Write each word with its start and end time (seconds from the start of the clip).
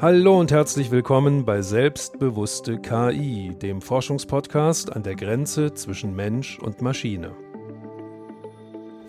Hallo 0.00 0.38
und 0.38 0.52
herzlich 0.52 0.92
willkommen 0.92 1.44
bei 1.44 1.60
Selbstbewusste 1.60 2.78
KI, 2.78 3.52
dem 3.60 3.82
Forschungspodcast 3.82 4.94
an 4.94 5.02
der 5.02 5.16
Grenze 5.16 5.74
zwischen 5.74 6.14
Mensch 6.14 6.56
und 6.60 6.80
Maschine. 6.82 7.32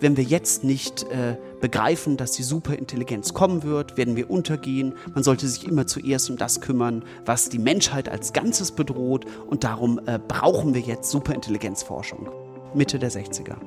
Wenn 0.00 0.16
wir 0.16 0.24
jetzt 0.24 0.64
nicht 0.64 1.04
äh, 1.04 1.36
begreifen, 1.60 2.16
dass 2.16 2.32
die 2.32 2.42
Superintelligenz 2.42 3.34
kommen 3.34 3.62
wird, 3.62 3.96
werden 3.96 4.16
wir 4.16 4.28
untergehen. 4.28 4.94
Man 5.14 5.22
sollte 5.22 5.46
sich 5.46 5.68
immer 5.68 5.86
zuerst 5.86 6.28
um 6.28 6.36
das 6.36 6.60
kümmern, 6.60 7.04
was 7.24 7.48
die 7.48 7.60
Menschheit 7.60 8.08
als 8.08 8.32
Ganzes 8.32 8.72
bedroht. 8.72 9.26
Und 9.46 9.62
darum 9.62 10.00
äh, 10.06 10.18
brauchen 10.18 10.74
wir 10.74 10.80
jetzt 10.80 11.08
Superintelligenzforschung. 11.12 12.30
Mitte 12.74 12.98
der 12.98 13.12
60er. 13.12 13.58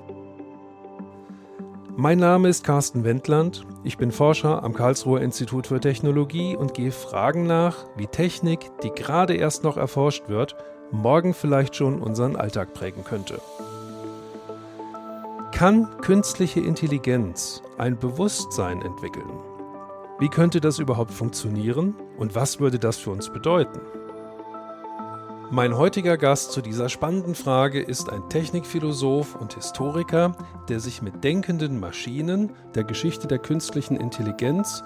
Mein 1.95 2.17
Name 2.17 2.49
ist 2.49 2.63
Carsten 2.63 3.03
Wendland. 3.03 3.67
Ich 3.83 3.97
bin 3.97 4.11
Forscher 4.11 4.63
am 4.63 4.73
Karlsruher 4.73 5.21
Institut 5.21 5.67
für 5.67 5.79
Technologie 5.79 6.55
und 6.55 6.73
gehe 6.73 6.91
Fragen 6.91 7.45
nach, 7.45 7.85
wie 7.95 8.07
Technik, 8.07 8.71
die 8.81 8.89
gerade 8.89 9.35
erst 9.35 9.63
noch 9.63 9.77
erforscht 9.77 10.27
wird, 10.27 10.55
morgen 10.91 11.35
vielleicht 11.35 11.75
schon 11.75 12.01
unseren 12.01 12.35
Alltag 12.35 12.73
prägen 12.73 13.03
könnte. 13.03 13.39
Kann 15.51 15.87
künstliche 16.01 16.61
Intelligenz 16.61 17.61
ein 17.77 17.99
Bewusstsein 17.99 18.81
entwickeln? 18.81 19.29
Wie 20.17 20.29
könnte 20.29 20.61
das 20.61 20.79
überhaupt 20.79 21.11
funktionieren 21.11 21.93
und 22.17 22.33
was 22.33 22.59
würde 22.59 22.79
das 22.79 22.97
für 22.97 23.11
uns 23.11 23.31
bedeuten? 23.31 23.79
Mein 25.53 25.77
heutiger 25.77 26.17
Gast 26.17 26.51
zu 26.51 26.63
dieser 26.63 26.89
spannenden 26.89 27.35
Frage 27.35 27.79
ist 27.79 28.09
ein 28.09 28.27
Technikphilosoph 28.27 29.35
und 29.35 29.53
Historiker, 29.53 30.35
der 30.67 30.79
sich 30.79 31.03
mit 31.03 31.23
denkenden 31.23 31.79
Maschinen, 31.79 32.53
der 32.73 32.83
Geschichte 32.83 33.27
der 33.27 33.37
künstlichen 33.37 33.95
Intelligenz 33.95 34.83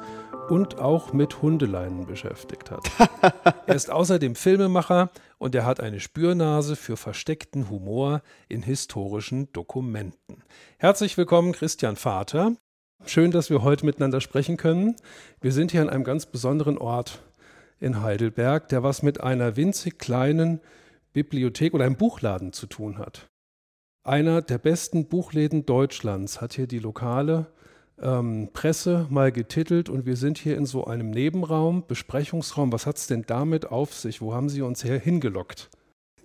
und 0.49 0.79
auch 0.79 1.13
mit 1.13 1.41
Hundeleinen 1.41 2.05
beschäftigt 2.05 2.69
hat. 2.69 2.83
er 3.65 3.75
ist 3.75 3.89
außerdem 3.89 4.35
Filmemacher 4.35 5.09
und 5.37 5.55
er 5.55 5.65
hat 5.65 5.79
eine 5.79 6.01
Spürnase 6.01 6.75
für 6.75 6.97
versteckten 6.97 7.69
Humor 7.69 8.21
in 8.49 8.61
historischen 8.61 9.49
Dokumenten. 9.53 10.43
Herzlich 10.79 11.17
willkommen, 11.17 11.53
Christian 11.53 11.95
Vater. 11.95 12.57
Schön, 13.05 13.31
dass 13.31 13.49
wir 13.49 13.63
heute 13.63 13.85
miteinander 13.85 14.19
sprechen 14.19 14.57
können. 14.57 14.97
Wir 15.39 15.53
sind 15.53 15.71
hier 15.71 15.81
an 15.81 15.89
einem 15.89 16.03
ganz 16.03 16.25
besonderen 16.25 16.77
Ort 16.77 17.21
in 17.79 18.01
Heidelberg, 18.01 18.69
der 18.69 18.83
was 18.83 19.03
mit 19.03 19.21
einer 19.21 19.55
winzig 19.55 19.99
kleinen 19.99 20.61
Bibliothek 21.13 21.73
oder 21.73 21.85
einem 21.85 21.95
Buchladen 21.95 22.53
zu 22.53 22.67
tun 22.67 22.97
hat. 22.97 23.27
Einer 24.03 24.41
der 24.41 24.57
besten 24.57 25.07
Buchläden 25.07 25.65
Deutschlands 25.65 26.39
hat 26.39 26.53
hier 26.53 26.67
die 26.67 26.79
lokale 26.79 27.47
ähm, 28.01 28.49
Presse 28.53 29.07
mal 29.09 29.31
getitelt 29.31 29.89
und 29.89 30.05
wir 30.05 30.15
sind 30.15 30.37
hier 30.37 30.57
in 30.57 30.65
so 30.65 30.85
einem 30.85 31.09
Nebenraum, 31.09 31.85
Besprechungsraum. 31.87 32.71
Was 32.71 32.85
hat 32.85 32.97
es 32.97 33.07
denn 33.07 33.23
damit 33.25 33.65
auf 33.65 33.93
sich? 33.93 34.21
Wo 34.21 34.33
haben 34.33 34.49
Sie 34.49 34.61
uns 34.61 34.83
her 34.83 34.99
hingelockt? 34.99 35.69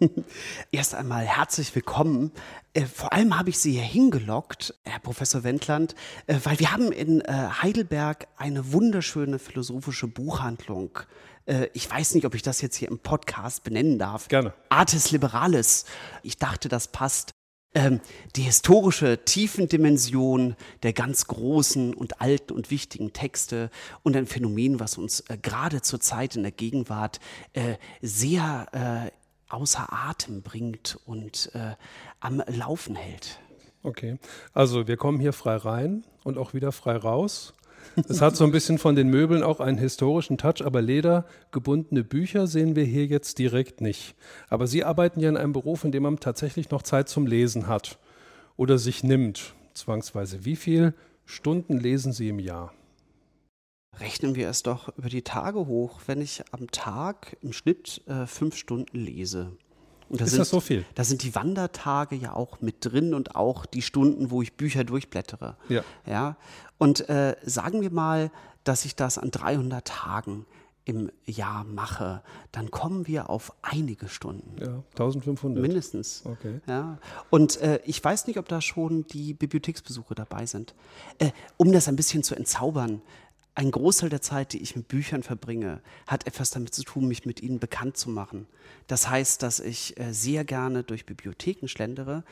Erst 0.72 0.94
einmal 0.94 1.24
herzlich 1.24 1.74
willkommen. 1.74 2.32
Äh, 2.74 2.86
vor 2.86 3.12
allem 3.12 3.38
habe 3.38 3.50
ich 3.50 3.58
Sie 3.58 3.72
hier 3.72 3.82
hingelockt, 3.82 4.74
Herr 4.84 5.00
Professor 5.00 5.44
Wendland, 5.44 5.94
äh, 6.26 6.38
weil 6.44 6.58
wir 6.58 6.72
haben 6.72 6.92
in 6.92 7.20
äh, 7.20 7.32
Heidelberg 7.32 8.26
eine 8.36 8.72
wunderschöne 8.72 9.38
philosophische 9.38 10.08
Buchhandlung. 10.08 10.98
Äh, 11.46 11.68
ich 11.72 11.90
weiß 11.90 12.14
nicht, 12.14 12.26
ob 12.26 12.34
ich 12.34 12.42
das 12.42 12.60
jetzt 12.60 12.76
hier 12.76 12.88
im 12.88 12.98
Podcast 12.98 13.64
benennen 13.64 13.98
darf. 13.98 14.28
Gerne. 14.28 14.52
Artis 14.68 15.10
Liberalis. 15.10 15.84
Ich 16.22 16.36
dachte, 16.38 16.68
das 16.68 16.88
passt. 16.88 17.32
Ähm, 17.74 18.00
die 18.36 18.42
historische 18.42 19.24
Tiefendimension 19.24 20.56
der 20.82 20.92
ganz 20.92 21.26
großen 21.26 21.94
und 21.94 22.20
alten 22.20 22.52
und 22.52 22.70
wichtigen 22.70 23.14
Texte 23.14 23.70
und 24.02 24.14
ein 24.14 24.26
Phänomen, 24.26 24.78
was 24.78 24.98
uns 24.98 25.20
äh, 25.20 25.38
gerade 25.40 25.80
zur 25.80 25.98
Zeit 25.98 26.36
in 26.36 26.42
der 26.42 26.52
Gegenwart 26.52 27.18
äh, 27.54 27.76
sehr 28.02 28.66
äh, 29.10 29.10
außer 29.48 29.90
Atem 29.90 30.42
bringt 30.42 30.98
und 31.06 31.50
äh, 31.54 31.74
am 32.20 32.42
Laufen 32.46 32.94
hält. 32.94 33.38
Okay, 33.82 34.18
also 34.52 34.86
wir 34.86 34.96
kommen 34.96 35.18
hier 35.18 35.32
frei 35.32 35.56
rein 35.56 36.04
und 36.24 36.38
auch 36.38 36.54
wieder 36.54 36.72
frei 36.72 36.96
raus. 36.96 37.54
Es 38.08 38.20
hat 38.20 38.36
so 38.36 38.44
ein 38.44 38.52
bisschen 38.52 38.78
von 38.78 38.94
den 38.94 39.08
Möbeln 39.08 39.42
auch 39.42 39.60
einen 39.60 39.78
historischen 39.78 40.38
Touch, 40.38 40.64
aber 40.64 40.82
ledergebundene 40.82 42.04
Bücher 42.04 42.46
sehen 42.46 42.76
wir 42.76 42.84
hier 42.84 43.06
jetzt 43.06 43.38
direkt 43.38 43.80
nicht. 43.80 44.14
Aber 44.48 44.66
Sie 44.66 44.84
arbeiten 44.84 45.20
ja 45.20 45.28
in 45.28 45.36
einem 45.36 45.52
Beruf, 45.52 45.84
in 45.84 45.92
dem 45.92 46.04
man 46.04 46.18
tatsächlich 46.18 46.70
noch 46.70 46.82
Zeit 46.82 47.08
zum 47.08 47.26
Lesen 47.26 47.66
hat 47.66 47.98
oder 48.56 48.78
sich 48.78 49.04
nimmt, 49.04 49.54
zwangsweise. 49.74 50.44
Wie 50.44 50.56
viele 50.56 50.94
Stunden 51.24 51.78
lesen 51.78 52.12
Sie 52.12 52.28
im 52.28 52.38
Jahr? 52.38 52.72
Rechnen 54.00 54.34
wir 54.34 54.48
es 54.48 54.62
doch 54.62 54.96
über 54.96 55.08
die 55.08 55.22
Tage 55.22 55.66
hoch, 55.66 56.00
wenn 56.06 56.20
ich 56.22 56.42
am 56.50 56.70
Tag 56.70 57.36
im 57.42 57.52
Schnitt 57.52 58.00
äh, 58.06 58.26
fünf 58.26 58.56
Stunden 58.56 58.98
lese. 58.98 59.52
Und 60.12 60.20
da 60.20 60.26
ist 60.26 60.32
sind, 60.32 60.40
das 60.40 60.50
so 60.50 60.60
viel? 60.60 60.84
Da 60.94 61.04
sind 61.04 61.22
die 61.22 61.34
Wandertage 61.34 62.16
ja 62.16 62.34
auch 62.34 62.60
mit 62.60 62.76
drin 62.80 63.14
und 63.14 63.34
auch 63.34 63.64
die 63.64 63.80
Stunden, 63.80 64.30
wo 64.30 64.42
ich 64.42 64.52
Bücher 64.52 64.84
durchblättere. 64.84 65.56
Ja. 65.70 65.82
ja? 66.06 66.36
Und 66.76 67.08
äh, 67.08 67.34
sagen 67.44 67.80
wir 67.80 67.90
mal, 67.90 68.30
dass 68.62 68.84
ich 68.84 68.94
das 68.94 69.16
an 69.16 69.30
300 69.30 69.86
Tagen 69.86 70.44
im 70.84 71.10
Jahr 71.24 71.64
mache, 71.64 72.22
dann 72.50 72.70
kommen 72.70 73.06
wir 73.06 73.30
auf 73.30 73.54
einige 73.62 74.08
Stunden. 74.08 74.60
Ja, 74.60 74.82
1500. 74.90 75.62
Mindestens. 75.62 76.22
Okay. 76.26 76.60
Ja. 76.66 76.98
Und 77.30 77.58
äh, 77.62 77.80
ich 77.86 78.04
weiß 78.04 78.26
nicht, 78.26 78.38
ob 78.38 78.48
da 78.48 78.60
schon 78.60 79.06
die 79.06 79.32
Bibliotheksbesuche 79.32 80.14
dabei 80.14 80.44
sind. 80.44 80.74
Äh, 81.18 81.30
um 81.56 81.72
das 81.72 81.88
ein 81.88 81.96
bisschen 81.96 82.22
zu 82.22 82.34
entzaubern, 82.34 83.00
ein 83.54 83.70
Großteil 83.70 84.08
der 84.08 84.22
Zeit, 84.22 84.54
die 84.54 84.62
ich 84.62 84.76
mit 84.76 84.88
Büchern 84.88 85.22
verbringe, 85.22 85.82
hat 86.06 86.26
etwas 86.26 86.50
damit 86.50 86.74
zu 86.74 86.84
tun, 86.84 87.06
mich 87.06 87.26
mit 87.26 87.42
ihnen 87.42 87.58
bekannt 87.58 87.96
zu 87.98 88.08
machen. 88.08 88.46
Das 88.86 89.10
heißt, 89.10 89.42
dass 89.42 89.60
ich 89.60 89.98
äh, 90.00 90.12
sehr 90.12 90.44
gerne 90.44 90.82
durch 90.84 91.04
Bibliotheken 91.04 91.68
schlendere 91.68 92.24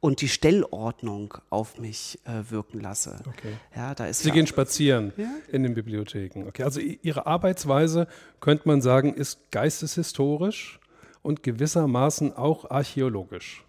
und 0.00 0.20
die 0.20 0.28
Stellordnung 0.28 1.34
auf 1.50 1.78
mich 1.78 2.20
äh, 2.24 2.50
wirken 2.50 2.80
lasse. 2.80 3.20
Okay. 3.26 3.54
Ja, 3.74 3.94
da 3.94 4.06
ist 4.06 4.22
Sie 4.22 4.30
gehen 4.30 4.46
spazieren 4.46 5.12
ja? 5.16 5.30
in 5.50 5.64
den 5.64 5.74
Bibliotheken. 5.74 6.44
Okay, 6.46 6.62
also 6.62 6.78
Ihre 6.80 7.26
Arbeitsweise, 7.26 8.06
könnte 8.40 8.68
man 8.68 8.80
sagen, 8.80 9.14
ist 9.14 9.50
geisteshistorisch 9.50 10.78
und 11.22 11.42
gewissermaßen 11.42 12.34
auch 12.34 12.70
archäologisch. 12.70 13.64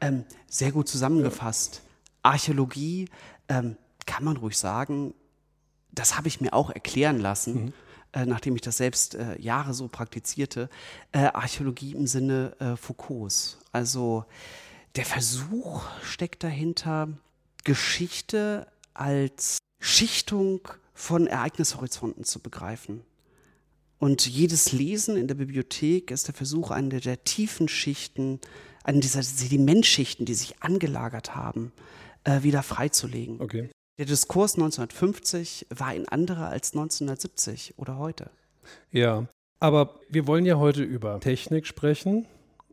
Ähm, 0.00 0.24
sehr 0.46 0.72
gut 0.72 0.88
zusammengefasst. 0.88 1.82
Ja. 1.84 2.30
Archäologie 2.30 3.08
ähm, 3.48 3.76
kann 4.06 4.24
man 4.24 4.38
ruhig 4.38 4.56
sagen, 4.56 5.12
das 5.94 6.16
habe 6.16 6.28
ich 6.28 6.40
mir 6.40 6.52
auch 6.52 6.70
erklären 6.70 7.18
lassen, 7.18 7.66
mhm. 7.66 7.72
äh, 8.12 8.26
nachdem 8.26 8.54
ich 8.56 8.62
das 8.62 8.76
selbst 8.76 9.14
äh, 9.14 9.40
Jahre 9.40 9.74
so 9.74 9.88
praktizierte, 9.88 10.68
äh, 11.12 11.18
Archäologie 11.18 11.92
im 11.92 12.06
Sinne 12.06 12.56
äh, 12.58 12.76
Foucaults. 12.76 13.58
Also 13.72 14.24
der 14.96 15.04
Versuch 15.04 15.84
steckt 16.02 16.44
dahinter, 16.44 17.08
Geschichte 17.64 18.66
als 18.92 19.58
Schichtung 19.80 20.68
von 20.92 21.26
Ereignishorizonten 21.26 22.24
zu 22.24 22.40
begreifen. 22.40 23.02
Und 23.98 24.26
jedes 24.26 24.72
Lesen 24.72 25.16
in 25.16 25.28
der 25.28 25.34
Bibliothek 25.34 26.10
ist 26.10 26.28
der 26.28 26.34
Versuch, 26.34 26.70
eine 26.70 27.00
der 27.00 27.24
tiefen 27.24 27.68
Schichten, 27.68 28.40
eine 28.84 29.00
dieser 29.00 29.22
Sedimentschichten, 29.22 30.26
die 30.26 30.34
sich 30.34 30.62
angelagert 30.62 31.34
haben, 31.34 31.72
äh, 32.24 32.42
wieder 32.42 32.62
freizulegen. 32.62 33.40
Okay. 33.40 33.70
Der 33.98 34.06
Diskurs 34.06 34.54
1950 34.54 35.66
war 35.70 35.88
ein 35.88 36.08
anderer 36.08 36.48
als 36.48 36.72
1970 36.72 37.74
oder 37.78 37.96
heute. 37.96 38.30
Ja, 38.90 39.28
aber 39.60 40.00
wir 40.08 40.26
wollen 40.26 40.46
ja 40.46 40.58
heute 40.58 40.82
über 40.82 41.20
Technik 41.20 41.66
sprechen 41.66 42.26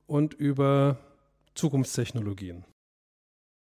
und 0.07 0.33
über 0.33 0.97
Zukunftstechnologien. 1.53 2.63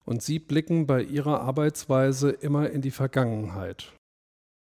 Und 0.05 0.23
Sie 0.23 0.39
blicken 0.39 0.87
bei 0.87 1.03
Ihrer 1.03 1.41
Arbeitsweise 1.41 2.31
immer 2.31 2.69
in 2.71 2.83
die 2.83 2.91
Vergangenheit. 2.91 3.93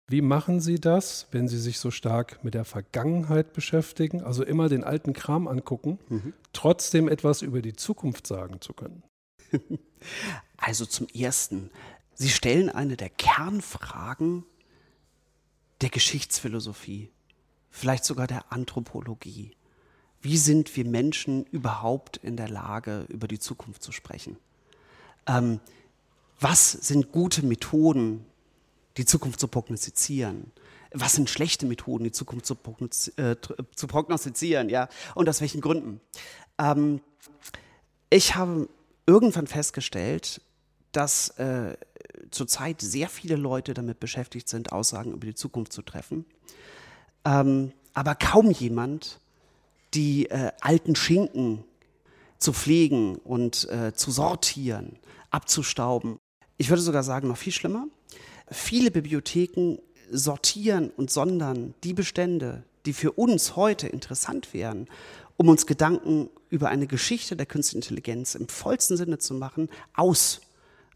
Wie 0.08 0.22
machen 0.22 0.60
Sie 0.60 0.80
das, 0.80 1.28
wenn 1.30 1.48
Sie 1.48 1.58
sich 1.58 1.78
so 1.78 1.90
stark 1.90 2.42
mit 2.42 2.54
der 2.54 2.64
Vergangenheit 2.64 3.52
beschäftigen, 3.52 4.22
also 4.22 4.42
immer 4.42 4.68
den 4.68 4.84
alten 4.84 5.12
Kram 5.12 5.46
angucken, 5.46 5.98
mhm. 6.08 6.32
trotzdem 6.52 7.08
etwas 7.08 7.42
über 7.42 7.62
die 7.62 7.76
Zukunft 7.76 8.26
sagen 8.26 8.60
zu 8.60 8.72
können? 8.72 9.02
Also 10.62 10.84
zum 10.84 11.08
Ersten, 11.08 11.70
Sie 12.20 12.28
stellen 12.28 12.68
eine 12.68 12.98
der 12.98 13.08
Kernfragen 13.08 14.44
der 15.80 15.88
Geschichtsphilosophie, 15.88 17.08
vielleicht 17.70 18.04
sogar 18.04 18.26
der 18.26 18.52
Anthropologie. 18.52 19.56
Wie 20.20 20.36
sind 20.36 20.76
wir 20.76 20.84
Menschen 20.84 21.46
überhaupt 21.46 22.18
in 22.18 22.36
der 22.36 22.50
Lage, 22.50 23.06
über 23.08 23.26
die 23.26 23.38
Zukunft 23.38 23.82
zu 23.82 23.90
sprechen? 23.90 24.36
Ähm, 25.26 25.60
was 26.38 26.72
sind 26.72 27.10
gute 27.10 27.42
Methoden, 27.42 28.26
die 28.98 29.06
Zukunft 29.06 29.40
zu 29.40 29.48
prognostizieren? 29.48 30.52
Was 30.92 31.14
sind 31.14 31.30
schlechte 31.30 31.64
Methoden, 31.64 32.04
die 32.04 32.12
Zukunft 32.12 32.44
zu, 32.44 32.54
prognostiz 32.54 33.16
äh, 33.16 33.36
zu 33.74 33.86
prognostizieren? 33.86 34.68
Ja? 34.68 34.90
Und 35.14 35.26
aus 35.26 35.40
welchen 35.40 35.62
Gründen? 35.62 36.02
Ähm, 36.58 37.00
ich 38.10 38.34
habe 38.34 38.68
irgendwann 39.06 39.46
festgestellt, 39.46 40.42
dass 40.92 41.30
äh, 41.38 41.78
zurzeit 42.30 42.80
sehr 42.80 43.08
viele 43.08 43.36
Leute 43.36 43.74
damit 43.74 44.00
beschäftigt 44.00 44.48
sind, 44.48 44.72
Aussagen 44.72 45.12
über 45.12 45.26
die 45.26 45.34
Zukunft 45.34 45.72
zu 45.72 45.82
treffen. 45.82 46.24
Ähm, 47.24 47.72
aber 47.92 48.14
kaum 48.14 48.50
jemand 48.50 49.20
die 49.94 50.30
äh, 50.30 50.52
alten 50.60 50.94
Schinken 50.94 51.64
zu 52.38 52.52
pflegen 52.52 53.16
und 53.16 53.68
äh, 53.68 53.92
zu 53.94 54.10
sortieren, 54.10 54.98
abzustauben. 55.30 56.18
Ich 56.56 56.68
würde 56.68 56.82
sogar 56.82 57.02
sagen, 57.02 57.28
noch 57.28 57.36
viel 57.36 57.52
schlimmer. 57.52 57.86
Viele 58.50 58.90
Bibliotheken 58.90 59.78
sortieren 60.10 60.90
und 60.90 61.10
sondern 61.10 61.74
die 61.84 61.94
Bestände, 61.94 62.64
die 62.86 62.92
für 62.92 63.12
uns 63.12 63.56
heute 63.56 63.88
interessant 63.88 64.52
wären, 64.54 64.88
um 65.36 65.48
uns 65.48 65.66
Gedanken 65.66 66.28
über 66.48 66.68
eine 66.68 66.86
Geschichte 66.86 67.36
der 67.36 67.46
künstlichen 67.46 67.82
Intelligenz 67.82 68.34
im 68.34 68.48
vollsten 68.48 68.96
Sinne 68.96 69.18
zu 69.18 69.34
machen, 69.34 69.68
aus. 69.94 70.40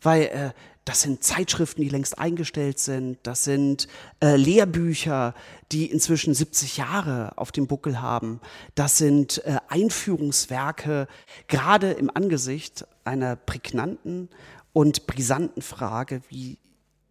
Weil 0.02 0.22
äh, 0.24 0.50
das 0.84 1.00
sind 1.00 1.24
Zeitschriften, 1.24 1.80
die 1.80 1.88
längst 1.88 2.18
eingestellt 2.18 2.78
sind, 2.78 3.18
das 3.22 3.44
sind 3.44 3.88
äh, 4.20 4.36
Lehrbücher, 4.36 5.34
die 5.72 5.90
inzwischen 5.90 6.34
70 6.34 6.76
Jahre 6.76 7.32
auf 7.36 7.52
dem 7.52 7.66
Buckel 7.66 8.02
haben, 8.02 8.40
das 8.74 8.98
sind 8.98 9.44
äh, 9.46 9.58
Einführungswerke, 9.68 11.08
gerade 11.48 11.92
im 11.92 12.10
Angesicht 12.14 12.86
einer 13.04 13.36
prägnanten 13.36 14.28
und 14.72 15.06
brisanten 15.06 15.62
Frage 15.62 16.20
wie 16.28 16.58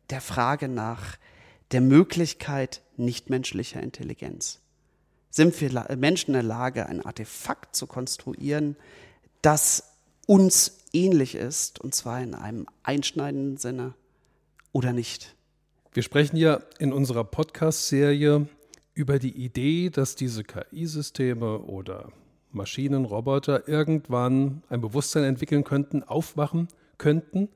der 0.09 0.21
Frage 0.21 0.67
nach 0.67 1.17
der 1.71 1.81
Möglichkeit 1.81 2.81
nichtmenschlicher 2.97 3.81
Intelligenz. 3.81 4.59
Sind 5.31 5.59
wir 5.59 5.95
Menschen 5.97 6.29
in 6.29 6.33
der 6.33 6.43
Lage, 6.43 6.85
ein 6.85 7.03
Artefakt 7.03 7.75
zu 7.75 7.87
konstruieren, 7.87 8.75
das 9.41 9.95
uns 10.27 10.82
ähnlich 10.93 11.35
ist, 11.35 11.81
und 11.81 11.93
zwar 11.93 12.21
in 12.21 12.35
einem 12.35 12.67
einschneidenden 12.83 13.57
Sinne 13.57 13.93
oder 14.71 14.93
nicht? 14.93 15.35
Wir 15.91 16.03
sprechen 16.03 16.37
ja 16.37 16.61
in 16.79 16.93
unserer 16.93 17.23
Podcast-Serie 17.23 18.47
über 18.93 19.19
die 19.19 19.35
Idee, 19.35 19.89
dass 19.89 20.15
diese 20.15 20.43
KI-Systeme 20.43 21.59
oder 21.59 22.11
Maschinen, 22.51 23.05
Roboter 23.05 23.67
irgendwann 23.67 24.63
ein 24.69 24.81
Bewusstsein 24.81 25.23
entwickeln 25.23 25.63
könnten, 25.63 26.03
aufwachen 26.03 26.67
könnten, 26.97 27.49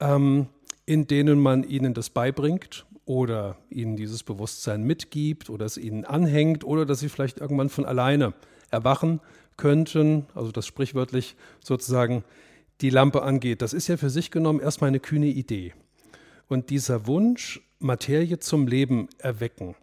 ähm, 0.00 0.48
in 0.86 1.06
denen 1.06 1.38
man 1.38 1.64
ihnen 1.64 1.94
das 1.94 2.10
beibringt 2.10 2.86
oder 3.04 3.56
ihnen 3.68 3.96
dieses 3.96 4.22
Bewusstsein 4.22 4.82
mitgibt 4.84 5.50
oder 5.50 5.66
es 5.66 5.76
ihnen 5.76 6.04
anhängt 6.04 6.64
oder 6.64 6.86
dass 6.86 7.00
sie 7.00 7.08
vielleicht 7.08 7.40
irgendwann 7.40 7.68
von 7.68 7.84
alleine 7.84 8.32
erwachen 8.70 9.20
könnten, 9.56 10.26
also 10.34 10.50
das 10.50 10.66
sprichwörtlich 10.66 11.36
sozusagen 11.62 12.24
die 12.82 12.90
Lampe 12.90 13.22
angeht. 13.22 13.62
Das 13.62 13.72
ist 13.72 13.88
ja 13.88 13.96
für 13.96 14.10
sich 14.10 14.30
genommen 14.30 14.60
erstmal 14.60 14.88
eine 14.88 15.00
kühne 15.00 15.28
Idee. 15.28 15.72
Und 16.48 16.70
dieser 16.70 17.06
Wunsch, 17.06 17.62
Materie 17.78 18.38
zum 18.38 18.66
Leben 18.66 19.08
erwecken, 19.18 19.74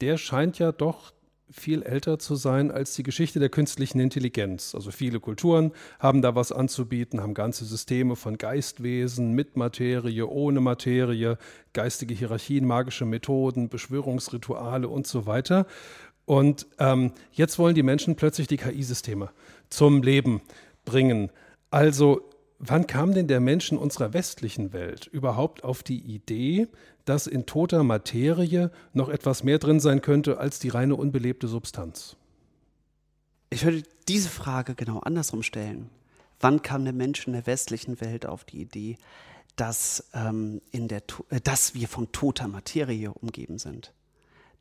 der 0.00 0.18
scheint 0.18 0.58
ja 0.58 0.72
doch 0.72 1.12
viel 1.50 1.82
älter 1.82 2.18
zu 2.18 2.34
sein 2.34 2.70
als 2.70 2.94
die 2.94 3.02
Geschichte 3.02 3.38
der 3.38 3.48
künstlichen 3.48 4.00
Intelligenz. 4.00 4.74
Also 4.74 4.90
viele 4.90 5.20
Kulturen 5.20 5.72
haben 6.00 6.20
da 6.20 6.34
was 6.34 6.50
anzubieten, 6.50 7.22
haben 7.22 7.34
ganze 7.34 7.64
Systeme 7.64 8.16
von 8.16 8.36
Geistwesen 8.36 9.32
mit 9.32 9.56
Materie, 9.56 10.26
ohne 10.26 10.60
Materie, 10.60 11.38
geistige 11.72 12.14
Hierarchien, 12.14 12.66
magische 12.66 13.04
Methoden, 13.04 13.68
Beschwörungsrituale 13.68 14.88
und 14.88 15.06
so 15.06 15.26
weiter. 15.26 15.66
Und 16.24 16.66
ähm, 16.80 17.12
jetzt 17.30 17.58
wollen 17.58 17.76
die 17.76 17.84
Menschen 17.84 18.16
plötzlich 18.16 18.48
die 18.48 18.56
KI-Systeme 18.56 19.30
zum 19.70 20.02
Leben 20.02 20.40
bringen. 20.84 21.30
Also 21.70 22.25
wann 22.58 22.86
kam 22.86 23.14
denn 23.14 23.28
der 23.28 23.40
Mensch 23.40 23.70
in 23.70 23.78
unserer 23.78 24.12
westlichen 24.12 24.72
Welt 24.72 25.06
überhaupt 25.06 25.64
auf 25.64 25.82
die 25.82 26.00
Idee, 26.00 26.68
dass 27.04 27.26
in 27.26 27.46
toter 27.46 27.82
Materie 27.82 28.70
noch 28.92 29.08
etwas 29.08 29.44
mehr 29.44 29.58
drin 29.58 29.80
sein 29.80 30.02
könnte 30.02 30.38
als 30.38 30.58
die 30.58 30.68
reine 30.68 30.96
unbelebte 30.96 31.48
Substanz? 31.48 32.16
Ich 33.50 33.64
würde 33.64 33.82
diese 34.08 34.28
Frage 34.28 34.74
genau 34.74 34.98
andersrum 35.00 35.42
stellen. 35.42 35.90
Wann 36.40 36.62
kam 36.62 36.84
der 36.84 36.92
Mensch 36.92 37.26
in 37.26 37.32
der 37.32 37.46
westlichen 37.46 38.00
Welt 38.00 38.26
auf 38.26 38.44
die 38.44 38.60
Idee, 38.60 38.98
dass, 39.54 40.04
ähm, 40.12 40.60
in 40.70 40.88
der, 40.88 41.02
äh, 41.30 41.40
dass 41.40 41.74
wir 41.74 41.88
von 41.88 42.12
toter 42.12 42.48
Materie 42.48 43.12
umgeben 43.12 43.58
sind? 43.58 43.92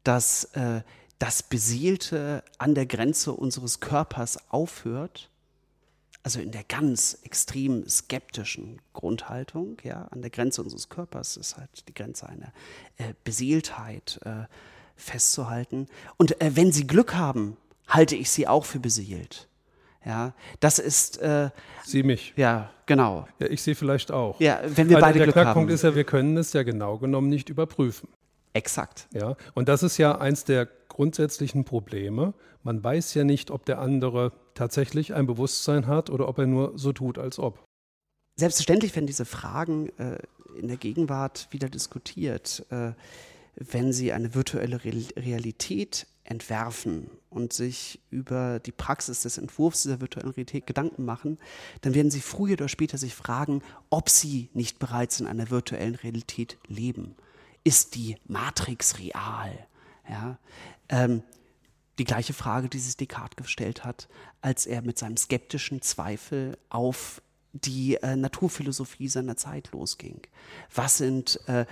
Dass 0.04 0.46
äh, 0.54 0.82
das 1.20 1.44
Beseelte 1.44 2.44
an 2.58 2.76
der 2.76 2.86
Grenze 2.86 3.34
unseres 3.34 3.80
Körpers 3.80 4.38
aufhört 4.50 5.30
also 6.26 6.40
in 6.40 6.50
der 6.50 6.64
ganz 6.64 7.20
extrem 7.22 7.88
skeptischen 7.88 8.82
Grundhaltung, 8.94 9.78
ja, 9.84 10.08
an 10.10 10.24
der 10.24 10.32
Grenze 10.32 10.64
unseres 10.64 10.90
Körpers 10.90 11.38
ist 11.38 11.56
halt 11.56 11.88
die 11.88 11.94
Grenze 11.94 12.28
einer 12.28 12.52
äh, 12.98 13.14
Beseeltheit 13.24 14.20
äh, 14.26 14.46
festzuhalten. 14.96 15.86
Und 16.18 16.42
äh, 16.42 16.56
wenn 16.56 16.72
Sie 16.72 16.88
Glück 16.88 17.14
haben, 17.14 17.58
halte 17.88 18.16
ich 18.16 18.32
Sie 18.32 18.48
auch 18.48 18.66
für 18.66 18.80
beseelt. 18.80 19.48
Ja, 20.04 20.34
das 20.62 20.80
ist. 20.80 21.22
Äh, 21.22 21.52
Sie 21.84 22.02
mich. 22.02 22.34
Ja, 22.36 22.72
genau. 22.88 23.28
Ja, 23.38 23.46
ich 23.46 23.62
sehe 23.62 23.76
vielleicht 23.76 24.12
auch. 24.12 24.40
Ja, 24.40 24.62
wenn 24.66 24.90
wir 24.90 24.96
Weil 24.96 25.02
beide 25.02 25.20
der 25.20 25.28
Glück 25.28 25.36
Knackpunkt 25.36 25.70
haben. 25.70 25.76
ist 25.76 25.84
ja, 25.84 25.94
wir 25.94 26.06
können 26.06 26.38
es 26.38 26.54
ja 26.54 26.64
genau 26.64 26.98
genommen 26.98 27.30
nicht 27.30 27.50
überprüfen. 27.50 28.10
Exakt. 28.54 29.08
Ja, 29.14 29.36
und 29.54 29.70
das 29.70 29.84
ist 29.84 30.00
ja 30.00 30.18
eins 30.18 30.44
der 30.44 30.68
grundsätzlichen 30.96 31.66
Probleme. 31.66 32.34
Man 32.64 32.82
weiß 32.82 33.16
ja 33.16 33.26
nicht, 33.26 33.52
ob 33.52 33.66
der 33.66 33.80
andere 33.80 34.32
tatsächlich 34.54 35.14
ein 35.14 35.28
Bewusstsein 35.28 35.88
hat 35.88 36.10
oder 36.10 36.30
ob 36.30 36.40
er 36.40 36.48
nur 36.48 36.72
so 36.78 36.94
tut, 36.94 37.18
als 37.18 37.38
ob. 37.38 37.62
Selbstverständlich 38.40 38.96
werden 38.96 39.06
diese 39.06 39.26
Fragen 39.26 39.90
äh, 40.00 40.20
in 40.58 40.70
der 40.70 40.78
Gegenwart 40.78 41.50
wieder 41.52 41.68
diskutiert. 41.68 42.66
Äh, 42.70 42.94
wenn 43.56 43.92
Sie 43.92 44.14
eine 44.14 44.36
virtuelle 44.36 44.86
Re 44.86 44.94
Realität 45.18 46.08
entwerfen 46.24 47.10
und 47.30 47.52
sich 47.52 48.00
über 48.10 48.60
die 48.60 48.72
Praxis 48.72 49.24
des 49.24 49.38
Entwurfs 49.38 49.84
dieser 49.84 50.00
virtuellen 50.00 50.32
Realität 50.32 50.66
Gedanken 50.66 51.04
machen, 51.04 51.40
dann 51.82 51.94
werden 51.94 52.10
Sie 52.10 52.22
früher 52.22 52.54
oder 52.54 52.70
später 52.70 52.98
sich 52.98 53.14
fragen, 53.14 53.62
ob 53.90 54.10
Sie 54.10 54.50
nicht 54.54 54.80
bereits 54.80 55.20
in 55.20 55.28
einer 55.28 55.50
virtuellen 55.50 55.96
Realität 55.96 56.58
leben. 56.68 57.16
Ist 57.66 57.96
die 57.96 58.16
Matrix 58.28 58.98
real? 58.98 59.68
Ja, 60.10 60.38
ähm, 60.90 61.24
die 61.98 62.04
gleiche 62.04 62.34
Frage, 62.34 62.70
die 62.70 62.80
sich 62.80 62.98
Descartes 62.98 63.38
gestellt 63.38 63.84
hat, 63.84 64.08
als 64.42 64.66
er 64.66 64.82
mit 64.82 65.00
seinem 65.00 65.18
skeptischen 65.18 65.82
Zweifel 65.82 66.58
auf 66.70 67.22
die 67.54 67.96
äh, 67.96 68.16
Naturphilosophie 68.16 69.08
seiner 69.08 69.38
Zeit 69.38 69.72
losging. 69.72 70.22
Was 70.74 70.98
sind 70.98 71.40
äh, 71.48 71.66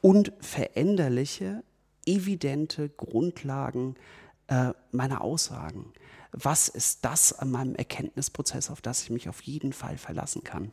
unveränderliche, 0.00 1.62
evidente 2.06 2.88
Grundlagen 2.88 3.96
äh, 4.48 4.72
meiner 4.92 5.20
Aussagen? 5.20 5.92
Was 6.32 6.68
ist 6.68 7.04
das 7.04 7.32
an 7.32 7.50
meinem 7.50 7.74
Erkenntnisprozess, 7.76 8.70
auf 8.70 8.80
das 8.80 9.02
ich 9.02 9.10
mich 9.10 9.28
auf 9.28 9.42
jeden 9.42 9.72
Fall 9.72 9.98
verlassen 9.98 10.42
kann? 10.42 10.70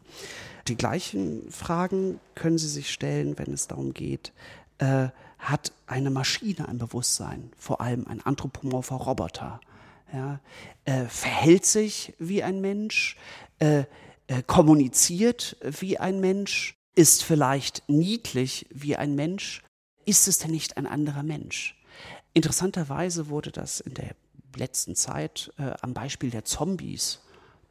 Die 0.67 0.75
gleichen 0.75 1.50
Fragen 1.51 2.20
können 2.36 2.58
Sie 2.58 2.67
sich 2.67 2.91
stellen, 2.91 3.38
wenn 3.38 3.53
es 3.53 3.67
darum 3.67 3.93
geht, 3.93 4.34
äh, 4.77 5.10
hat 5.43 5.73
eine 5.88 6.09
Maschine 6.09 6.67
ein 6.67 6.77
Bewusstsein, 6.77 7.51
vor 7.57 7.81
allem 7.81 8.07
ein 8.07 8.21
anthropomorpher 8.21 8.95
Roboter. 8.95 9.59
Ja, 10.12 10.39
äh, 10.85 11.05
verhält 11.05 11.65
sich 11.65 12.13
wie 12.19 12.43
ein 12.43 12.62
Mensch, 12.62 13.17
äh, 13.59 13.85
äh, 14.27 14.43
kommuniziert 14.45 15.57
wie 15.62 15.97
ein 15.97 16.19
Mensch, 16.19 16.77
ist 16.95 17.23
vielleicht 17.23 17.83
niedlich 17.89 18.67
wie 18.69 18.95
ein 18.95 19.15
Mensch. 19.15 19.63
Ist 20.05 20.27
es 20.27 20.38
denn 20.38 20.51
nicht 20.51 20.77
ein 20.77 20.85
anderer 20.85 21.23
Mensch? 21.23 21.75
Interessanterweise 22.33 23.29
wurde 23.29 23.51
das 23.51 23.79
in 23.79 23.95
der 23.95 24.15
letzten 24.55 24.95
Zeit 24.95 25.51
äh, 25.57 25.73
am 25.81 25.93
Beispiel 25.93 26.29
der 26.29 26.45
Zombies 26.45 27.19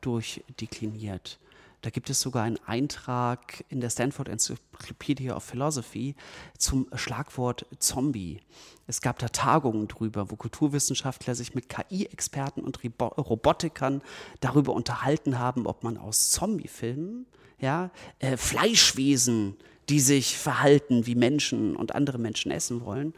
durchdekliniert. 0.01 1.39
Da 1.83 1.91
gibt 1.91 2.11
es 2.11 2.21
sogar 2.21 2.45
einen 2.45 2.61
Eintrag 2.65 3.65
in 3.69 3.81
der 3.81 3.91
Stanford 3.91 4.29
Encyclopedia 4.29 5.35
of 5.35 5.43
Philosophy 5.43 6.15
zum 6.57 6.87
Schlagwort 6.95 7.67
Zombie. 7.81 8.41
Es 8.87 9.01
gab 9.01 9.19
da 9.19 9.29
Tagungen 9.29 9.89
drüber, 9.89 10.31
wo 10.31 10.37
Kulturwissenschaftler 10.37 11.35
sich 11.35 11.55
mit 11.57 11.69
KI-Experten 11.69 12.63
und 12.63 12.79
Robotikern 13.01 14.01
darüber 14.41 14.75
unterhalten 14.75 15.41
haben, 15.41 15.67
ob 15.67 15.83
man 15.83 15.99
aus 15.99 16.31
Zombie-Filmen 16.31 17.27
ja, 17.59 17.91
äh, 18.21 18.37
Fleischwesen 18.37 19.57
die 19.93 20.01
sich 20.01 20.39
verhalten 20.39 21.05
wie 21.05 21.15
Menschen 21.15 21.77
und 21.77 21.95
andere 21.95 22.17
Menschen 22.17 22.51
essen 22.51 22.83
wollen, 22.83 23.13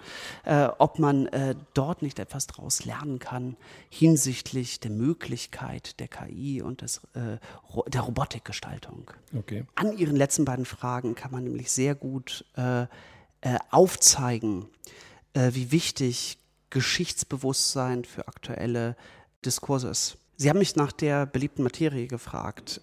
äh, 0.44 0.64
ob 0.78 0.98
man 0.98 1.26
äh, 1.26 1.54
dort 1.72 2.02
nicht 2.02 2.18
etwas 2.18 2.48
daraus 2.48 2.84
lernen 2.84 3.20
kann 3.20 3.56
hinsichtlich 3.90 4.80
der 4.80 4.90
Möglichkeit 4.90 6.00
der 6.00 6.08
KI 6.08 6.62
und 6.62 6.80
des, 6.80 7.00
äh, 7.14 7.38
der 7.86 8.00
Robotikgestaltung. 8.00 9.08
Okay. 9.38 9.66
An 9.76 9.96
Ihren 9.96 10.16
letzten 10.16 10.44
beiden 10.44 10.64
Fragen 10.64 11.14
kann 11.14 11.30
man 11.30 11.44
nämlich 11.44 11.70
sehr 11.70 11.94
gut 11.94 12.44
äh, 12.56 12.82
äh, 12.82 12.86
aufzeigen, 13.70 14.66
äh, 15.34 15.50
wie 15.52 15.70
wichtig 15.70 16.38
Geschichtsbewusstsein 16.70 18.04
für 18.04 18.26
aktuelle 18.26 18.96
Diskurse 19.44 19.90
ist. 19.90 20.16
Sie 20.36 20.50
haben 20.50 20.58
mich 20.58 20.74
nach 20.74 20.90
der 20.90 21.24
beliebten 21.24 21.62
Materie 21.62 22.08
gefragt. 22.08 22.80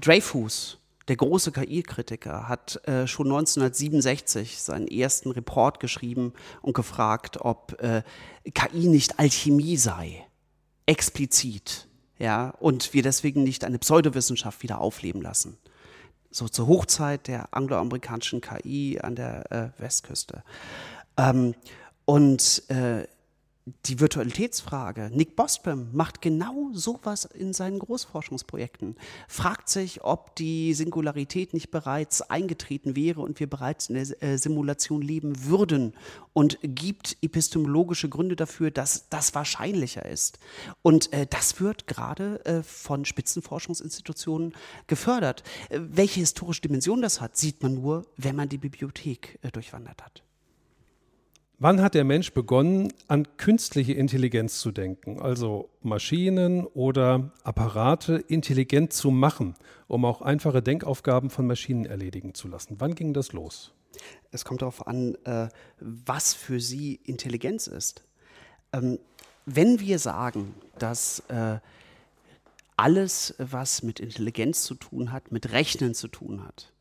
Dreyfus 0.00 0.78
der 1.08 1.16
große 1.16 1.52
KI-Kritiker, 1.52 2.48
hat 2.48 2.80
äh, 2.88 3.06
schon 3.06 3.26
1967 3.26 4.60
seinen 4.62 4.88
ersten 4.88 5.30
Report 5.30 5.80
geschrieben 5.80 6.32
und 6.62 6.74
gefragt, 6.74 7.38
ob 7.40 7.80
äh, 7.82 8.02
KI 8.54 8.88
nicht 8.88 9.18
Alchemie 9.18 9.76
sei, 9.76 10.26
explizit, 10.86 11.88
ja, 12.18 12.50
und 12.60 12.94
wir 12.94 13.02
deswegen 13.02 13.42
nicht 13.42 13.64
eine 13.64 13.78
Pseudowissenschaft 13.78 14.62
wieder 14.62 14.80
aufleben 14.80 15.20
lassen. 15.20 15.58
So 16.30 16.48
zur 16.48 16.66
Hochzeit 16.66 17.28
der 17.28 17.54
angloamerikanischen 17.54 18.40
KI 18.40 18.98
an 19.00 19.14
der 19.14 19.52
äh, 19.52 19.80
Westküste. 19.80 20.42
Ähm, 21.16 21.54
und 22.06 22.62
äh, 22.68 23.06
die 23.86 23.98
Virtualitätsfrage. 23.98 25.10
Nick 25.12 25.36
Bostrom 25.36 25.88
macht 25.92 26.20
genau 26.20 26.68
sowas 26.74 27.24
in 27.24 27.54
seinen 27.54 27.78
Großforschungsprojekten. 27.78 28.96
Fragt 29.26 29.70
sich, 29.70 30.04
ob 30.04 30.36
die 30.36 30.74
Singularität 30.74 31.54
nicht 31.54 31.70
bereits 31.70 32.20
eingetreten 32.20 32.94
wäre 32.94 33.22
und 33.22 33.40
wir 33.40 33.48
bereits 33.48 33.88
in 33.88 33.94
der 33.94 34.22
äh, 34.22 34.36
Simulation 34.36 35.00
leben 35.00 35.44
würden 35.44 35.94
und 36.34 36.58
gibt 36.62 37.16
epistemologische 37.22 38.10
Gründe 38.10 38.36
dafür, 38.36 38.70
dass 38.70 39.08
das 39.08 39.34
wahrscheinlicher 39.34 40.04
ist. 40.04 40.38
Und 40.82 41.10
äh, 41.14 41.26
das 41.26 41.58
wird 41.58 41.86
gerade 41.86 42.44
äh, 42.44 42.62
von 42.62 43.06
Spitzenforschungsinstitutionen 43.06 44.54
gefördert. 44.88 45.42
Äh, 45.70 45.80
welche 45.80 46.20
historische 46.20 46.60
Dimension 46.60 47.00
das 47.00 47.22
hat, 47.22 47.38
sieht 47.38 47.62
man 47.62 47.74
nur, 47.74 48.04
wenn 48.18 48.36
man 48.36 48.50
die 48.50 48.58
Bibliothek 48.58 49.38
äh, 49.40 49.50
durchwandert 49.50 50.04
hat. 50.04 50.22
Wann 51.60 51.80
hat 51.80 51.94
der 51.94 52.04
Mensch 52.04 52.32
begonnen, 52.32 52.92
an 53.06 53.36
künstliche 53.36 53.92
Intelligenz 53.92 54.58
zu 54.58 54.72
denken, 54.72 55.20
also 55.20 55.70
Maschinen 55.82 56.66
oder 56.66 57.30
Apparate 57.44 58.16
intelligent 58.16 58.92
zu 58.92 59.12
machen, 59.12 59.54
um 59.86 60.04
auch 60.04 60.20
einfache 60.20 60.62
Denkaufgaben 60.62 61.30
von 61.30 61.46
Maschinen 61.46 61.86
erledigen 61.86 62.34
zu 62.34 62.48
lassen? 62.48 62.76
Wann 62.80 62.96
ging 62.96 63.14
das 63.14 63.32
los? 63.32 63.72
Es 64.32 64.44
kommt 64.44 64.62
darauf 64.62 64.86
an, 64.88 65.16
äh, 65.24 65.48
was 65.78 66.34
für 66.34 66.58
Sie 66.58 67.00
Intelligenz 67.04 67.68
ist. 67.68 68.02
Ähm, 68.72 68.98
wenn 69.46 69.78
wir 69.78 70.00
sagen, 70.00 70.54
dass 70.78 71.20
äh, 71.28 71.58
alles, 72.76 73.34
was 73.38 73.84
mit 73.84 74.00
Intelligenz 74.00 74.64
zu 74.64 74.74
tun 74.74 75.12
hat, 75.12 75.30
mit 75.30 75.52
Rechnen 75.52 75.94
zu 75.94 76.08
tun 76.08 76.44
hat, 76.44 76.72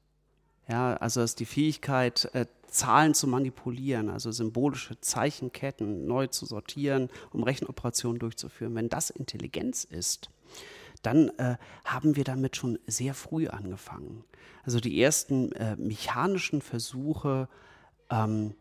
ja, 0.68 0.96
also 0.96 1.22
ist 1.22 1.40
die 1.40 1.46
Fähigkeit, 1.46 2.30
äh, 2.34 2.46
Zahlen 2.68 3.14
zu 3.14 3.28
manipulieren, 3.28 4.10
also 4.10 4.32
symbolische 4.32 5.00
Zeichenketten 5.00 6.08
neu 6.08 6.28
zu 6.28 6.46
sortieren, 6.46 7.10
um 7.32 7.44
Rechenoperationen 7.44 8.18
durchzuführen. 8.18 8.74
Wenn 8.74 8.90
das 8.90 9.12
Intelligenz 9.12 9.84
ist, 9.84 10.30
dann 11.04 11.30
äh, 11.38 11.58
haben 11.86 12.16
wir 12.16 12.24
damit 12.24 12.56
schon 12.56 12.80
sehr 12.88 13.14
früh 13.14 13.48
angefangen. 13.48 14.24
Also 14.64 14.80
die 14.80 15.00
ersten 15.02 15.52
äh, 15.52 15.76
mechanischen 15.76 16.62
Versuche, 16.62 17.48
ähm, 18.10 18.56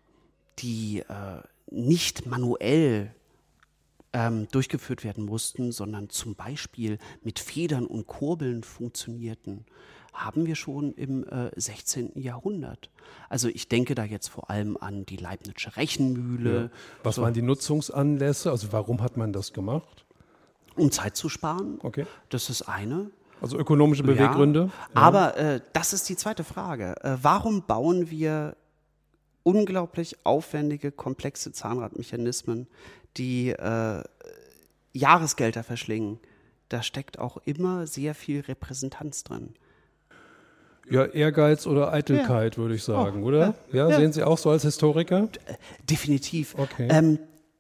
die 0.59 0.99
äh, 1.01 1.41
nicht 1.71 2.27
manuell 2.27 3.15
ähm, 4.13 4.47
durchgeführt 4.49 5.05
werden 5.05 5.25
mussten, 5.25 5.73
sondern 5.73 6.11
zum 6.11 6.35
Beispiel 6.35 6.99
mit 7.23 7.39
Federn 7.39 7.87
und 7.87 8.07
Kurbeln 8.07 8.63
funktionierten, 8.63 9.65
haben 10.13 10.47
wir 10.47 10.57
schon 10.57 10.93
im 10.93 11.25
äh, 11.25 11.51
16. 11.57 12.13
Jahrhundert. 12.15 12.91
Also 13.29 13.49
ich 13.49 13.69
denke 13.69 13.95
da 13.95 14.05
jetzt 14.05 14.29
vor 14.29 14.51
allem 14.51 14.77
an 14.77 15.07
die 15.07 15.17
Leibnizsche 15.17 15.77
Rechenmühle. 15.77 16.63
Ja. 16.63 16.71
Was 17.03 17.17
so. 17.17 17.23
waren 17.23 17.35
die 17.35 17.43
Nutzungsanlässe? 17.43 18.51
Also 18.51 18.73
warum 18.73 19.03
hat 19.03 19.17
man 19.17 19.33
das 19.33 19.53
gemacht? 19.53 20.05
Um 20.77 20.91
Zeit 20.91 21.17
zu 21.17 21.29
sparen. 21.29 21.79
Okay. 21.83 22.07
Das 22.29 22.51
ist 22.51 22.63
eine. 22.63 23.11
Also 23.41 23.59
ökonomische 23.59 24.05
Beweggründe. 24.05 24.71
Ja. 24.95 25.01
Aber 25.01 25.37
äh, 25.37 25.61
das 25.73 25.93
ist 25.93 26.09
die 26.09 26.17
zweite 26.17 26.45
Frage. 26.45 26.95
Äh, 27.03 27.17
warum 27.23 27.63
bauen 27.63 28.11
wir 28.11 28.57
unglaublich 29.43 30.25
aufwendige, 30.25 30.93
komplexe 30.93 31.53
Zahnradmechanismen, 31.53 32.69
die 33.17 33.49
äh, 33.51 34.03
Jahresgelder 34.93 35.65
verschlingen? 35.65 36.21
Da 36.69 36.83
steckt 36.83 37.19
auch 37.19 37.39
immer 37.45 37.87
sehr 37.87 38.15
viel 38.15 38.41
Repräsentanz 38.41 39.25
drin. 39.25 39.55
Ja, 40.91 41.05
Ehrgeiz 41.07 41.67
oder 41.67 41.93
Eitelkeit, 41.93 42.59
würde 42.59 42.75
ich 42.75 42.83
sagen, 42.83 43.23
oh, 43.23 43.27
oder? 43.27 43.55
Ja, 43.73 43.89
ja, 43.89 43.97
sehen 43.97 44.13
Sie 44.13 44.23
auch 44.23 44.39
so 44.39 44.51
als 44.51 44.63
Historiker? 44.63 45.29
Äh, 45.47 45.55
definitiv. 45.89 46.55
Okay. 46.59 46.89
Ähm, 46.91 47.19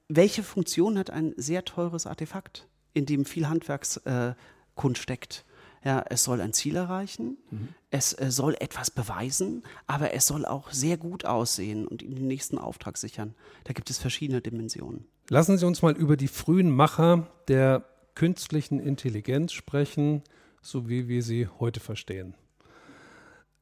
welche 0.09 0.43
Funktion 0.43 0.99
hat 0.99 1.11
ein 1.11 1.33
sehr 1.37 1.65
teures 1.65 2.07
Artefakt, 2.07 2.69
in 2.93 3.07
dem 3.07 3.25
viel 3.25 3.49
Handwerkskunst 3.49 5.01
äh, 5.01 5.03
steckt? 5.03 5.45
Ja, 5.85 6.05
es 6.11 6.23
soll 6.23 6.41
ein 6.41 6.53
Ziel 6.53 6.77
erreichen, 6.77 7.39
mhm. 7.51 7.69
es 7.91 8.13
äh, 8.13 8.31
soll 8.31 8.55
etwas 8.61 8.93
beweisen, 8.93 9.65
aber 9.89 10.15
es 10.15 10.29
soll 10.29 10.45
auch 10.45 10.71
sehr 10.71 10.97
gut 10.97 11.25
aussehen 11.25 11.89
und 11.89 12.03
Ihnen 12.03 12.15
den 12.15 12.29
nächsten 12.29 12.57
Auftrag 12.57 12.97
sichern. 12.97 13.35
Da 13.65 13.73
gibt 13.73 13.91
es 13.91 13.99
verschiedene 13.99 14.41
Dimensionen. 14.41 15.07
Lassen 15.29 15.59
Sie 15.59 15.67
uns 15.67 15.83
mal 15.83 15.97
über 15.97 16.17
die 16.17 16.29
frühen 16.29 16.71
Macher 16.71 17.27
der 17.49 17.85
künstlichen 18.15 18.79
Intelligenz 18.79 19.53
sprechen, 19.53 20.23
so 20.61 20.89
wie 20.89 21.09
wir 21.09 21.23
sie 21.23 21.49
heute 21.59 21.81
verstehen. 21.81 22.35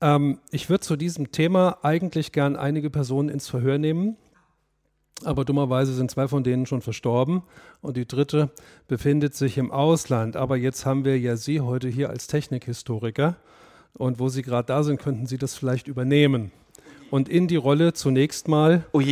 Ähm, 0.00 0.38
ich 0.50 0.68
würde 0.68 0.80
zu 0.80 0.96
diesem 0.96 1.32
Thema 1.32 1.78
eigentlich 1.82 2.32
gern 2.32 2.56
einige 2.56 2.90
Personen 2.90 3.28
ins 3.28 3.48
Verhör 3.48 3.78
nehmen, 3.78 4.16
aber 5.24 5.44
dummerweise 5.44 5.92
sind 5.92 6.10
zwei 6.10 6.28
von 6.28 6.44
denen 6.44 6.66
schon 6.66 6.80
verstorben 6.80 7.42
und 7.82 7.96
die 7.96 8.06
dritte 8.06 8.50
befindet 8.88 9.34
sich 9.34 9.58
im 9.58 9.70
Ausland. 9.70 10.36
Aber 10.36 10.56
jetzt 10.56 10.86
haben 10.86 11.04
wir 11.04 11.18
ja 11.18 11.36
Sie 11.36 11.60
heute 11.60 11.88
hier 11.88 12.10
als 12.10 12.26
Technikhistoriker 12.26 13.36
und 13.94 14.18
wo 14.18 14.28
Sie 14.28 14.42
gerade 14.42 14.66
da 14.66 14.82
sind, 14.82 15.00
könnten 15.00 15.26
Sie 15.26 15.38
das 15.38 15.54
vielleicht 15.54 15.88
übernehmen 15.88 16.52
und 17.10 17.28
in 17.28 17.48
die 17.48 17.56
Rolle 17.56 17.92
zunächst 17.92 18.48
mal 18.48 18.84
oh 18.92 19.02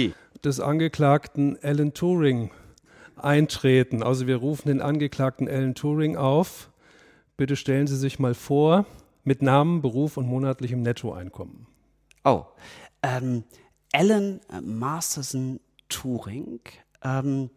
des 0.44 0.60
Angeklagten 0.60 1.58
Alan 1.62 1.92
Turing 1.92 2.50
eintreten. 3.16 4.02
Also 4.02 4.26
wir 4.26 4.36
rufen 4.36 4.68
den 4.68 4.80
Angeklagten 4.80 5.48
Alan 5.48 5.74
Turing 5.74 6.16
auf. 6.16 6.70
Bitte 7.36 7.56
stellen 7.56 7.88
Sie 7.88 7.96
sich 7.96 8.18
mal 8.18 8.34
vor 8.34 8.86
mit 9.28 9.42
Namen, 9.42 9.82
Beruf 9.82 10.16
und 10.16 10.26
monatlichem 10.26 10.80
Nettoeinkommen. 10.80 11.66
Oh, 12.24 12.46
ähm, 13.02 13.44
Alan 13.92 14.40
Masterson 14.62 15.60
Turing, 15.90 16.60
ähm, 17.02 17.50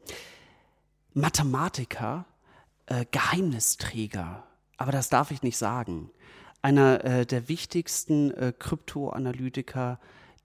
Mathematiker, 1.14 2.26
äh, 2.88 3.06
Geheimnisträger, 3.10 4.44
aber 4.76 4.92
das 4.92 5.08
darf 5.08 5.32
ich 5.32 5.44
nicht 5.44 5.58
sagen. 5.58 6.12
Einer 6.62 7.06
äh, 7.06 7.26
der 7.26 7.48
wichtigsten 7.48 8.32
äh, 8.32 8.54
Kryptoanalytiker 8.58 9.98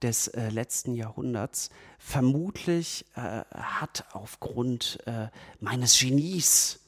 des 0.03 0.29
äh, 0.29 0.51
letzten 0.51 0.95
Jahrhunderts. 0.95 1.71
Vermutlich 1.99 3.05
äh, 3.17 3.43
hat 3.53 4.05
aufgrund 4.13 5.01
äh, 5.07 5.27
meines 5.59 5.99
Genies 5.99 6.87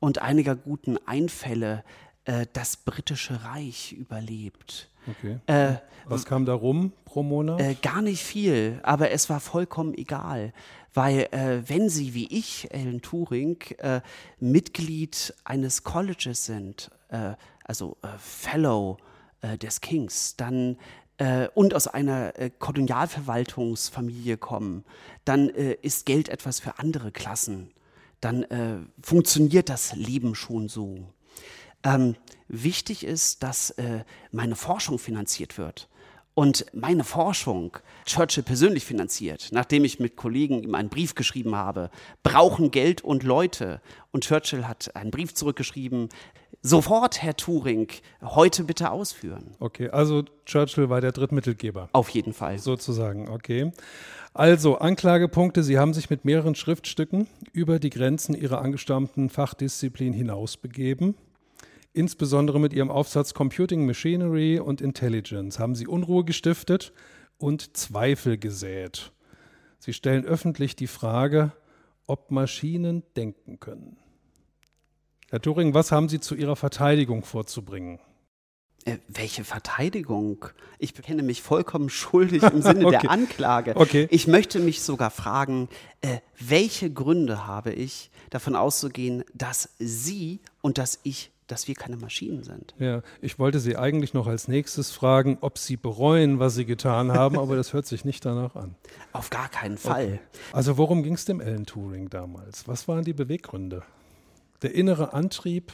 und 0.00 0.18
einiger 0.18 0.54
guten 0.54 0.98
Einfälle 1.06 1.82
äh, 2.30 2.46
das 2.52 2.76
britische 2.76 3.42
Reich 3.44 3.92
überlebt. 3.92 4.88
Okay. 5.08 5.40
Äh, 5.46 5.78
Was 6.04 6.24
kam 6.24 6.44
da 6.44 6.54
rum 6.54 6.92
pro 7.04 7.24
Monat? 7.24 7.60
Äh, 7.60 7.74
gar 7.74 8.02
nicht 8.02 8.22
viel, 8.22 8.78
aber 8.84 9.10
es 9.10 9.28
war 9.28 9.40
vollkommen 9.40 9.94
egal. 9.94 10.52
Weil 10.94 11.28
äh, 11.32 11.68
wenn 11.68 11.88
Sie 11.88 12.14
wie 12.14 12.28
ich, 12.28 12.68
Alan 12.72 13.00
Turing, 13.00 13.60
äh, 13.78 14.00
Mitglied 14.38 15.34
eines 15.44 15.82
Colleges 15.82 16.46
sind, 16.46 16.90
äh, 17.08 17.34
also 17.64 17.96
Fellow 18.18 18.98
des 19.62 19.80
Kings, 19.80 20.36
dann 20.36 20.76
und 21.54 21.72
aus 21.74 21.86
einer 21.86 22.32
Kolonialverwaltungsfamilie 22.58 24.36
kommen, 24.36 24.84
dann 25.24 25.48
ist 25.48 26.04
Geld 26.04 26.28
etwas 26.28 26.60
für 26.60 26.78
andere 26.78 27.12
Klassen. 27.12 27.70
Dann 28.20 28.44
funktioniert 29.00 29.68
das 29.68 29.94
Leben 29.94 30.34
schon 30.34 30.68
so. 30.68 31.06
Ähm, 31.82 32.16
wichtig 32.48 33.04
ist, 33.04 33.42
dass 33.42 33.70
äh, 33.70 34.04
meine 34.32 34.56
Forschung 34.56 34.98
finanziert 34.98 35.58
wird. 35.58 35.88
Und 36.34 36.64
meine 36.72 37.04
Forschung, 37.04 37.76
Churchill 38.06 38.44
persönlich 38.44 38.84
finanziert, 38.84 39.48
nachdem 39.52 39.84
ich 39.84 39.98
mit 39.98 40.16
Kollegen 40.16 40.62
ihm 40.62 40.74
einen 40.74 40.88
Brief 40.88 41.14
geschrieben 41.14 41.56
habe, 41.56 41.90
brauchen 42.22 42.70
Geld 42.70 43.02
und 43.02 43.24
Leute. 43.24 43.80
Und 44.10 44.24
Churchill 44.24 44.66
hat 44.66 44.94
einen 44.94 45.10
Brief 45.10 45.34
zurückgeschrieben, 45.34 46.08
sofort, 46.62 47.20
Herr 47.20 47.36
Turing, 47.36 47.88
heute 48.22 48.64
bitte 48.64 48.90
ausführen. 48.90 49.56
Okay, 49.58 49.90
also 49.90 50.22
Churchill 50.46 50.88
war 50.88 51.00
der 51.00 51.12
Drittmittelgeber. 51.12 51.88
Auf 51.92 52.08
jeden 52.10 52.32
Fall. 52.32 52.58
Sozusagen, 52.58 53.28
okay. 53.28 53.72
Also, 54.32 54.78
Anklagepunkte, 54.78 55.64
Sie 55.64 55.78
haben 55.78 55.92
sich 55.92 56.08
mit 56.08 56.24
mehreren 56.24 56.54
Schriftstücken 56.54 57.26
über 57.52 57.80
die 57.80 57.90
Grenzen 57.90 58.36
Ihrer 58.36 58.62
angestammten 58.62 59.28
Fachdisziplin 59.28 60.12
hinausbegeben. 60.12 61.16
Insbesondere 61.92 62.60
mit 62.60 62.72
ihrem 62.72 62.90
Aufsatz 62.90 63.34
Computing 63.34 63.84
Machinery 63.84 64.60
und 64.60 64.80
Intelligence 64.80 65.58
haben 65.58 65.74
sie 65.74 65.88
Unruhe 65.88 66.24
gestiftet 66.24 66.92
und 67.38 67.76
Zweifel 67.76 68.38
gesät. 68.38 69.12
Sie 69.78 69.92
stellen 69.92 70.24
öffentlich 70.24 70.76
die 70.76 70.86
Frage, 70.86 71.52
ob 72.06 72.30
Maschinen 72.30 73.02
denken 73.16 73.58
können. 73.60 73.96
Herr 75.30 75.40
Turing, 75.40 75.74
was 75.74 75.92
haben 75.92 76.08
Sie 76.08 76.18
zu 76.18 76.34
Ihrer 76.34 76.56
Verteidigung 76.56 77.24
vorzubringen? 77.24 78.00
Äh, 78.84 78.98
welche 79.06 79.44
Verteidigung? 79.44 80.46
Ich 80.78 80.92
bekenne 80.92 81.22
mich 81.22 81.40
vollkommen 81.40 81.88
schuldig 81.88 82.42
im 82.42 82.62
Sinne 82.62 82.86
okay. 82.86 82.98
der 83.02 83.10
Anklage. 83.10 83.76
Okay. 83.76 84.08
Ich 84.10 84.26
möchte 84.26 84.58
mich 84.58 84.82
sogar 84.82 85.10
fragen, 85.10 85.68
äh, 86.00 86.18
welche 86.38 86.90
Gründe 86.92 87.46
habe 87.46 87.72
ich, 87.72 88.10
davon 88.30 88.56
auszugehen, 88.56 89.24
dass 89.34 89.68
Sie 89.78 90.40
und 90.62 90.78
dass 90.78 90.98
ich, 91.04 91.30
dass 91.50 91.68
wir 91.68 91.74
keine 91.74 91.96
Maschinen 91.96 92.42
sind? 92.42 92.74
Ja, 92.78 93.02
ich 93.20 93.38
wollte 93.38 93.60
Sie 93.60 93.76
eigentlich 93.76 94.14
noch 94.14 94.26
als 94.26 94.48
nächstes 94.48 94.90
fragen, 94.90 95.38
ob 95.40 95.58
Sie 95.58 95.76
bereuen, 95.76 96.38
was 96.38 96.54
Sie 96.54 96.64
getan 96.64 97.12
haben, 97.12 97.38
aber 97.38 97.56
das 97.56 97.72
hört 97.72 97.86
sich 97.86 98.04
nicht 98.04 98.24
danach 98.24 98.56
an. 98.56 98.74
Auf 99.12 99.30
gar 99.30 99.48
keinen 99.48 99.78
Fall. 99.78 100.06
Okay. 100.06 100.20
Also 100.52 100.78
worum 100.78 101.02
ging 101.02 101.14
es 101.14 101.24
dem 101.24 101.40
Alan 101.40 101.66
Turing 101.66 102.10
damals? 102.10 102.68
Was 102.68 102.88
waren 102.88 103.04
die 103.04 103.12
Beweggründe? 103.12 103.82
Der 104.62 104.74
innere 104.74 105.12
Antrieb 105.12 105.72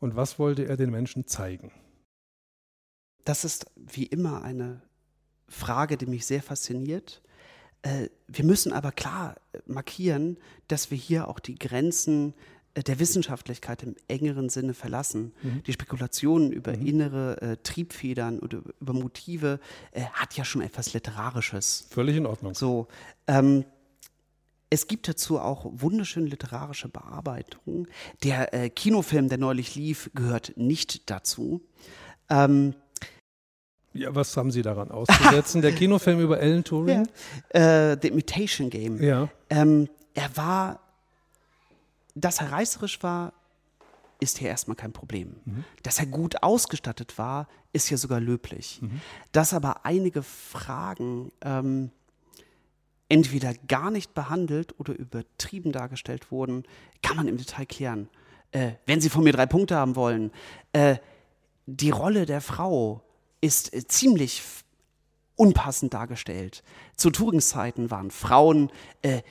und 0.00 0.16
was 0.16 0.38
wollte 0.38 0.66
er 0.66 0.76
den 0.76 0.90
Menschen 0.90 1.26
zeigen? 1.26 1.72
das 3.24 3.44
ist 3.44 3.66
wie 3.76 4.04
immer 4.04 4.42
eine 4.42 4.82
Frage, 5.48 5.96
die 5.96 6.06
mich 6.06 6.26
sehr 6.26 6.42
fasziniert. 6.42 7.22
Äh, 7.82 8.08
wir 8.28 8.44
müssen 8.44 8.72
aber 8.72 8.92
klar 8.92 9.36
markieren, 9.66 10.38
dass 10.68 10.90
wir 10.90 10.98
hier 10.98 11.28
auch 11.28 11.40
die 11.40 11.58
Grenzen 11.58 12.30
äh, 12.30 12.34
der 12.82 12.98
Wissenschaftlichkeit 12.98 13.82
im 13.82 13.94
engeren 14.08 14.48
Sinne 14.48 14.74
verlassen. 14.74 15.32
Mhm. 15.42 15.62
Die 15.64 15.72
Spekulationen 15.72 16.52
über 16.52 16.76
mhm. 16.76 16.86
innere 16.86 17.40
äh, 17.40 17.56
Triebfedern 17.62 18.40
oder 18.40 18.62
über 18.80 18.92
Motive 18.92 19.60
äh, 19.92 20.02
hat 20.12 20.36
ja 20.36 20.44
schon 20.44 20.62
etwas 20.62 20.92
Literarisches. 20.92 21.86
Völlig 21.90 22.16
in 22.16 22.26
Ordnung. 22.26 22.54
So, 22.54 22.88
ähm, 23.26 23.64
es 24.70 24.88
gibt 24.88 25.06
dazu 25.06 25.38
auch 25.38 25.66
wunderschöne 25.70 26.26
literarische 26.26 26.88
Bearbeitungen. 26.88 27.86
Der 28.24 28.52
äh, 28.52 28.70
Kinofilm, 28.70 29.28
der 29.28 29.38
neulich 29.38 29.76
lief, 29.76 30.10
gehört 30.14 30.54
nicht 30.56 31.10
dazu. 31.10 31.62
Ähm, 32.28 32.74
ja, 33.92 34.12
was 34.12 34.36
haben 34.36 34.50
Sie 34.50 34.62
daran 34.62 34.90
auszusetzen? 34.90 35.62
Der 35.62 35.70
Kinofilm 35.76 36.20
über 36.20 36.38
Alan 36.38 36.64
Turing? 36.64 37.06
Ja. 37.54 37.92
Uh, 37.92 37.96
The 38.02 38.08
Imitation 38.08 38.68
Game. 38.68 39.00
Ja. 39.00 39.28
Ähm, 39.48 39.88
er 40.14 40.36
war, 40.36 40.80
dass 42.14 42.40
er 42.40 42.52
reißerisch 42.52 43.02
war, 43.02 43.32
ist 44.20 44.38
hier 44.38 44.48
erstmal 44.48 44.76
kein 44.76 44.92
Problem. 44.92 45.36
Mhm. 45.44 45.64
Dass 45.82 45.98
er 45.98 46.06
gut 46.06 46.42
ausgestattet 46.42 47.18
war, 47.18 47.48
ist 47.72 47.90
ja 47.90 47.96
sogar 47.96 48.20
löblich. 48.20 48.80
Mhm. 48.80 49.00
Dass 49.32 49.52
aber 49.52 49.84
einige 49.84 50.22
Fragen 50.22 51.32
ähm, 51.42 51.90
entweder 53.08 53.54
gar 53.68 53.90
nicht 53.90 54.14
behandelt 54.14 54.78
oder 54.78 54.94
übertrieben 54.94 55.72
dargestellt 55.72 56.30
wurden, 56.30 56.64
kann 57.02 57.16
man 57.16 57.28
im 57.28 57.36
Detail 57.36 57.66
klären. 57.66 58.08
Äh, 58.52 58.72
wenn 58.86 59.00
Sie 59.00 59.10
von 59.10 59.24
mir 59.24 59.32
drei 59.32 59.46
Punkte 59.46 59.76
haben 59.76 59.96
wollen, 59.96 60.30
äh, 60.72 60.96
die 61.66 61.90
Rolle 61.90 62.26
der 62.26 62.40
Frau 62.40 63.02
ist 63.40 63.74
äh, 63.74 63.86
ziemlich 63.86 64.42
unpassend 65.36 65.92
dargestellt. 65.92 66.62
Zu 66.96 67.10
Turings 67.10 67.48
Zeiten 67.48 67.90
waren 67.90 68.10
Frauen 68.10 68.70
äh, 69.02 69.22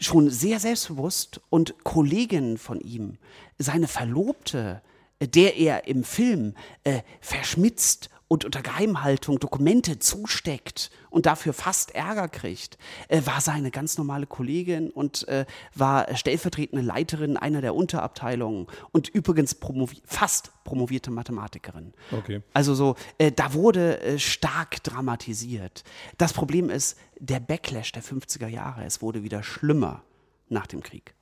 schon 0.00 0.30
sehr 0.30 0.58
selbstbewusst 0.58 1.40
und 1.50 1.84
Kolleginnen 1.84 2.58
von 2.58 2.80
ihm, 2.80 3.18
seine 3.58 3.86
Verlobte, 3.86 4.82
der 5.20 5.56
er 5.56 5.86
im 5.86 6.02
Film 6.02 6.54
äh, 6.84 7.02
verschmitzt 7.20 8.08
und 8.30 8.44
unter 8.44 8.62
Geheimhaltung 8.62 9.40
Dokumente 9.40 9.98
zusteckt 9.98 10.92
und 11.10 11.26
dafür 11.26 11.52
fast 11.52 11.96
Ärger 11.96 12.28
kriegt, 12.28 12.78
äh, 13.08 13.22
war 13.24 13.40
seine 13.40 13.72
ganz 13.72 13.98
normale 13.98 14.24
Kollegin 14.24 14.90
und 14.90 15.26
äh, 15.26 15.46
war 15.74 16.16
stellvertretende 16.16 16.80
Leiterin 16.80 17.36
einer 17.36 17.60
der 17.60 17.74
Unterabteilungen 17.74 18.68
und 18.92 19.08
übrigens 19.08 19.56
promovi 19.56 20.00
fast 20.04 20.52
promovierte 20.62 21.10
Mathematikerin. 21.10 21.92
Okay. 22.12 22.42
Also 22.52 22.76
so, 22.76 22.94
äh, 23.18 23.32
da 23.32 23.52
wurde 23.52 24.00
äh, 24.00 24.18
stark 24.20 24.80
dramatisiert. 24.84 25.82
Das 26.16 26.32
Problem 26.32 26.70
ist 26.70 26.96
der 27.18 27.40
Backlash 27.40 27.90
der 27.90 28.04
50er 28.04 28.46
Jahre. 28.46 28.84
Es 28.84 29.02
wurde 29.02 29.24
wieder 29.24 29.42
schlimmer 29.42 30.04
nach 30.48 30.68
dem 30.68 30.84
Krieg. 30.84 31.14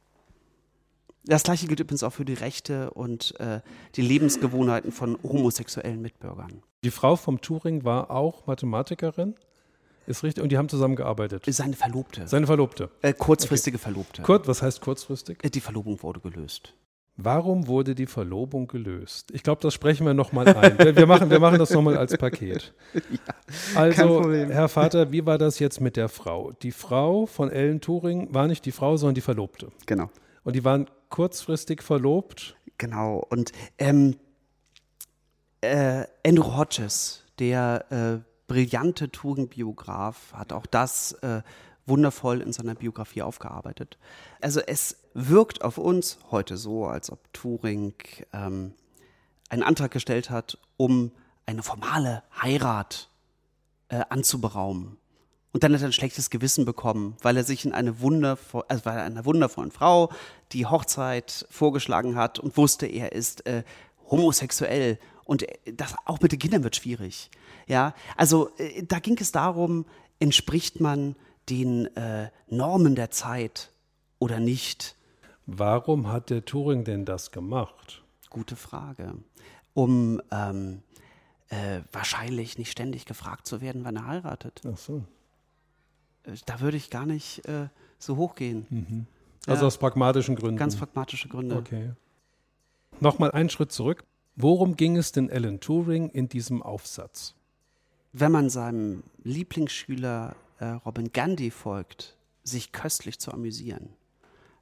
Das 1.28 1.42
gleiche 1.42 1.66
gilt 1.66 1.78
übrigens 1.78 2.02
auch 2.02 2.12
für 2.12 2.24
die 2.24 2.34
Rechte 2.34 2.90
und 2.92 3.38
äh, 3.38 3.60
die 3.96 4.02
Lebensgewohnheiten 4.02 4.92
von 4.92 5.18
homosexuellen 5.22 6.00
Mitbürgern. 6.00 6.62
Die 6.84 6.90
Frau 6.90 7.16
vom 7.16 7.42
Turing 7.42 7.84
war 7.84 8.10
auch 8.10 8.46
Mathematikerin? 8.46 9.34
Ist 10.06 10.22
richtig. 10.22 10.42
Und 10.42 10.50
die 10.50 10.56
haben 10.56 10.70
zusammengearbeitet. 10.70 11.44
Seine 11.46 11.76
Verlobte. 11.76 12.26
Seine 12.26 12.46
Verlobte. 12.46 12.88
Äh, 13.02 13.12
kurzfristige 13.12 13.76
okay. 13.76 13.82
Verlobte. 13.82 14.22
Kurt, 14.22 14.48
was 14.48 14.62
heißt 14.62 14.80
kurzfristig? 14.80 15.44
Äh, 15.44 15.50
die 15.50 15.60
Verlobung 15.60 16.02
wurde 16.02 16.20
gelöst. 16.20 16.72
Warum 17.18 17.66
wurde 17.66 17.94
die 17.94 18.06
Verlobung 18.06 18.66
gelöst? 18.66 19.30
Ich 19.32 19.42
glaube, 19.42 19.60
das 19.60 19.74
sprechen 19.74 20.06
wir 20.06 20.14
nochmal 20.14 20.48
ein. 20.48 20.96
wir, 20.96 21.06
machen, 21.06 21.28
wir 21.28 21.40
machen 21.40 21.58
das 21.58 21.70
nochmal 21.70 21.98
als 21.98 22.16
Paket. 22.16 22.72
Ja, 23.10 23.34
also, 23.74 24.32
Herr 24.32 24.68
Vater, 24.68 25.12
wie 25.12 25.26
war 25.26 25.36
das 25.36 25.58
jetzt 25.58 25.80
mit 25.80 25.96
der 25.96 26.08
Frau? 26.08 26.52
Die 26.62 26.70
Frau 26.72 27.26
von 27.26 27.50
Ellen 27.50 27.82
Turing 27.82 28.32
war 28.32 28.46
nicht 28.46 28.64
die 28.64 28.72
Frau, 28.72 28.96
sondern 28.96 29.14
die 29.16 29.20
Verlobte. 29.20 29.68
Genau. 29.84 30.10
Und 30.48 30.54
die 30.54 30.64
waren 30.64 30.88
kurzfristig 31.10 31.82
verlobt. 31.82 32.56
Genau. 32.78 33.18
Und 33.18 33.52
ähm, 33.76 34.16
äh, 35.60 36.06
Andrew 36.26 36.56
Hodges, 36.56 37.24
der 37.38 37.84
äh, 37.92 38.24
brillante 38.46 39.10
Turing-Biograf, 39.12 40.32
hat 40.32 40.54
auch 40.54 40.64
das 40.64 41.12
äh, 41.20 41.42
wundervoll 41.84 42.40
in 42.40 42.54
seiner 42.54 42.74
Biografie 42.74 43.20
aufgearbeitet. 43.20 43.98
Also 44.40 44.60
es 44.60 44.96
wirkt 45.12 45.60
auf 45.60 45.76
uns 45.76 46.18
heute 46.30 46.56
so, 46.56 46.86
als 46.86 47.12
ob 47.12 47.30
Turing 47.34 47.92
ähm, 48.32 48.72
einen 49.50 49.62
Antrag 49.62 49.90
gestellt 49.90 50.30
hat, 50.30 50.56
um 50.78 51.12
eine 51.44 51.62
formale 51.62 52.22
Heirat 52.40 53.10
äh, 53.90 54.02
anzuberaumen. 54.08 54.96
Und 55.58 55.64
dann 55.64 55.74
hat 55.74 55.80
er 55.80 55.88
ein 55.88 55.92
schlechtes 55.92 56.30
Gewissen 56.30 56.64
bekommen, 56.64 57.16
weil 57.20 57.36
er 57.36 57.42
sich 57.42 57.64
in 57.64 57.72
eine, 57.72 57.98
wundervoll, 57.98 58.62
also 58.68 58.84
weil 58.84 59.00
einer 59.00 59.24
wundervollen 59.24 59.72
Frau 59.72 60.12
die 60.52 60.66
Hochzeit 60.66 61.48
vorgeschlagen 61.50 62.14
hat 62.14 62.38
und 62.38 62.56
wusste, 62.56 62.86
er 62.86 63.10
ist 63.10 63.44
äh, 63.44 63.64
homosexuell. 64.08 65.00
Und 65.24 65.42
äh, 65.42 65.72
das 65.72 65.96
auch 66.04 66.20
mit 66.20 66.30
den 66.30 66.38
Kindern 66.38 66.62
wird 66.62 66.76
schwierig. 66.76 67.28
Ja, 67.66 67.92
also 68.16 68.50
äh, 68.58 68.84
da 68.84 69.00
ging 69.00 69.18
es 69.18 69.32
darum, 69.32 69.84
entspricht 70.20 70.80
man 70.80 71.16
den 71.48 71.86
äh, 71.96 72.30
Normen 72.46 72.94
der 72.94 73.10
Zeit 73.10 73.72
oder 74.20 74.38
nicht? 74.38 74.94
Warum 75.44 76.06
hat 76.06 76.30
der 76.30 76.44
Turing 76.44 76.84
denn 76.84 77.04
das 77.04 77.32
gemacht? 77.32 78.04
Gute 78.30 78.54
Frage. 78.54 79.14
Um 79.74 80.22
ähm, 80.30 80.82
äh, 81.48 81.80
wahrscheinlich 81.90 82.58
nicht 82.58 82.70
ständig 82.70 83.06
gefragt 83.06 83.48
zu 83.48 83.60
werden, 83.60 83.82
wann 83.82 83.96
er 83.96 84.06
heiratet. 84.06 84.62
Ach 84.64 84.78
so. 84.78 85.02
Da 86.46 86.60
würde 86.60 86.76
ich 86.76 86.90
gar 86.90 87.06
nicht 87.06 87.46
äh, 87.46 87.68
so 87.98 88.16
hochgehen. 88.16 88.66
Mhm. 88.70 89.06
Also 89.46 89.62
ja, 89.62 89.66
aus 89.66 89.78
pragmatischen 89.78 90.36
Gründen. 90.36 90.56
Ganz 90.58 90.76
pragmatische 90.76 91.28
Gründe. 91.28 91.56
Okay. 91.56 91.92
Nochmal 93.00 93.30
einen 93.30 93.48
Schritt 93.48 93.72
zurück. 93.72 94.04
Worum 94.36 94.76
ging 94.76 94.96
es 94.96 95.12
denn 95.12 95.30
Alan 95.30 95.60
Turing 95.60 96.10
in 96.10 96.28
diesem 96.28 96.62
Aufsatz? 96.62 97.34
Wenn 98.12 98.32
man 98.32 98.50
seinem 98.50 99.02
Lieblingsschüler 99.22 100.36
äh, 100.58 100.66
Robin 100.66 101.12
Gandhi 101.12 101.50
folgt, 101.50 102.16
sich 102.44 102.72
köstlich 102.72 103.18
zu 103.18 103.32
amüsieren. 103.32 103.90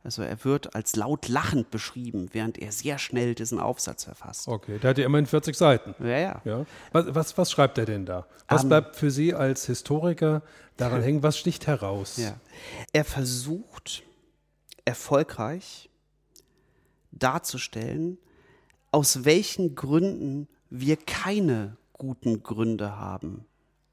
Also 0.07 0.23
er 0.23 0.45
wird 0.45 0.77
als 0.77 0.95
laut 0.95 1.27
lachend 1.27 1.73
beschrieben, 1.73 2.29
während 2.31 2.59
er 2.59 2.71
sehr 2.71 2.97
schnell 2.97 3.35
diesen 3.35 3.59
Aufsatz 3.59 4.05
verfasst. 4.05 4.47
Okay, 4.47 4.79
der 4.79 4.91
hat 4.91 4.99
ja 4.99 5.05
immerhin 5.05 5.27
40 5.27 5.57
Seiten. 5.57 5.97
Ja, 5.99 6.17
ja. 6.17 6.43
ja. 6.45 6.67
Was, 6.93 7.07
was, 7.13 7.39
was 7.39 7.51
schreibt 7.51 7.77
er 7.77 7.87
denn 7.87 8.07
da? 8.07 8.25
Was 8.47 8.63
um, 8.63 8.67
ähm, 8.67 8.69
bleibt 8.69 8.95
für 8.95 9.11
Sie 9.11 9.35
als 9.35 9.67
Historiker 9.67 10.43
daran 10.77 11.03
hängen? 11.03 11.25
Was 11.25 11.37
sticht 11.37 11.67
heraus? 11.67 12.19
Ja. 12.19 12.39
Er 12.93 13.05
versucht 13.05 14.05
erfolgreich 14.85 15.91
darzustellen, 17.11 18.19
aus 18.93 19.25
welchen 19.25 19.75
Gründen 19.75 20.47
wir 20.71 20.99
keine 20.99 21.77
guten 21.95 22.45
Gründe 22.45 22.97
haben, 22.97 23.45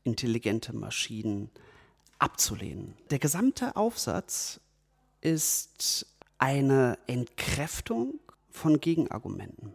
intelligente 0.03 0.73
Maschinen 0.73 1.49
abzulehnen. 2.19 2.93
Der 3.09 3.17
gesamte 3.17 3.75
Aufsatz 3.75 4.59
ist 5.23 6.05
eine 6.37 6.99
Entkräftung 7.07 8.19
von 8.49 8.81
Gegenargumenten. 8.81 9.73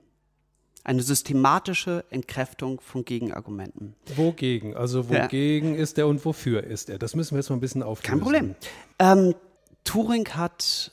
Eine 0.85 1.03
systematische 1.03 2.05
Entkräftung 2.11 2.81
von 2.81 3.05
Gegenargumenten. 3.05 3.97
Wogegen? 4.17 4.77
Also 4.77 5.09
wogegen 5.09 5.75
ja. 5.75 5.81
ist 5.81 5.99
er 5.99 6.07
und 6.07 6.25
wofür 6.25 6.63
ist 6.65 6.89
er? 6.89 6.99
Das 6.99 7.15
müssen 7.15 7.35
wir 7.35 7.41
jetzt 7.41 7.51
mal 7.51 7.57
ein 7.57 7.61
bisschen 7.61 7.83
auflösen. 7.83 8.11
Kein 8.11 8.21
Problem. 8.21 8.55
Ähm, 8.99 9.35
Turing 9.85 10.27
hat 10.29 10.93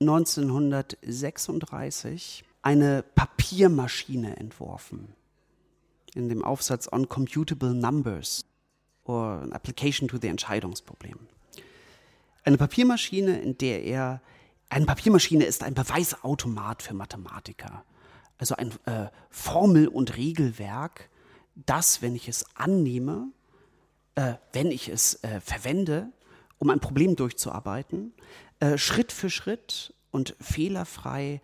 1936 0.00 2.42
eine 2.62 3.04
Papiermaschine 3.14 4.36
entworfen. 4.36 5.14
In 6.14 6.28
dem 6.28 6.44
Aufsatz 6.44 6.88
On 6.92 7.08
Computable 7.08 7.74
Numbers 7.74 8.44
or 9.04 9.42
an 9.42 9.52
Application 9.52 10.08
to 10.08 10.18
the 10.20 10.28
Entscheidungsproblem. 10.28 11.18
Eine 12.46 12.58
Papiermaschine, 12.58 13.40
in 13.40 13.58
der 13.58 13.82
er, 13.82 14.22
eine 14.68 14.86
Papiermaschine 14.86 15.44
ist 15.44 15.64
ein 15.64 15.74
Beweisautomat 15.74 16.80
für 16.80 16.94
Mathematiker. 16.94 17.84
Also 18.38 18.54
ein 18.54 18.70
äh, 18.86 19.08
Formel- 19.30 19.88
und 19.88 20.16
Regelwerk, 20.16 21.10
dass, 21.56 22.02
wenn 22.02 22.14
ich 22.14 22.28
es 22.28 22.44
annehme, 22.54 23.32
äh, 24.14 24.34
wenn 24.52 24.70
ich 24.70 24.88
es 24.88 25.24
äh, 25.24 25.40
verwende, 25.40 26.12
um 26.58 26.70
ein 26.70 26.78
Problem 26.78 27.16
durchzuarbeiten, 27.16 28.14
äh, 28.60 28.78
Schritt 28.78 29.10
für 29.10 29.28
Schritt 29.28 29.92
und 30.12 30.36
fehlerfrei 30.40 31.40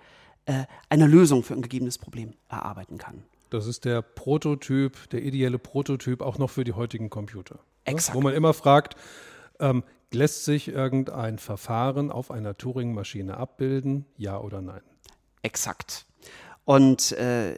äh, 0.47 0.67
eine 0.89 1.09
Lösung 1.09 1.43
für 1.43 1.55
ein 1.55 1.63
gegebenes 1.63 1.99
Problem 1.99 2.35
erarbeiten 2.49 2.99
kann. 2.99 3.25
Das 3.51 3.67
ist 3.67 3.85
der 3.85 4.03
Prototyp, 4.03 5.11
der 5.11 5.25
ideelle 5.25 5.59
Prototyp 5.59 6.21
auch 6.21 6.39
noch 6.39 6.51
für 6.51 6.63
die 6.63 6.75
heutigen 6.75 7.11
Computer. 7.11 7.57
Ne? 7.57 7.61
Exakt. 7.87 8.15
Wo 8.15 8.21
man 8.21 8.35
immer 8.35 8.55
fragt, 8.55 8.95
ähm, 9.59 9.83
lässt 10.15 10.45
sich 10.45 10.69
irgendein 10.69 11.39
Verfahren 11.39 12.11
auf 12.11 12.31
einer 12.31 12.57
Turing-Maschine 12.57 13.37
abbilden, 13.37 14.07
ja 14.17 14.39
oder 14.39 14.61
nein? 14.61 14.83
Exakt. 15.43 16.07
Und 16.65 17.13
äh, 17.13 17.57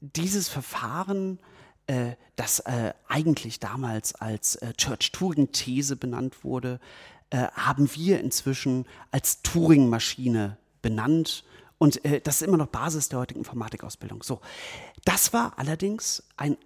dieses 0.00 0.48
Verfahren, 0.48 1.38
äh, 1.86 2.12
das 2.36 2.60
äh, 2.60 2.94
eigentlich 3.08 3.60
damals 3.60 4.14
als 4.14 4.56
äh, 4.56 4.72
Church-Turing-These 4.74 5.96
benannt 5.96 6.44
wurde, 6.44 6.80
äh, 7.30 7.48
haben 7.52 7.90
wir 7.94 8.20
inzwischen 8.20 8.86
als 9.10 9.42
Turing-Maschine 9.42 10.58
benannt. 10.82 11.44
Und 11.78 12.04
äh, 12.04 12.20
das 12.20 12.36
ist 12.36 12.48
immer 12.48 12.56
noch 12.56 12.68
Basis 12.68 13.08
der 13.08 13.18
heutigen 13.18 13.40
Informatikausbildung. 13.40 14.22
So, 14.22 14.40
das 15.04 15.32
war 15.32 15.58
allerdings 15.58 16.22
ein 16.36 16.56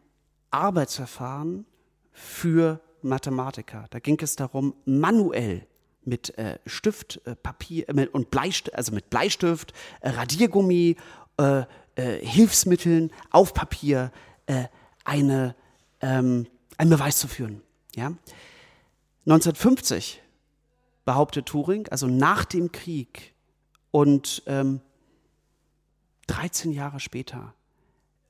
Arbeitsverfahren 0.50 1.66
für 2.12 2.80
Mathematiker. 3.02 3.86
Da 3.90 3.98
ging 3.98 4.18
es 4.20 4.36
darum, 4.36 4.74
manuell 4.84 5.66
mit 6.04 6.36
äh, 6.38 6.58
Stift, 6.66 7.20
äh, 7.24 7.34
Papier 7.36 7.88
äh, 7.88 8.06
und 8.06 8.30
Bleistift, 8.30 8.74
also 8.74 8.92
mit 8.92 9.10
Bleistift, 9.10 9.72
äh, 10.00 10.10
Radiergummi, 10.10 10.96
äh, 11.38 11.64
äh, 11.94 12.26
Hilfsmitteln 12.26 13.10
auf 13.30 13.54
Papier 13.54 14.12
eine, 15.04 15.54
ähm, 16.00 16.48
einen 16.76 16.90
Beweis 16.90 17.18
zu 17.18 17.28
führen. 17.28 17.62
Ja? 17.94 18.06
1950 19.26 20.20
behauptet 21.04 21.46
Turing, 21.46 21.86
also 21.86 22.08
nach 22.08 22.44
dem 22.44 22.72
Krieg 22.72 23.32
und 23.92 24.42
ähm, 24.46 24.80
13 26.26 26.72
Jahre 26.72 26.98
später, 26.98 27.54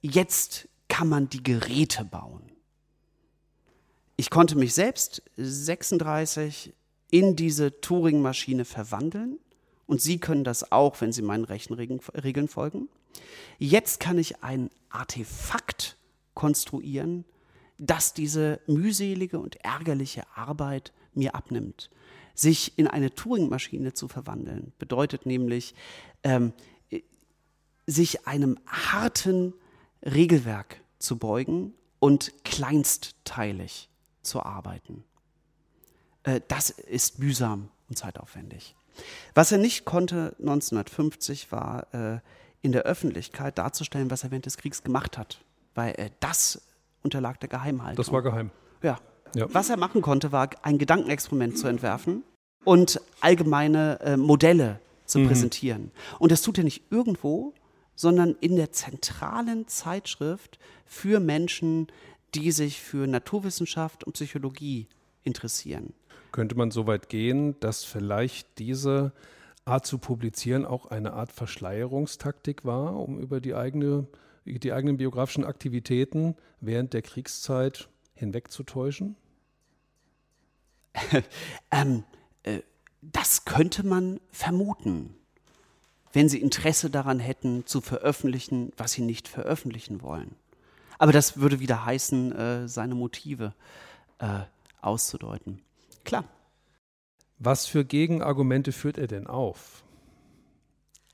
jetzt 0.03 0.69
kann 0.89 1.09
man 1.09 1.31
die 1.31 1.43
Geräte 1.43 2.05
bauen. 2.05 2.50
Ich 4.21 4.29
konnte 4.29 4.55
mich 4.55 4.75
selbst 4.75 5.23
36 5.39 6.75
in 7.11 7.37
diese 7.37 7.81
Turing-Maschine 7.81 8.67
verwandeln 8.67 9.39
und 9.87 10.03
Sie 10.03 10.19
können 10.19 10.45
das 10.45 10.73
auch, 10.73 11.01
wenn 11.01 11.11
Sie 11.11 11.23
meinen 11.23 11.45
Rechenregeln 11.45 12.47
folgen. 12.47 12.91
Jetzt 13.59 13.99
kann 13.99 14.19
ich 14.19 14.43
ein 14.43 14.69
Artefakt 14.91 15.97
konstruieren, 16.35 17.25
das 17.79 18.13
diese 18.13 18.61
mühselige 18.67 19.39
und 19.39 19.57
ärgerliche 19.65 20.25
Arbeit 20.35 20.93
mir 21.15 21.35
abnimmt. 21.35 21.89
Sich 22.35 22.77
in 22.77 22.89
eine 22.89 23.15
Turing-Maschine 23.15 23.95
zu 23.95 24.07
verwandeln, 24.07 24.75
bedeutet 24.79 25.25
nämlich, 25.25 25.75
ähm, 26.25 26.53
sich 27.87 28.27
einem 28.27 28.59
harten 28.67 29.55
Regelwerk 30.05 30.83
zu 30.99 31.17
beugen 31.17 31.73
und 32.01 32.35
kleinstteilig 32.45 33.90
zu 34.23 34.43
arbeiten. 34.43 35.05
Äh, 36.23 36.41
das 36.49 36.71
ist 36.71 37.19
mühsam 37.19 37.69
und 37.89 37.99
zeitaufwendig. 37.99 38.75
Was 39.35 39.53
er 39.53 39.59
nicht 39.59 39.85
konnte 39.85 40.35
1950 40.39 41.53
war, 41.53 41.87
äh, 41.95 42.21
in 42.63 42.73
der 42.73 42.83
Öffentlichkeit 42.83 43.57
darzustellen, 43.57 44.11
was 44.11 44.25
er 44.25 44.31
während 44.31 44.47
des 44.47 44.59
Kriegs 44.59 44.83
gemacht 44.83 45.17
hat. 45.17 45.43
Weil 45.75 45.95
äh, 45.97 46.11
das 46.21 46.63
unterlag 47.03 47.41
der 47.41 47.49
Geheimhaltung. 47.49 47.97
Das 47.97 48.13
war 48.13 48.23
geheim. 48.23 48.51
Ja. 48.83 48.99
ja. 49.35 49.47
Was 49.53 49.71
er 49.71 49.79
machen 49.79 50.03
konnte, 50.03 50.33
war 50.33 50.51
ein 50.63 50.77
Gedankenexperiment 50.77 51.57
zu 51.57 51.67
entwerfen 51.67 52.25
und 52.65 53.01
allgemeine 53.23 54.17
Modelle 54.19 54.81
zu 55.07 55.21
mhm. 55.21 55.29
präsentieren. 55.29 55.93
Und 56.19 56.31
das 56.31 56.43
tut 56.43 56.59
er 56.59 56.65
nicht 56.65 56.85
irgendwo, 56.91 57.55
sondern 57.95 58.37
in 58.41 58.57
der 58.57 58.73
zentralen 58.73 59.67
Zeitschrift 59.67 60.59
für 60.85 61.21
Menschen, 61.21 61.87
die 62.35 62.53
sich 62.53 62.81
für 62.81 63.07
Naturwissenschaft 63.07 64.05
und 64.05 64.13
Psychologie 64.13 64.89
interessieren. 65.23 65.93
Könnte 66.33 66.55
man 66.55 66.71
so 66.71 66.87
weit 66.87 67.09
gehen, 67.09 67.59
dass 67.61 67.85
vielleicht 67.85 68.59
diese 68.59 69.13
Art 69.65 69.87
zu 69.87 69.99
publizieren 69.99 70.65
auch 70.65 70.87
eine 70.87 71.13
Art 71.13 71.33
Verschleierungstaktik 71.33 72.65
war, 72.65 72.97
um 72.97 73.19
über 73.19 73.41
die, 73.41 73.55
eigene, 73.55 74.07
die 74.45 74.73
eigenen 74.73 74.97
biografischen 74.97 75.45
Aktivitäten 75.45 76.37
während 76.61 76.93
der 76.93 77.03
Kriegszeit 77.03 77.89
hinwegzutäuschen? 78.15 79.17
ähm, 81.71 82.05
äh, 82.43 82.61
das 83.03 83.45
könnte 83.45 83.85
man 83.85 84.21
vermuten, 84.31 85.15
wenn 86.13 86.29
sie 86.29 86.41
Interesse 86.41 86.91
daran 86.91 87.21
hätten, 87.21 87.67
zu 87.67 87.81
veröffentlichen, 87.81 88.73
was 88.77 88.93
sie 88.93 89.03
nicht 89.03 89.29
veröffentlichen 89.29 90.03
wollen. 90.03 90.35
Aber 91.01 91.13
das 91.13 91.39
würde 91.39 91.61
wieder 91.61 91.87
heißen, 91.87 92.33
äh, 92.37 92.69
seine 92.69 92.95
Motive 92.95 93.55
äh, 94.19 94.41
auszudeuten. 94.83 95.63
Klar. 96.05 96.25
Was 97.39 97.65
für 97.65 97.87
Gegenargumente 97.87 98.71
führt 98.71 98.99
er 98.99 99.07
denn 99.07 99.27
auf? 99.27 99.83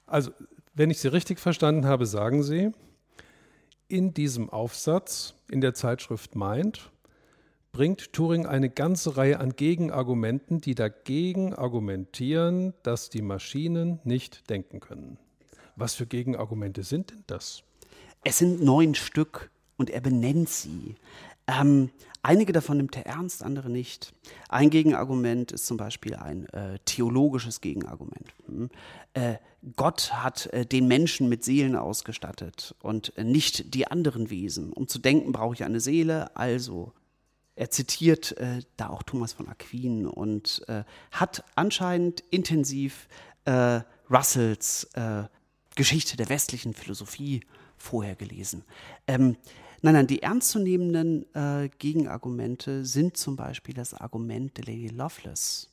Also, 0.04 0.32
wenn 0.74 0.90
ich 0.90 0.98
Sie 0.98 1.06
richtig 1.06 1.38
verstanden 1.38 1.86
habe, 1.86 2.04
sagen 2.04 2.42
Sie, 2.42 2.72
in 3.86 4.12
diesem 4.12 4.50
Aufsatz 4.50 5.34
in 5.48 5.60
der 5.60 5.72
Zeitschrift 5.72 6.34
Mind 6.34 6.90
bringt 7.70 8.12
Turing 8.12 8.44
eine 8.44 8.68
ganze 8.68 9.16
Reihe 9.16 9.38
an 9.38 9.54
Gegenargumenten, 9.54 10.60
die 10.60 10.74
dagegen 10.74 11.54
argumentieren, 11.54 12.74
dass 12.82 13.08
die 13.08 13.22
Maschinen 13.22 14.00
nicht 14.02 14.50
denken 14.50 14.80
können. 14.80 15.16
Was 15.76 15.94
für 15.94 16.06
Gegenargumente 16.06 16.82
sind 16.82 17.12
denn 17.12 17.22
das? 17.28 17.62
Es 18.24 18.38
sind 18.38 18.60
neun 18.64 18.96
Stück 18.96 19.52
und 19.76 19.90
er 19.90 20.00
benennt 20.00 20.48
sie. 20.48 20.96
Ähm, 21.46 21.90
einige 22.22 22.52
davon 22.52 22.78
nimmt 22.78 22.96
er 22.96 23.06
ernst, 23.06 23.42
andere 23.42 23.70
nicht. 23.70 24.12
Ein 24.48 24.70
Gegenargument 24.70 25.52
ist 25.52 25.66
zum 25.66 25.76
Beispiel 25.76 26.16
ein 26.16 26.46
äh, 26.50 26.78
theologisches 26.84 27.60
Gegenargument. 27.60 28.32
Hm? 28.46 28.70
Äh, 29.14 29.36
Gott 29.76 30.12
hat 30.12 30.46
äh, 30.46 30.66
den 30.66 30.88
Menschen 30.88 31.28
mit 31.28 31.44
Seelen 31.44 31.76
ausgestattet 31.76 32.74
und 32.82 33.16
äh, 33.16 33.24
nicht 33.24 33.74
die 33.74 33.86
anderen 33.86 34.30
Wesen. 34.30 34.72
Um 34.72 34.88
zu 34.88 34.98
denken, 34.98 35.32
brauche 35.32 35.54
ich 35.54 35.64
eine 35.64 35.80
Seele, 35.80 36.36
also. 36.36 36.92
Er 37.58 37.70
zitiert 37.70 38.36
äh, 38.36 38.60
da 38.76 38.90
auch 38.90 39.02
Thomas 39.02 39.32
von 39.32 39.48
Aquin 39.48 40.06
und 40.06 40.62
äh, 40.68 40.84
hat 41.10 41.42
anscheinend 41.54 42.22
intensiv 42.30 43.08
Russells 44.10 44.88
Geschichte 45.76 46.16
der 46.16 46.28
westlichen 46.28 46.74
Philosophie 46.74 47.42
vorher 47.76 48.16
gelesen. 48.16 48.64
Ähm, 49.06 49.36
Nein, 49.82 49.94
nein, 49.94 50.06
die 50.06 50.22
ernstzunehmenden 50.22 51.26
äh, 51.34 51.68
Gegenargumente 51.78 52.84
sind 52.84 53.16
zum 53.16 53.36
Beispiel 53.36 53.74
das 53.74 53.94
Argument 53.94 54.56
der 54.56 54.64
Lady 54.64 54.88
Loveless, 54.88 55.70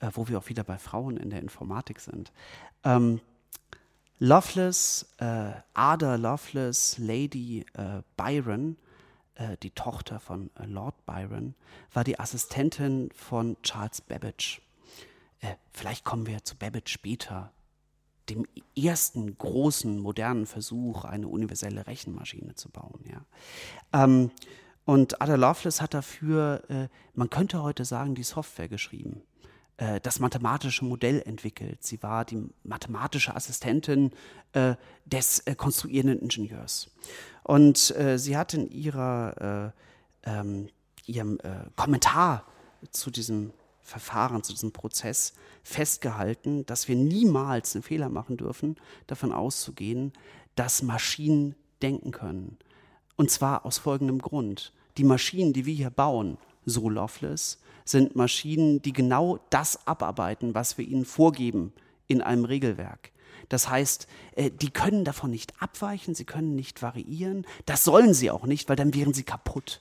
äh, 0.00 0.10
wo 0.14 0.28
wir 0.28 0.38
auch 0.38 0.48
wieder 0.48 0.64
bei 0.64 0.78
Frauen 0.78 1.16
in 1.16 1.30
der 1.30 1.40
Informatik 1.40 2.00
sind. 2.00 2.32
Ähm, 2.84 3.20
Loveless, 4.18 5.06
äh, 5.18 5.52
Ada 5.74 6.16
Loveless, 6.16 6.98
Lady 6.98 7.64
äh, 7.74 8.02
Byron, 8.16 8.76
äh, 9.36 9.56
die 9.62 9.70
Tochter 9.70 10.18
von 10.18 10.50
äh, 10.58 10.66
Lord 10.66 11.06
Byron, 11.06 11.54
war 11.92 12.02
die 12.02 12.18
Assistentin 12.18 13.10
von 13.14 13.56
Charles 13.62 14.00
Babbage. 14.00 14.60
vielleicht 15.72 16.04
kommen 16.04 16.26
wir 16.26 16.42
zu 16.42 16.56
Babbage 16.56 16.90
später 16.90 17.52
dem 18.28 18.46
ersten 18.76 19.36
großen 19.36 19.98
modernen 19.98 20.46
Versuch, 20.46 21.04
eine 21.04 21.28
universelle 21.28 21.86
Rechenmaschine 21.86 22.54
zu 22.54 22.68
bauen. 22.70 23.04
Ja. 23.10 24.04
Ähm, 24.04 24.30
und 24.84 25.20
Ada 25.20 25.34
Lovelace 25.34 25.80
hat 25.82 25.94
dafür, 25.94 26.62
äh, 26.68 26.88
man 27.14 27.28
könnte 27.28 27.62
heute 27.62 27.84
sagen, 27.84 28.14
die 28.14 28.22
Software 28.22 28.68
geschrieben, 28.68 29.22
äh, 29.76 30.00
das 30.00 30.18
mathematische 30.18 30.84
Modell 30.84 31.22
entwickelt. 31.26 31.82
Sie 31.84 32.02
war 32.02 32.24
die 32.24 32.48
mathematische 32.62 33.34
Assistentin 33.34 34.12
äh, 34.52 34.76
des 35.04 35.40
äh, 35.40 35.54
konstruierenden 35.54 36.20
Ingenieurs. 36.20 36.90
Und 37.42 37.94
äh, 37.96 38.18
sie 38.18 38.36
hat 38.36 38.54
in 38.54 38.70
ihrer, 38.70 39.72
äh, 40.24 40.30
ähm, 40.30 40.68
ihrem 41.06 41.38
Kommentar 41.74 42.44
zu 42.90 43.10
diesem 43.10 43.52
Verfahren, 43.88 44.42
zu 44.42 44.52
diesem 44.52 44.72
Prozess 44.72 45.32
festgehalten, 45.62 46.66
dass 46.66 46.88
wir 46.88 46.96
niemals 46.96 47.74
einen 47.74 47.82
Fehler 47.82 48.10
machen 48.10 48.36
dürfen, 48.36 48.76
davon 49.06 49.32
auszugehen, 49.32 50.12
dass 50.54 50.82
Maschinen 50.82 51.54
denken 51.80 52.10
können. 52.10 52.58
Und 53.16 53.30
zwar 53.30 53.64
aus 53.64 53.78
folgendem 53.78 54.20
Grund. 54.20 54.72
Die 54.98 55.04
Maschinen, 55.04 55.52
die 55.52 55.64
wir 55.64 55.74
hier 55.74 55.90
bauen, 55.90 56.36
so 56.66 56.90
Loveless, 56.90 57.58
sind 57.84 58.14
Maschinen, 58.14 58.82
die 58.82 58.92
genau 58.92 59.38
das 59.50 59.86
abarbeiten, 59.86 60.54
was 60.54 60.76
wir 60.76 60.86
ihnen 60.86 61.06
vorgeben 61.06 61.72
in 62.08 62.20
einem 62.20 62.44
Regelwerk. 62.44 63.12
Das 63.48 63.70
heißt, 63.70 64.06
äh, 64.36 64.50
die 64.50 64.70
können 64.70 65.04
davon 65.04 65.30
nicht 65.30 65.54
abweichen, 65.62 66.14
sie 66.14 66.26
können 66.26 66.54
nicht 66.54 66.82
variieren. 66.82 67.46
Das 67.64 67.84
sollen 67.84 68.12
sie 68.12 68.30
auch 68.30 68.44
nicht, 68.44 68.68
weil 68.68 68.76
dann 68.76 68.94
wären 68.94 69.14
sie 69.14 69.22
kaputt. 69.22 69.80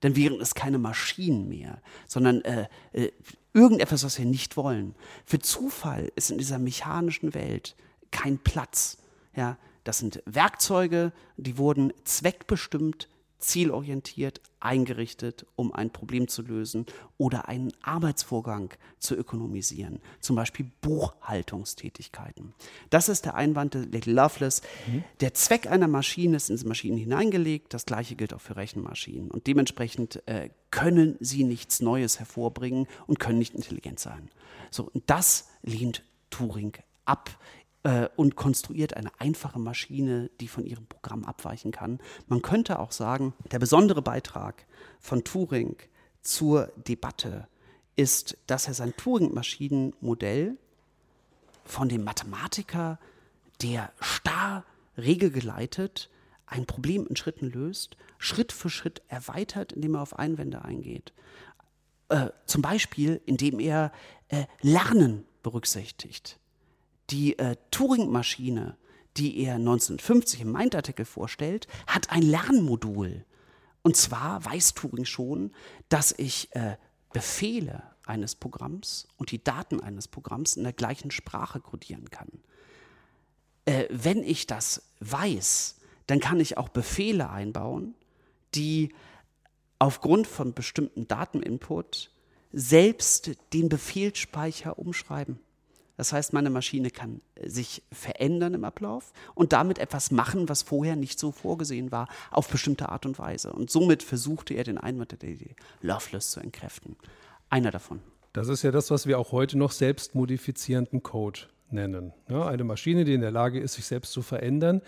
Dann 0.00 0.14
wären 0.14 0.40
es 0.40 0.54
keine 0.54 0.78
Maschinen 0.78 1.48
mehr, 1.48 1.82
sondern 2.06 2.42
äh, 2.42 2.68
äh, 2.92 3.10
irgendetwas, 3.58 4.04
was 4.04 4.18
wir 4.18 4.24
nicht 4.24 4.56
wollen. 4.56 4.94
Für 5.24 5.40
Zufall 5.40 6.12
ist 6.14 6.30
in 6.30 6.38
dieser 6.38 6.58
mechanischen 6.58 7.34
Welt 7.34 7.74
kein 8.10 8.38
Platz. 8.38 8.98
Ja, 9.34 9.58
das 9.84 9.98
sind 9.98 10.22
Werkzeuge, 10.26 11.12
die 11.36 11.58
wurden 11.58 11.92
zweckbestimmt 12.04 13.08
zielorientiert 13.38 14.40
eingerichtet, 14.60 15.46
um 15.54 15.72
ein 15.72 15.90
Problem 15.90 16.28
zu 16.28 16.42
lösen 16.42 16.86
oder 17.16 17.48
einen 17.48 17.72
Arbeitsvorgang 17.82 18.74
zu 18.98 19.14
ökonomisieren, 19.14 20.00
zum 20.20 20.36
Beispiel 20.36 20.70
Buchhaltungstätigkeiten. 20.80 22.54
Das 22.90 23.08
ist 23.08 23.24
der 23.24 23.36
Einwand 23.36 23.74
der 23.74 23.82
Little 23.82 24.14
Loveless. 24.14 24.62
Mhm. 24.86 25.04
Der 25.20 25.34
Zweck 25.34 25.68
einer 25.68 25.88
Maschine 25.88 26.36
ist 26.36 26.50
in 26.50 26.68
Maschinen 26.68 26.98
hineingelegt, 26.98 27.72
das 27.72 27.86
gleiche 27.86 28.16
gilt 28.16 28.34
auch 28.34 28.40
für 28.40 28.56
Rechenmaschinen 28.56 29.30
und 29.30 29.46
dementsprechend 29.46 30.26
äh, 30.26 30.50
können 30.70 31.16
sie 31.20 31.44
nichts 31.44 31.80
Neues 31.80 32.18
hervorbringen 32.18 32.86
und 33.06 33.20
können 33.20 33.38
nicht 33.38 33.54
intelligent 33.54 34.00
sein. 34.00 34.28
So, 34.70 34.90
und 34.92 35.04
das 35.06 35.48
lehnt 35.62 36.02
Turing 36.30 36.72
ab 37.04 37.30
äh, 37.88 38.08
und 38.16 38.36
konstruiert 38.36 38.94
eine 38.94 39.10
einfache 39.18 39.58
Maschine, 39.58 40.30
die 40.40 40.48
von 40.48 40.66
ihrem 40.66 40.86
Programm 40.86 41.24
abweichen 41.24 41.72
kann. 41.72 42.00
Man 42.26 42.42
könnte 42.42 42.80
auch 42.80 42.92
sagen, 42.92 43.32
der 43.50 43.58
besondere 43.58 44.02
Beitrag 44.02 44.66
von 45.00 45.24
Turing 45.24 45.76
zur 46.20 46.70
Debatte 46.76 47.48
ist, 47.96 48.36
dass 48.46 48.68
er 48.68 48.74
sein 48.74 48.94
Turing-Maschinenmodell 48.94 50.58
von 51.64 51.88
dem 51.88 52.04
Mathematiker, 52.04 52.98
der 53.62 53.90
starr 54.00 54.64
regelgeleitet 54.98 56.10
ein 56.44 56.66
Problem 56.66 57.06
in 57.06 57.16
Schritten 57.16 57.50
löst, 57.50 57.96
Schritt 58.18 58.52
für 58.52 58.68
Schritt 58.68 59.00
erweitert, 59.08 59.72
indem 59.72 59.94
er 59.94 60.02
auf 60.02 60.18
Einwände 60.18 60.62
eingeht. 60.62 61.12
Äh, 62.10 62.28
zum 62.44 62.60
Beispiel, 62.60 63.20
indem 63.24 63.60
er 63.60 63.92
äh, 64.28 64.44
Lernen 64.60 65.24
berücksichtigt 65.42 66.38
die 67.10 67.38
äh, 67.38 67.56
Turing-Maschine, 67.70 68.76
die 69.16 69.38
er 69.38 69.54
1950 69.54 70.42
im 70.42 70.52
Mind-Artikel 70.52 71.04
vorstellt, 71.04 71.66
hat 71.86 72.10
ein 72.10 72.22
Lernmodul. 72.22 73.24
Und 73.82 73.96
zwar 73.96 74.44
weiß 74.44 74.74
Turing 74.74 75.04
schon, 75.04 75.52
dass 75.88 76.14
ich 76.16 76.54
äh, 76.54 76.76
Befehle 77.12 77.82
eines 78.04 78.34
Programms 78.34 79.08
und 79.16 79.30
die 79.30 79.42
Daten 79.42 79.80
eines 79.80 80.08
Programms 80.08 80.56
in 80.56 80.64
der 80.64 80.72
gleichen 80.72 81.10
Sprache 81.10 81.60
codieren 81.60 82.10
kann. 82.10 82.28
Äh, 83.64 83.86
wenn 83.90 84.22
ich 84.22 84.46
das 84.46 84.82
weiß, 85.00 85.76
dann 86.06 86.20
kann 86.20 86.40
ich 86.40 86.56
auch 86.56 86.68
Befehle 86.68 87.30
einbauen, 87.30 87.94
die 88.54 88.94
aufgrund 89.78 90.26
von 90.26 90.54
bestimmten 90.54 91.06
Dateninput 91.06 92.10
selbst 92.52 93.32
den 93.52 93.68
Befehlsspeicher 93.68 94.78
umschreiben. 94.78 95.38
Das 95.98 96.12
heißt, 96.12 96.32
meine 96.32 96.48
Maschine 96.48 96.90
kann 96.90 97.20
äh, 97.34 97.50
sich 97.50 97.82
verändern 97.92 98.54
im 98.54 98.64
Ablauf 98.64 99.12
und 99.34 99.52
damit 99.52 99.78
etwas 99.78 100.10
machen, 100.10 100.48
was 100.48 100.62
vorher 100.62 100.96
nicht 100.96 101.18
so 101.18 101.32
vorgesehen 101.32 101.92
war, 101.92 102.08
auf 102.30 102.48
bestimmte 102.48 102.88
Art 102.88 103.04
und 103.04 103.18
Weise. 103.18 103.52
Und 103.52 103.70
somit 103.70 104.02
versuchte 104.02 104.54
er 104.54 104.64
den 104.64 104.78
Einwand 104.78 105.20
der 105.20 105.28
Idee 105.28 105.56
Loveless 105.82 106.30
zu 106.30 106.40
entkräften. 106.40 106.96
Einer 107.50 107.72
davon. 107.72 108.00
Das 108.32 108.48
ist 108.48 108.62
ja 108.62 108.70
das, 108.70 108.90
was 108.90 109.06
wir 109.06 109.18
auch 109.18 109.32
heute 109.32 109.58
noch 109.58 109.72
selbstmodifizierenden 109.72 111.02
Code 111.02 111.40
nennen. 111.70 112.12
Ja, 112.28 112.46
eine 112.46 112.62
Maschine, 112.62 113.04
die 113.04 113.14
in 113.14 113.20
der 113.20 113.32
Lage 113.32 113.58
ist, 113.58 113.74
sich 113.74 113.86
selbst 113.86 114.12
zu 114.12 114.22
verändern. 114.22 114.82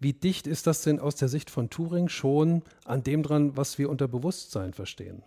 Wie 0.00 0.14
dicht 0.14 0.46
ist 0.46 0.66
das 0.66 0.80
denn 0.80 0.98
aus 0.98 1.16
der 1.16 1.28
Sicht 1.28 1.50
von 1.50 1.68
Turing 1.68 2.08
schon 2.08 2.62
an 2.84 3.02
dem 3.02 3.22
dran, 3.22 3.56
was 3.56 3.78
wir 3.78 3.90
unter 3.90 4.08
Bewusstsein 4.08 4.72
verstehen? 4.72 5.22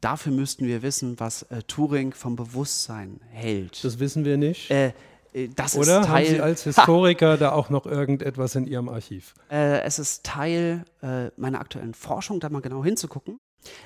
Dafür 0.00 0.32
müssten 0.32 0.66
wir 0.66 0.82
wissen, 0.82 1.18
was 1.18 1.42
äh, 1.44 1.62
Turing 1.62 2.12
vom 2.12 2.36
Bewusstsein 2.36 3.20
hält. 3.30 3.82
Das 3.82 3.98
wissen 3.98 4.24
wir 4.24 4.36
nicht. 4.36 4.70
Äh, 4.70 4.92
äh 5.32 5.48
das 5.48 5.76
Oder 5.76 6.00
ist 6.00 6.06
Teil, 6.06 6.26
haben 6.26 6.34
Sie 6.34 6.40
als 6.40 6.64
Historiker 6.64 7.32
ha. 7.32 7.36
da 7.36 7.52
auch 7.52 7.70
noch 7.70 7.86
irgendetwas 7.86 8.54
in 8.54 8.66
Ihrem 8.66 8.88
Archiv? 8.88 9.34
Äh, 9.50 9.80
es 9.80 9.98
ist 9.98 10.24
Teil 10.24 10.84
äh, 11.02 11.30
meiner 11.36 11.60
aktuellen 11.60 11.94
Forschung, 11.94 12.40
da 12.40 12.48
mal 12.50 12.60
genau 12.60 12.84
hinzugucken. 12.84 13.38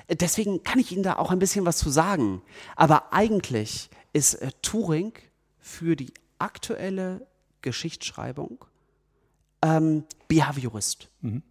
Äh, 0.07 0.15
deswegen 0.17 0.63
kann 0.63 0.79
ich 0.79 0.91
Ihnen 0.91 1.03
da 1.03 1.15
auch 1.15 1.31
ein 1.31 1.39
bisschen 1.39 1.65
was 1.65 1.77
zu 1.77 1.89
sagen. 1.89 2.41
Aber 2.75 3.13
eigentlich 3.13 3.89
ist 4.11 4.37
Turing 4.61 5.13
für 5.59 5.95
die 5.95 6.13
aktuelle 6.39 7.25
Geschichtsschreibung 7.61 8.65
ähm, 9.61 10.03
Behaviorist. 10.27 11.09
Mhm. 11.21 11.43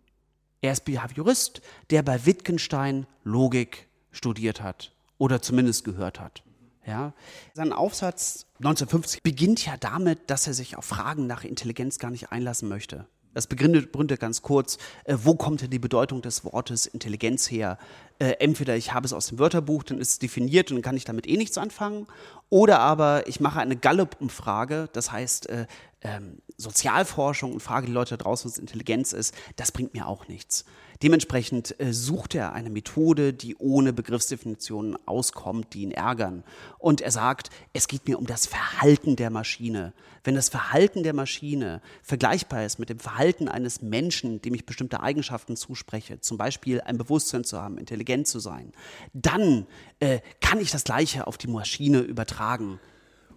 Er 0.61 0.73
ist 0.73 0.85
Behaviorist, 0.85 1.63
der 1.91 2.03
bei 2.03 2.27
Wittgenstein 2.27 3.07
Logik 3.25 3.89
studiert 4.13 4.63
hat 4.63 4.93
oder 5.19 5.43
zumindest 5.43 5.85
gehört 5.85 6.21
hat. 6.21 6.43
Ja. 6.87 7.13
Sein 7.55 7.73
Aufsatz 7.73 8.47
1950 8.59 9.23
beginnt 9.23 9.65
ja 9.65 9.77
damit, 9.77 10.31
dass 10.31 10.47
er 10.47 10.55
sich 10.55 10.77
auf 10.77 10.85
Fragen 10.85 11.27
nach 11.27 11.45
Intelligenz 11.45 11.99
gar 11.99 12.11
nicht 12.11 12.33
einlassen 12.33 12.69
möchte. 12.69 13.07
Das 13.33 13.47
begründet, 13.47 13.93
ganz 14.19 14.43
kurz, 14.43 14.77
äh, 15.05 15.17
wo 15.23 15.37
kommt 15.37 15.63
denn 15.63 15.71
die 15.71 15.79
Bedeutung 15.79 16.21
des 16.21 16.45
Wortes 16.45 16.87
Intelligenz 16.87 17.49
her? 17.49 17.79
Äh, 18.19 18.33
entweder 18.41 18.77
ich 18.77 18.93
habe 18.93 19.07
es 19.07 19.13
aus 19.13 19.29
dem 19.29 19.39
Wörterbuch, 19.39 19.85
dann 19.85 20.01
ist 20.01 20.11
es 20.11 20.19
definiert 20.19 20.71
und 20.71 20.79
dann 20.79 20.83
kann 20.83 20.97
ich 20.97 21.05
damit 21.05 21.29
eh 21.29 21.37
nichts 21.37 21.57
anfangen. 21.57 22.09
Oder 22.49 22.81
aber 22.81 23.29
ich 23.29 23.39
mache 23.39 23.61
eine 23.61 23.77
Gallup-Umfrage, 23.77 24.89
das 24.93 25.13
heißt 25.13 25.49
äh, 25.49 25.67
ähm, 26.03 26.41
Sozialforschung 26.57 27.53
und 27.53 27.61
frage 27.61 27.87
die 27.87 27.93
Leute 27.93 28.17
draußen, 28.17 28.51
was 28.51 28.59
Intelligenz 28.59 29.13
ist. 29.13 29.35
Das 29.57 29.73
bringt 29.73 29.95
mir 29.95 30.07
auch 30.07 30.29
nichts. 30.29 30.65
Dementsprechend 31.03 31.81
äh, 31.81 31.95
sucht 31.95 32.35
er 32.35 32.53
eine 32.53 32.69
Methode, 32.69 33.33
die 33.33 33.57
ohne 33.57 33.95
Begriffsdefinitionen 33.95 34.99
auskommt, 35.07 35.73
die 35.73 35.83
ihn 35.83 35.93
ärgern. 35.93 36.45
Und 36.79 37.01
er 37.01 37.11
sagt, 37.11 37.49
es 37.73 37.89
geht 37.89 38.07
mir 38.07 38.19
um 38.19 38.27
das 38.27 38.47
Verhalten 38.47 39.17
der 39.17 39.31
Maschine. 39.31 39.95
Wenn 40.25 40.35
das 40.35 40.51
Verhalten 40.51 41.03
der 41.03 41.15
Maschine 41.15 41.81
vergleichbar 42.03 42.67
ist 42.67 42.79
mit 42.79 42.91
dem 42.91 42.99
Verhalten 42.99 43.49
eines 43.49 43.81
Menschen, 43.81 44.43
dem 44.43 44.55
ich 44.55 44.67
bestimmte 44.67 45.01
Eigenschaften 45.01 45.57
zuspreche, 45.57 46.21
zum 46.21 46.37
Beispiel 46.37 46.83
ein 46.83 46.99
Bewusstsein 46.99 47.45
zu 47.45 47.61
haben, 47.61 47.79
intelligent 47.79 48.27
zu 48.27 48.39
sein, 48.39 48.73
dann 49.15 49.67
äh, 50.01 50.21
kann 50.43 50.61
ich 50.61 50.71
das 50.71 50.85
Gleiche 50.85 51.27
auf 51.27 51.39
die 51.39 51.49
Maschine 51.49 52.01
übertragen. 52.01 52.79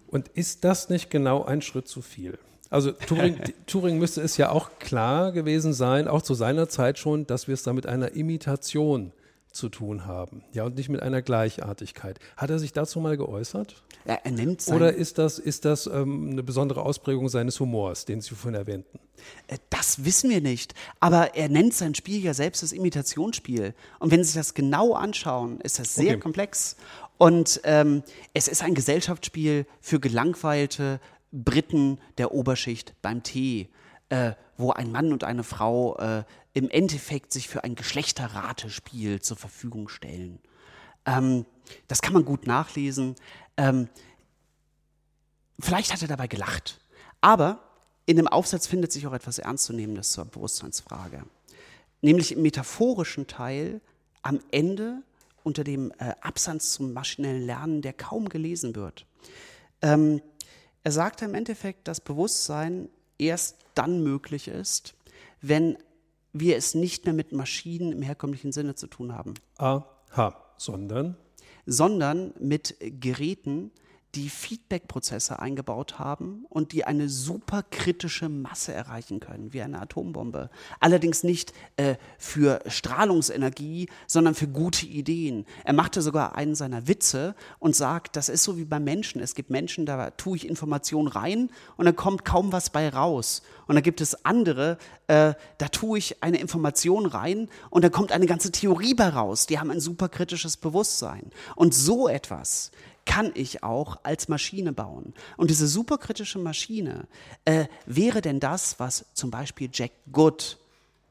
Und 0.07 0.27
ist 0.27 0.65
das 0.65 0.89
nicht 0.89 1.09
genau 1.09 1.45
ein 1.45 1.61
Schritt 1.61 1.87
zu 1.87 2.01
viel? 2.01 2.37
Also 2.73 2.91
Turing, 2.91 3.39
Turing 3.67 3.99
müsste 3.99 4.21
es 4.21 4.35
ja 4.37 4.49
auch 4.49 4.79
klar 4.79 5.31
gewesen 5.31 5.73
sein, 5.73 6.07
auch 6.07 6.23
zu 6.23 6.33
seiner 6.33 6.67
Zeit 6.69 6.97
schon, 6.97 7.27
dass 7.27 7.47
wir 7.47 7.53
es 7.53 7.61
da 7.61 7.71
mit 7.71 7.85
einer 7.85 8.13
Imitation 8.13 9.11
zu 9.51 9.69
tun 9.69 10.07
haben. 10.07 10.43
Ja, 10.53 10.63
und 10.63 10.75
nicht 10.75 10.89
mit 10.89 11.03
einer 11.03 11.21
Gleichartigkeit. 11.21 12.19
Hat 12.35 12.49
er 12.49 12.57
sich 12.57 12.73
dazu 12.73 12.99
mal 12.99 13.15
geäußert? 13.15 13.75
Ja, 14.05 14.15
er 14.23 14.31
nennt 14.31 14.67
Oder 14.69 14.91
ist 14.91 15.19
das, 15.19 15.37
ist 15.37 15.65
das 15.65 15.85
ähm, 15.85 16.31
eine 16.31 16.41
besondere 16.41 16.81
Ausprägung 16.81 17.29
seines 17.29 17.59
Humors, 17.59 18.05
den 18.05 18.21
Sie 18.21 18.33
vorhin 18.33 18.59
erwähnten? 18.59 18.99
Äh, 19.47 19.59
das 19.69 20.03
wissen 20.03 20.31
wir 20.31 20.41
nicht. 20.41 20.73
Aber 20.99 21.35
er 21.35 21.49
nennt 21.49 21.75
sein 21.75 21.93
Spiel 21.93 22.23
ja 22.23 22.33
selbst 22.33 22.63
das 22.63 22.71
Imitationsspiel. 22.71 23.75
Und 23.99 24.09
wenn 24.09 24.23
Sie 24.23 24.31
sich 24.31 24.39
das 24.39 24.55
genau 24.55 24.93
anschauen, 24.93 25.61
ist 25.61 25.77
das 25.77 25.93
sehr 25.93 26.13
okay. 26.13 26.19
komplex. 26.19 26.75
Und 27.19 27.61
ähm, 27.65 28.01
es 28.33 28.47
ist 28.47 28.63
ein 28.63 28.73
Gesellschaftsspiel 28.73 29.67
für 29.79 29.99
gelangweilte, 29.99 30.99
Briten 31.33 31.99
der 32.17 32.31
Oberschicht 32.31 32.95
beim 33.01 33.23
Tee, 33.23 33.69
äh, 34.09 34.33
wo 34.55 34.71
ein 34.71 34.91
Mann 34.91 35.11
und 35.11 35.23
eine 35.23 35.43
Frau 35.43 35.97
äh, 35.97 36.23
im 36.53 36.69
Endeffekt 36.69 37.33
sich 37.33 37.49
für 37.49 37.63
ein 37.63 37.75
Geschlechterratespiel 37.75 39.21
zur 39.21 39.35
Verfügung 39.35 39.89
stellen. 39.89 40.39
Ähm, 41.05 41.45
das 41.87 42.01
kann 42.01 42.13
man 42.13 42.23
gut 42.23 42.45
nachlesen. 42.45 43.15
Ähm, 43.57 43.89
vielleicht 45.59 45.91
hat 45.91 46.01
er 46.03 46.07
dabei 46.07 46.27
gelacht. 46.27 46.79
Aber 47.21 47.59
in 48.05 48.17
dem 48.17 48.27
Aufsatz 48.27 48.67
findet 48.67 48.91
sich 48.91 49.07
auch 49.07 49.13
etwas 49.13 49.39
Ernstzunehmendes 49.39 50.11
zur 50.11 50.25
Bewusstseinsfrage. 50.25 51.25
Nämlich 52.01 52.33
im 52.33 52.41
metaphorischen 52.43 53.27
Teil 53.27 53.81
am 54.21 54.39
Ende 54.51 55.01
unter 55.43 55.63
dem 55.63 55.91
äh, 55.97 56.13
Absatz 56.21 56.73
zum 56.73 56.93
maschinellen 56.93 57.45
Lernen, 57.45 57.81
der 57.81 57.93
kaum 57.93 58.29
gelesen 58.29 58.75
wird. 58.75 59.05
Ähm, 59.81 60.21
er 60.83 60.91
sagte 60.91 61.25
im 61.25 61.35
Endeffekt, 61.35 61.87
dass 61.87 62.01
Bewusstsein 62.01 62.89
erst 63.17 63.57
dann 63.75 64.03
möglich 64.03 64.47
ist, 64.47 64.95
wenn 65.41 65.77
wir 66.33 66.57
es 66.57 66.73
nicht 66.73 67.05
mehr 67.05 67.13
mit 67.13 67.31
Maschinen 67.31 67.91
im 67.91 68.01
herkömmlichen 68.01 68.51
Sinne 68.51 68.75
zu 68.75 68.87
tun 68.87 69.13
haben. 69.13 69.35
Aha, 69.57 70.35
sondern? 70.57 71.15
Sondern 71.65 72.33
mit 72.39 72.75
Geräten, 72.79 73.71
die 74.15 74.29
Feedback-Prozesse 74.29 75.39
eingebaut 75.39 75.97
haben 75.97 76.45
und 76.49 76.71
die 76.71 76.85
eine 76.85 77.09
superkritische 77.09 78.29
Masse 78.29 78.71
erreichen 78.71 79.19
können, 79.19 79.53
wie 79.53 79.61
eine 79.61 79.81
Atombombe. 79.81 80.49
Allerdings 80.79 81.23
nicht 81.23 81.53
äh, 81.77 81.95
für 82.19 82.61
Strahlungsenergie, 82.67 83.89
sondern 84.05 84.35
für 84.35 84.47
gute 84.47 84.85
Ideen. 84.85 85.45
Er 85.63 85.73
machte 85.73 86.01
sogar 86.01 86.35
einen 86.35 86.53
seiner 86.53 86.87
Witze 86.87 87.35
und 87.57 87.75
sagt, 87.75 88.15
das 88.15 88.29
ist 88.29 88.43
so 88.43 88.57
wie 88.57 88.65
beim 88.65 88.83
Menschen. 88.83 89.19
Es 89.19 89.33
gibt 89.33 89.49
Menschen, 89.49 89.85
da 89.85 90.11
tue 90.11 90.37
ich 90.37 90.47
Informationen 90.47 91.07
rein 91.07 91.49
und 91.77 91.85
dann 91.85 91.95
kommt 91.95 92.23
kaum 92.23 92.51
was 92.51 92.69
bei 92.69 92.89
raus. 92.89 93.41
Und 93.65 93.75
dann 93.75 93.83
gibt 93.83 94.01
es 94.01 94.25
andere, 94.25 94.77
äh, 95.07 95.33
da 95.57 95.67
tue 95.69 95.97
ich 95.97 96.21
eine 96.21 96.37
Information 96.37 97.07
rein 97.07 97.49
und 97.69 97.83
da 97.83 97.89
kommt 97.89 98.11
eine 98.11 98.25
ganze 98.27 98.51
Theorie 98.51 98.93
bei 98.93 99.09
raus. 99.09 99.47
Die 99.47 99.59
haben 99.59 99.71
ein 99.71 99.79
superkritisches 99.79 100.57
Bewusstsein. 100.57 101.31
Und 101.55 101.73
so 101.73 102.07
etwas 102.07 102.71
kann 103.05 103.31
ich 103.35 103.63
auch 103.63 103.97
als 104.03 104.27
Maschine 104.27 104.73
bauen. 104.73 105.13
Und 105.37 105.49
diese 105.49 105.67
superkritische 105.67 106.39
Maschine 106.39 107.07
äh, 107.45 107.65
wäre 107.85 108.21
denn 108.21 108.39
das, 108.39 108.79
was 108.79 109.05
zum 109.13 109.31
Beispiel 109.31 109.69
Jack 109.71 109.91
Good 110.11 110.57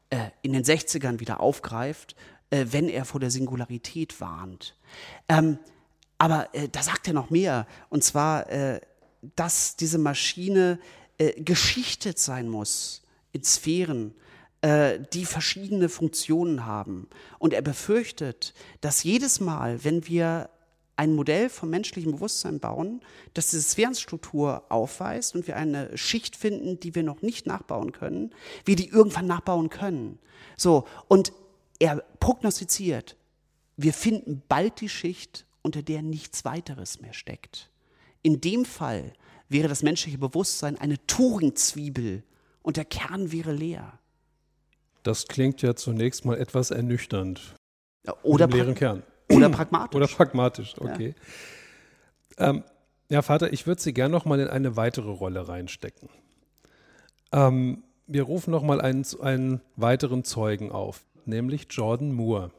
äh, 0.09 0.29
in 0.41 0.53
den 0.53 0.63
60ern 0.63 1.19
wieder 1.19 1.39
aufgreift, 1.39 2.15
äh, 2.49 2.67
wenn 2.71 2.89
er 2.89 3.05
vor 3.05 3.19
der 3.19 3.31
Singularität 3.31 4.19
warnt. 4.21 4.75
Ähm, 5.27 5.59
aber 6.17 6.53
äh, 6.53 6.69
da 6.69 6.83
sagt 6.83 7.07
er 7.07 7.13
noch 7.13 7.29
mehr, 7.29 7.67
und 7.89 8.03
zwar, 8.03 8.49
äh, 8.49 8.79
dass 9.35 9.75
diese 9.75 9.97
Maschine 9.97 10.79
äh, 11.17 11.41
geschichtet 11.41 12.19
sein 12.19 12.47
muss 12.49 13.01
in 13.31 13.43
Sphären, 13.43 14.15
die 15.13 15.25
verschiedene 15.25 15.89
Funktionen 15.89 16.65
haben. 16.65 17.09
Und 17.37 17.51
er 17.51 17.61
befürchtet, 17.61 18.53
dass 18.79 19.03
jedes 19.03 19.41
Mal, 19.41 19.83
wenn 19.83 20.07
wir 20.07 20.49
ein 20.95 21.15
Modell 21.15 21.49
vom 21.49 21.69
menschlichen 21.69 22.13
Bewusstsein 22.13 22.59
bauen, 22.59 23.01
das 23.33 23.49
diese 23.49 23.63
Sphärenstruktur 23.63 24.63
aufweist 24.69 25.35
und 25.35 25.47
wir 25.47 25.57
eine 25.57 25.97
Schicht 25.97 26.35
finden, 26.35 26.79
die 26.79 26.93
wir 26.95 27.03
noch 27.03 27.21
nicht 27.21 27.47
nachbauen 27.47 27.91
können, 27.91 28.33
wir 28.65 28.75
die 28.75 28.89
irgendwann 28.89 29.25
nachbauen 29.25 29.69
können. 29.69 30.19
So, 30.55 30.85
und 31.07 31.33
er 31.79 32.03
prognostiziert, 32.19 33.17
wir 33.75 33.93
finden 33.93 34.43
bald 34.47 34.81
die 34.81 34.89
Schicht, 34.89 35.45
unter 35.63 35.81
der 35.81 36.01
nichts 36.01 36.45
weiteres 36.45 37.01
mehr 37.01 37.13
steckt. 37.13 37.71
In 38.21 38.39
dem 38.41 38.65
Fall 38.65 39.13
wäre 39.49 39.67
das 39.67 39.83
menschliche 39.83 40.17
Bewusstsein 40.17 40.77
eine 40.77 41.05
Turing-Zwiebel 41.07 42.23
und 42.61 42.77
der 42.77 42.85
Kern 42.85 43.31
wäre 43.31 43.51
leer. 43.51 43.99
Das 45.03 45.27
klingt 45.27 45.61
ja 45.61 45.75
zunächst 45.75 46.23
mal 46.23 46.37
etwas 46.37 46.71
ernüchternd. 46.71 47.55
Oder 48.21 48.47
leeren 48.47 48.75
Kern. 48.75 49.03
Oder 49.35 49.49
pragmatisch. 49.49 49.95
Oder 49.95 50.07
pragmatisch, 50.07 50.75
okay. 50.79 51.15
Ja, 52.37 52.49
ähm, 52.49 52.63
ja 53.09 53.21
Vater, 53.21 53.53
ich 53.53 53.67
würde 53.67 53.81
Sie 53.81 53.93
gerne 53.93 54.11
noch 54.11 54.25
mal 54.25 54.39
in 54.39 54.47
eine 54.47 54.75
weitere 54.75 55.09
Rolle 55.09 55.47
reinstecken. 55.47 56.09
Ähm, 57.31 57.83
wir 58.07 58.23
rufen 58.23 58.51
noch 58.51 58.63
mal 58.63 58.81
einen, 58.81 59.05
einen 59.21 59.61
weiteren 59.75 60.23
Zeugen 60.23 60.71
auf, 60.71 61.03
nämlich 61.25 61.67
Jordan 61.69 62.11
Moore. 62.13 62.51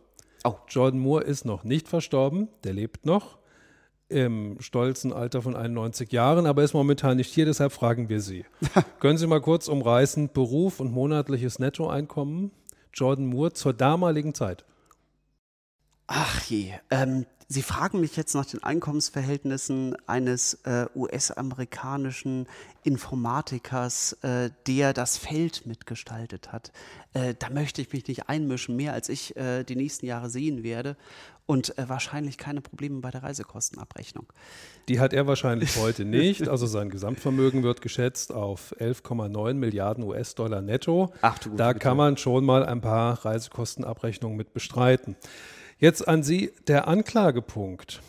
Oh. 0.44 0.56
Jordan 0.68 1.00
Moore 1.00 1.24
ist 1.24 1.44
noch 1.44 1.64
nicht 1.64 1.88
verstorben, 1.88 2.48
der 2.64 2.74
lebt 2.74 3.06
noch 3.06 3.38
im 4.08 4.60
stolzen 4.60 5.12
Alter 5.12 5.42
von 5.42 5.56
91 5.56 6.12
Jahren, 6.12 6.46
aber 6.46 6.62
ist 6.62 6.74
momentan 6.74 7.16
nicht 7.16 7.32
hier, 7.32 7.46
deshalb 7.46 7.72
fragen 7.72 8.08
wir 8.08 8.20
Sie. 8.20 8.44
Können 9.00 9.18
Sie 9.18 9.26
mal 9.26 9.40
kurz 9.40 9.68
umreißen, 9.68 10.30
Beruf 10.32 10.80
und 10.80 10.92
monatliches 10.92 11.58
Nettoeinkommen 11.58 12.50
Jordan 12.92 13.26
Moore 13.26 13.52
zur 13.54 13.72
damaligen 13.72 14.34
Zeit? 14.34 14.64
Ach 16.06 16.42
je, 16.42 16.72
ähm, 16.90 17.26
Sie 17.46 17.62
fragen 17.62 18.00
mich 18.00 18.16
jetzt 18.16 18.34
nach 18.34 18.46
den 18.46 18.62
Einkommensverhältnissen 18.62 19.96
eines 20.06 20.54
äh, 20.64 20.86
US-amerikanischen 20.94 22.46
Informatikers, 22.82 24.14
äh, 24.22 24.50
der 24.66 24.94
das 24.94 25.18
Feld 25.18 25.66
mitgestaltet 25.66 26.52
hat. 26.52 26.72
Äh, 27.12 27.34
da 27.38 27.50
möchte 27.50 27.82
ich 27.82 27.92
mich 27.92 28.08
nicht 28.08 28.28
einmischen, 28.30 28.76
mehr 28.76 28.94
als 28.94 29.10
ich 29.10 29.36
äh, 29.36 29.62
die 29.62 29.76
nächsten 29.76 30.06
Jahre 30.06 30.30
sehen 30.30 30.62
werde 30.62 30.96
und 31.44 31.76
äh, 31.76 31.86
wahrscheinlich 31.86 32.38
keine 32.38 32.62
Probleme 32.62 33.00
bei 33.00 33.10
der 33.10 33.22
Reisekostenabrechnung. 33.22 34.26
Die 34.88 34.98
hat 34.98 35.12
er 35.12 35.26
wahrscheinlich 35.26 35.76
heute 35.76 36.04
nicht. 36.06 36.48
Also 36.48 36.66
sein 36.66 36.88
Gesamtvermögen 36.88 37.62
wird 37.62 37.82
geschätzt 37.82 38.32
auf 38.32 38.74
11,9 38.80 39.52
Milliarden 39.52 40.02
US-Dollar 40.04 40.62
netto. 40.62 41.12
Ach, 41.20 41.38
du 41.38 41.50
da 41.50 41.74
kann 41.74 41.98
man 41.98 42.16
schon 42.16 42.46
mal 42.46 42.64
ein 42.64 42.80
paar 42.80 43.24
Reisekostenabrechnungen 43.24 44.36
mit 44.36 44.54
bestreiten. 44.54 45.14
Jetzt 45.78 46.06
an 46.06 46.22
Sie 46.22 46.52
der 46.68 46.86
Anklagepunkt, 46.86 48.00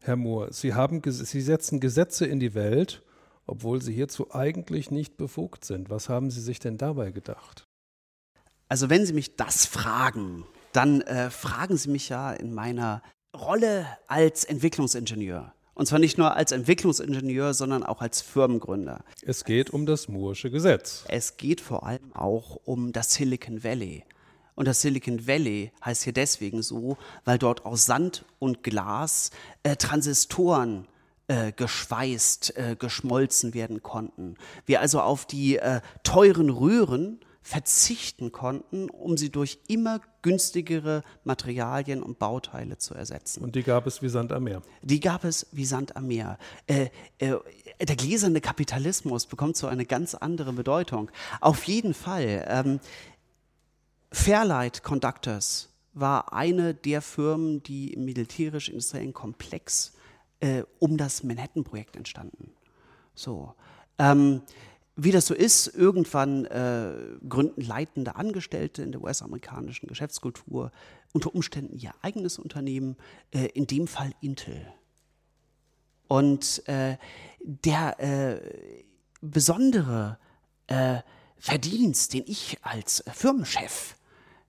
Herr 0.00 0.16
Moore. 0.16 0.52
Sie, 0.52 0.74
haben, 0.74 1.02
Sie 1.04 1.40
setzen 1.40 1.78
Gesetze 1.78 2.26
in 2.26 2.40
die 2.40 2.54
Welt, 2.54 3.02
obwohl 3.46 3.82
Sie 3.82 3.92
hierzu 3.92 4.34
eigentlich 4.34 4.90
nicht 4.90 5.16
befugt 5.16 5.64
sind. 5.64 5.90
Was 5.90 6.08
haben 6.08 6.30
Sie 6.30 6.40
sich 6.40 6.60
denn 6.60 6.78
dabei 6.78 7.10
gedacht? 7.10 7.66
Also 8.68 8.88
wenn 8.88 9.04
Sie 9.04 9.12
mich 9.12 9.36
das 9.36 9.66
fragen, 9.66 10.44
dann 10.72 11.02
äh, 11.02 11.30
fragen 11.30 11.76
Sie 11.76 11.90
mich 11.90 12.08
ja 12.08 12.32
in 12.32 12.54
meiner 12.54 13.02
Rolle 13.36 13.86
als 14.06 14.44
Entwicklungsingenieur. 14.44 15.52
Und 15.74 15.86
zwar 15.86 15.98
nicht 15.98 16.18
nur 16.18 16.36
als 16.36 16.52
Entwicklungsingenieur, 16.52 17.54
sondern 17.54 17.82
auch 17.82 18.00
als 18.00 18.20
Firmengründer. 18.20 19.04
Es 19.22 19.44
geht 19.44 19.70
um 19.70 19.86
das 19.86 20.08
Moore'sche 20.08 20.50
Gesetz. 20.50 21.04
Es 21.08 21.36
geht 21.36 21.60
vor 21.60 21.86
allem 21.86 22.14
auch 22.14 22.56
um 22.64 22.92
das 22.92 23.14
Silicon 23.14 23.62
Valley. 23.64 24.04
Und 24.60 24.66
das 24.66 24.82
Silicon 24.82 25.26
Valley 25.26 25.72
heißt 25.82 26.04
hier 26.04 26.12
deswegen 26.12 26.60
so, 26.60 26.98
weil 27.24 27.38
dort 27.38 27.64
aus 27.64 27.86
Sand 27.86 28.26
und 28.38 28.62
Glas 28.62 29.30
äh, 29.62 29.74
Transistoren 29.76 30.86
äh, 31.28 31.50
geschweißt, 31.52 32.58
äh, 32.58 32.76
geschmolzen 32.78 33.54
werden 33.54 33.82
konnten. 33.82 34.34
Wir 34.66 34.82
also 34.82 35.00
auf 35.00 35.24
die 35.24 35.56
äh, 35.56 35.80
teuren 36.02 36.50
Röhren 36.50 37.20
verzichten 37.40 38.32
konnten, 38.32 38.90
um 38.90 39.16
sie 39.16 39.30
durch 39.30 39.58
immer 39.66 40.00
günstigere 40.22 41.02
Materialien 41.24 42.02
und 42.02 42.18
Bauteile 42.18 42.76
zu 42.76 42.94
ersetzen. 42.94 43.42
Und 43.42 43.56
die 43.56 43.62
gab 43.62 43.86
es 43.86 44.02
wie 44.02 44.10
Sand 44.10 44.30
am 44.30 44.44
Meer. 44.44 44.60
Die 44.82 45.00
gab 45.00 45.24
es 45.24 45.46
wie 45.52 45.64
Sand 45.64 45.96
am 45.96 46.06
Meer. 46.06 46.38
Äh, 46.66 46.90
äh, 47.18 47.36
der 47.80 47.96
gläserne 47.96 48.42
Kapitalismus 48.42 49.26
bekommt 49.26 49.56
so 49.56 49.66
eine 49.66 49.86
ganz 49.86 50.14
andere 50.14 50.52
Bedeutung. 50.52 51.10
Auf 51.40 51.64
jeden 51.64 51.94
Fall. 51.94 52.44
Ähm, 52.46 52.80
Fairlight 54.12 54.82
Conductors 54.82 55.68
war 55.92 56.32
eine 56.32 56.74
der 56.74 57.02
Firmen, 57.02 57.62
die 57.62 57.92
im 57.92 58.04
militärisch-industriellen 58.04 59.12
Komplex 59.12 59.92
äh, 60.40 60.62
um 60.78 60.96
das 60.96 61.22
Manhattan-Projekt 61.22 61.96
entstanden. 61.96 62.52
So. 63.14 63.54
Ähm, 63.98 64.42
wie 64.96 65.12
das 65.12 65.26
so 65.26 65.34
ist, 65.34 65.68
irgendwann 65.68 66.44
äh, 66.46 66.92
gründen 67.26 67.62
leitende 67.62 68.16
Angestellte 68.16 68.82
in 68.82 68.92
der 68.92 69.02
US-amerikanischen 69.02 69.86
Geschäftskultur 69.86 70.72
unter 71.12 71.34
Umständen 71.34 71.78
ihr 71.78 71.94
eigenes 72.02 72.38
Unternehmen, 72.38 72.96
äh, 73.30 73.46
in 73.46 73.66
dem 73.66 73.86
Fall 73.86 74.12
Intel. 74.20 74.72
Und 76.08 76.66
äh, 76.68 76.96
der 77.40 78.00
äh, 78.00 78.40
besondere 79.20 80.18
äh, 80.66 80.98
Verdienst, 81.38 82.12
den 82.12 82.24
ich 82.26 82.58
als 82.62 83.02
Firmenchef 83.14 83.96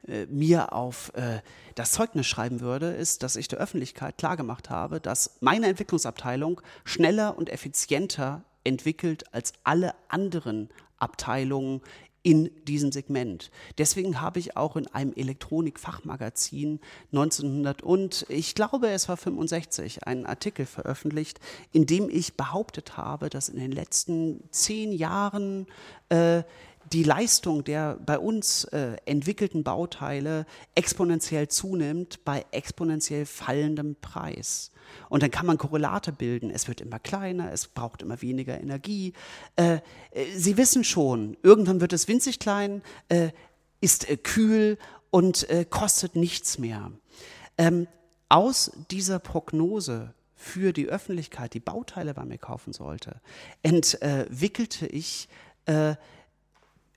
äh, 0.08 0.26
mir 0.28 0.74
auf 0.74 1.12
äh, 1.16 1.42
das 1.76 1.92
Zeugnis 1.92 2.28
schreiben 2.28 2.60
würde, 2.60 2.92
ist, 2.92 3.24
dass 3.24 3.36
ich 3.36 3.48
der 3.48 3.60
Öffentlichkeit 3.60 4.18
klargemacht 4.18 4.70
habe, 4.70 5.00
dass 5.00 5.38
meine 5.42 5.68
Entwicklungsabteilung 5.68 6.62
schneller 6.84 7.38
und 7.38 7.50
effizienter 7.50 8.44
entwickelt 8.64 9.34
als 9.34 9.54
alle 9.64 9.94
anderen 10.10 10.70
Abteilungen 10.98 11.82
in 12.24 12.52
diesem 12.66 12.92
Segment. 12.92 13.50
Deswegen 13.78 14.22
habe 14.22 14.40
ich 14.40 14.56
auch 14.56 14.76
in 14.76 14.88
einem 14.88 15.14
Elektronikfachmagazin 15.14 16.80
1900 17.12 17.82
und 17.82 18.26
ich 18.30 18.54
glaube 18.54 18.90
es 18.90 19.10
war 19.10 19.18
65 19.18 20.06
einen 20.06 20.26
Artikel 20.26 20.66
veröffentlicht, 20.66 21.40
in 21.72 21.86
dem 21.86 22.10
ich 22.10 22.36
behauptet 22.38 22.96
habe, 22.98 23.30
dass 23.30 23.50
in 23.50 23.60
den 23.60 23.72
letzten 23.72 24.44
zehn 24.52 24.92
Jahren 24.92 25.66
äh, 26.10 26.44
die 26.92 27.04
Leistung 27.04 27.64
der 27.64 27.98
bei 28.06 28.20
uns 28.20 28.66
äh, 28.66 28.98
entwickelten 29.06 29.64
Bauteile 29.64 30.46
exponentiell 30.76 31.48
zunimmt 31.48 32.24
bei 32.26 32.46
exponentiell 32.52 33.26
fallendem 33.26 33.96
Preis. 34.02 34.72
Und 35.10 35.24
dann 35.24 35.32
kann 35.32 35.46
man 35.46 35.58
Korrelate 35.58 36.12
bilden. 36.12 36.50
Es 36.50 36.68
wird 36.68 36.82
immer 36.82 37.00
kleiner, 37.00 37.52
es 37.52 37.68
braucht 37.68 38.02
immer 38.02 38.22
weniger 38.22 38.60
Energie. 38.60 39.14
Äh, 39.56 39.80
äh 40.12 40.26
Sie 40.36 40.58
wissen 40.58 40.84
schon, 40.84 41.38
irgendwann 41.44 41.82
wird 41.82 41.94
es 41.94 42.08
winzig 42.08 42.40
klein, 42.40 42.82
äh, 43.10 43.30
ist 43.80 44.10
äh, 44.10 44.18
kühl 44.18 44.78
und 45.10 45.50
äh, 45.50 45.66
kostet 45.66 46.16
nichts 46.16 46.58
mehr. 46.58 46.92
Ähm, 47.58 47.88
aus 48.30 48.72
dieser 48.90 49.20
Prognose 49.20 50.14
für 50.36 50.74
die 50.74 50.88
Öffentlichkeit, 50.88 51.54
die 51.54 51.60
Bauteile 51.60 52.14
bei 52.14 52.26
mir 52.26 52.38
kaufen 52.38 52.74
sollte, 52.74 53.22
entwickelte 53.62 54.88
ich 54.88 55.28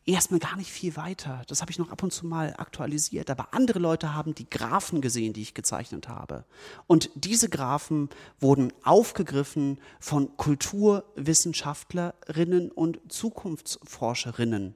erstmal 0.06 0.40
gar 0.40 0.56
nicht 0.56 0.70
viel 0.70 0.96
weiter. 0.96 1.42
Das 1.46 1.60
habe 1.60 1.70
ich 1.70 1.78
noch 1.78 1.90
ab 1.90 2.02
und 2.02 2.12
zu 2.12 2.26
mal 2.26 2.54
aktualisiert. 2.56 3.30
Aber 3.30 3.54
andere 3.54 3.78
Leute 3.78 4.14
haben 4.14 4.34
die 4.34 4.48
Graphen 4.48 5.00
gesehen, 5.00 5.32
die 5.32 5.42
ich 5.42 5.54
gezeichnet 5.54 6.08
habe. 6.08 6.44
Und 6.86 7.10
diese 7.14 7.48
Graphen 7.48 8.10
wurden 8.38 8.72
aufgegriffen 8.82 9.78
von 10.00 10.36
Kulturwissenschaftlerinnen 10.36 12.70
und 12.70 13.00
Zukunftsforscherinnen, 13.08 14.74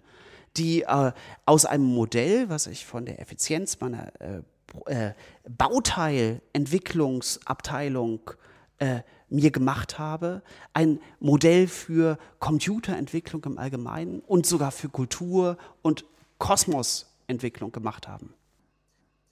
die 0.56 0.82
äh, 0.82 1.12
aus 1.44 1.66
einem 1.66 1.84
Modell, 1.84 2.48
was 2.48 2.66
ich 2.66 2.86
von 2.86 3.04
der 3.04 3.20
Effizienz 3.20 3.78
meiner 3.80 4.10
äh, 4.20 4.40
äh, 4.86 5.12
Bauteilentwicklungsabteilung 5.48 8.30
äh, 8.78 9.00
mir 9.28 9.50
gemacht 9.50 9.98
habe, 9.98 10.42
ein 10.72 11.00
Modell 11.20 11.68
für 11.68 12.18
Computerentwicklung 12.38 13.44
im 13.44 13.58
Allgemeinen 13.58 14.20
und 14.20 14.46
sogar 14.46 14.70
für 14.70 14.88
Kultur 14.88 15.58
und 15.82 16.04
Kosmosentwicklung 16.38 17.72
gemacht 17.72 18.08
haben. 18.08 18.34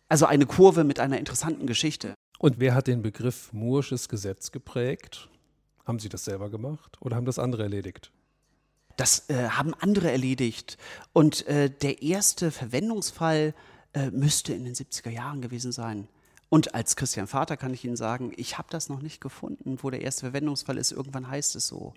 Also 0.08 0.26
eine 0.26 0.46
Kurve 0.46 0.84
mit 0.84 1.00
einer 1.00 1.18
interessanten 1.18 1.66
Geschichte. 1.66 2.14
Und 2.38 2.60
wer 2.60 2.74
hat 2.74 2.86
den 2.86 3.02
Begriff 3.02 3.50
Moore'sches 3.52 4.08
Gesetz 4.08 4.52
geprägt? 4.52 5.28
Haben 5.84 5.98
Sie 5.98 6.08
das 6.08 6.24
selber 6.24 6.50
gemacht 6.50 6.98
oder 7.00 7.16
haben 7.16 7.26
das 7.26 7.38
andere 7.38 7.62
erledigt? 7.62 8.12
Das 8.96 9.28
äh, 9.28 9.48
haben 9.50 9.74
andere 9.74 10.10
erledigt. 10.10 10.78
Und 11.12 11.46
äh, 11.46 11.70
der 11.70 12.02
erste 12.02 12.50
Verwendungsfall 12.50 13.54
äh, 13.92 14.10
müsste 14.10 14.52
in 14.52 14.64
den 14.64 14.74
70er 14.74 15.10
Jahren 15.10 15.40
gewesen 15.40 15.72
sein. 15.72 16.08
Und 16.48 16.74
als 16.74 16.96
Christian 16.96 17.26
Vater 17.26 17.56
kann 17.56 17.74
ich 17.74 17.84
Ihnen 17.84 17.96
sagen, 17.96 18.32
ich 18.36 18.56
habe 18.56 18.68
das 18.70 18.88
noch 18.88 19.02
nicht 19.02 19.20
gefunden, 19.20 19.78
wo 19.82 19.90
der 19.90 20.02
erste 20.02 20.26
Verwendungsfall 20.26 20.78
ist. 20.78 20.92
Irgendwann 20.92 21.28
heißt 21.28 21.56
es 21.56 21.66
so. 21.66 21.92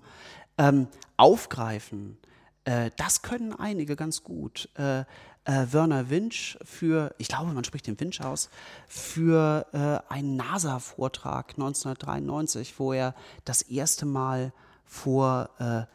Ähm, 0.58 0.88
aufgreifen, 1.18 2.18
äh, 2.66 2.90
das 2.98 3.22
können 3.22 3.54
einige 3.54 3.96
ganz 3.96 4.24
gut. 4.24 4.70
Äh, 4.76 5.06
äh, 5.46 5.66
Werner 5.72 6.10
Winch 6.10 6.58
für, 6.64 7.16
ich 7.18 7.28
glaube, 7.28 7.54
man 7.54 7.64
spricht 7.64 7.88
den 7.88 8.00
Winch 8.00 8.22
aus, 8.22 8.50
für 8.88 9.66
äh, 9.72 10.14
einen 10.14 10.36
NASA-Vortrag 10.36 11.52
1993, 11.52 12.78
wo 12.78 12.94
er 12.94 13.16
das 13.46 13.62
erste 13.62 14.06
Mal 14.06 14.54
vor 14.86 15.50
äh, 15.60 15.86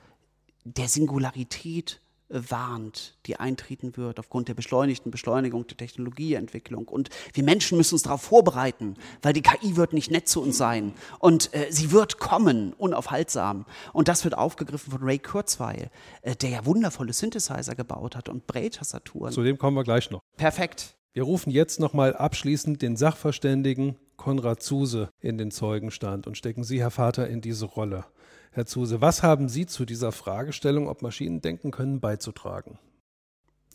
der 0.65 0.89
Singularität 0.89 2.01
warnt, 2.29 3.17
die 3.27 3.37
eintreten 3.37 3.97
wird 3.97 4.19
aufgrund 4.19 4.49
der 4.49 4.55
beschleunigten 4.55 5.11
Beschleunigung 5.11 5.67
der 5.67 5.77
Technologieentwicklung. 5.77 6.89
Und 6.89 7.11
wir 7.33 7.45
Menschen 7.45 7.79
müssen 7.79 7.95
uns 7.95 8.03
darauf 8.03 8.23
vorbereiten, 8.23 8.95
weil 9.23 9.33
die 9.33 9.43
KI 9.43 9.77
wird 9.77 9.93
nicht 9.93 10.11
nett 10.11 10.29
zu 10.29 10.43
uns 10.43 10.57
sein 10.57 10.95
und 11.19 11.55
äh, 11.55 11.67
sie 11.71 11.93
wird 11.93 12.19
kommen, 12.19 12.73
unaufhaltsam. 12.75 13.67
Und 13.93 14.09
das 14.09 14.25
wird 14.25 14.37
aufgegriffen 14.37 14.91
von 14.91 15.03
Ray 15.03 15.19
Kurzweil, 15.19 15.91
äh, 16.23 16.35
der 16.35 16.51
ja 16.51 16.67
wundervolle 16.67 17.13
Synthesizer 17.13 17.75
gebaut 17.75 18.17
hat 18.17 18.29
und 18.29 18.47
Braille-Tastaturen. 18.47 19.33
Zu 19.33 19.43
dem 19.43 19.59
kommen 19.59 19.77
wir 19.77 19.85
gleich 19.85 20.11
noch. 20.11 20.21
Perfekt. 20.37 20.97
Wir 21.13 21.23
rufen 21.23 21.51
jetzt 21.51 21.79
nochmal 21.79 22.17
abschließend 22.17 22.83
den 22.83 22.97
Sachverständigen 22.97 23.97
Konrad 24.25 24.63
Zuse 24.63 25.11
in 25.21 25.37
den 25.37 25.51
Zeugenstand 25.51 26.27
und 26.27 26.39
stecken 26.39 26.65
Sie, 26.65 26.81
Herr 26.81 26.91
Vater, 26.91 27.29
in 27.29 27.43
diese 27.43 27.67
Rolle. 27.67 28.07
Herr 28.53 28.65
Zuse, 28.65 29.03
was 29.03 29.23
haben 29.23 29.51
Sie 29.51 29.67
zu 29.67 29.85
dieser 29.85 30.13
Fragestellung, 30.13 30.89
ob 30.89 31.03
Maschinen 31.03 31.43
denken 31.43 31.71
können, 31.71 32.01
beizutragen? 32.01 32.79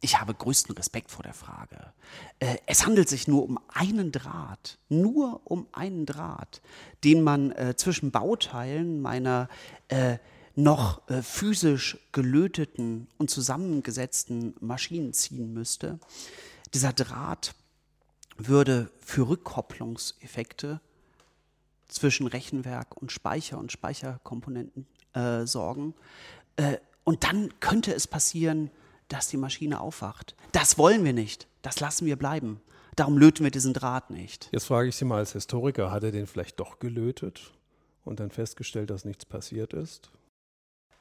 Ich 0.02 0.20
habe 0.20 0.34
größten 0.34 0.76
Respekt 0.76 1.12
vor 1.12 1.22
der 1.22 1.36
Frage. 1.36 1.94
Äh, 2.40 2.58
es 2.66 2.88
handelt 2.88 3.10
sich 3.10 3.28
nur 3.28 3.44
um 3.44 3.60
einen 3.72 4.12
Draht, 4.12 4.80
nur 4.90 5.42
um 5.44 5.68
einen 5.72 6.08
Draht, 6.08 6.64
den 7.04 7.22
man 7.22 7.52
äh, 7.52 7.76
zwischen 7.76 8.10
Bauteilen 8.10 9.02
meiner 9.04 9.50
äh, 9.90 10.18
noch 10.56 11.04
physisch 11.22 12.00
gelöteten 12.12 13.08
und 13.18 13.30
zusammengesetzten 13.30 14.56
Maschinen 14.60 15.14
ziehen 15.14 15.54
müsste. 15.54 16.00
Dieser 16.74 16.92
Draht 16.92 17.54
würde 18.48 18.90
für 19.00 19.28
Rückkopplungseffekte 19.28 20.82
zwischen 21.88 22.28
Rechenwerk 22.28 22.96
und 22.98 23.12
Speicher 23.12 23.58
und 23.58 23.72
Speicherkomponenten 23.72 24.88
äh, 25.14 25.46
sorgen. 25.46 25.94
Äh, 26.56 26.78
und 27.04 27.24
dann 27.24 27.60
könnte 27.60 27.94
es 27.94 28.08
passieren, 28.08 28.70
dass 29.08 29.28
die 29.28 29.38
Maschine 29.38 29.82
aufwacht. 29.82 30.36
Das 30.52 30.78
wollen 30.78 31.04
wir 31.04 31.14
nicht. 31.14 31.48
Das 31.62 31.80
lassen 31.80 32.06
wir 32.06 32.16
bleiben. 32.16 32.62
Darum 32.96 33.18
löten 33.18 33.44
wir 33.44 33.52
diesen 33.52 33.74
Draht 33.74 34.10
nicht. 34.10 34.50
Jetzt 34.52 34.66
frage 34.66 34.90
ich 34.90 34.96
Sie 34.96 35.06
mal 35.06 35.18
als 35.18 35.34
Historiker, 35.34 35.92
hat 35.92 36.04
er 36.04 36.12
den 36.12 36.28
vielleicht 36.28 36.60
doch 36.60 36.80
gelötet 36.80 37.52
und 38.06 38.20
dann 38.20 38.30
festgestellt, 38.30 38.90
dass 38.90 39.06
nichts 39.06 39.26
passiert 39.26 39.74
ist? 39.74 40.12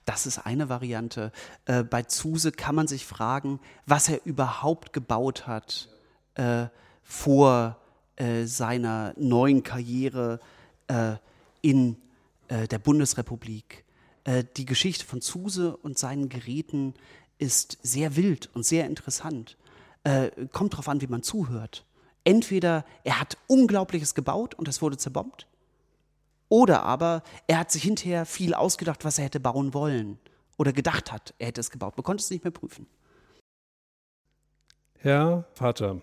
Das 0.05 0.25
ist 0.25 0.39
eine 0.39 0.71
Variante. 0.71 1.33
Äh, 1.67 1.85
bei 1.85 2.03
Zuse 2.03 2.51
kann 2.51 2.75
man 2.75 2.89
sich 2.89 3.05
fragen, 3.05 3.61
was 3.85 4.09
er 4.09 4.25
überhaupt 4.25 4.95
gebaut 4.95 5.47
hat 5.47 5.91
äh, 6.35 6.69
vor 7.09 7.79
äh, 8.17 8.45
seiner 8.45 9.15
neuen 9.17 9.63
Karriere 9.63 10.41
äh, 10.89 11.15
in 11.63 11.97
äh, 12.49 12.69
der 12.69 12.79
Bundesrepublik. 12.79 13.85
Äh, 14.25 14.45
die 14.59 14.67
Geschichte 14.67 15.07
von 15.07 15.23
Zuse 15.23 15.75
und 15.79 15.99
seinen 15.99 16.29
Geräten 16.29 16.93
ist 17.39 17.79
sehr 17.83 18.15
wild 18.15 18.51
und 18.53 18.67
sehr 18.67 18.85
interessant. 18.85 19.57
Äh, 20.05 20.31
kommt 20.53 20.75
darauf 20.75 20.89
an, 20.89 21.01
wie 21.01 21.07
man 21.07 21.23
zuhört. 21.23 21.87
Entweder 22.25 22.85
er 23.05 23.19
hat 23.21 23.39
Unglaubliches 23.47 24.15
gebaut 24.15 24.55
und 24.55 24.69
es 24.69 24.83
wurde 24.83 24.99
zerbombt, 24.99 25.47
oder 26.51 26.83
aber 26.83 27.23
er 27.47 27.59
hat 27.59 27.73
sich 27.73 27.85
hinterher 27.85 28.27
viel 28.27 28.53
ausgedacht, 28.53 29.05
was 29.05 29.19
er 29.19 29.25
hätte 29.25 29.41
bauen 29.41 29.73
wollen 29.73 30.19
oder 30.59 30.75
gedacht 30.75 31.11
hat, 31.11 31.35
er 31.39 31.49
hätte 31.49 31.61
es 31.63 31.71
gebaut. 31.71 31.97
Man 31.97 32.05
konnte 32.05 32.23
es 32.23 32.31
nicht 32.31 32.45
mehr 32.45 32.51
prüfen. 32.51 32.87
Herr 34.99 35.47
Vater, 35.55 36.03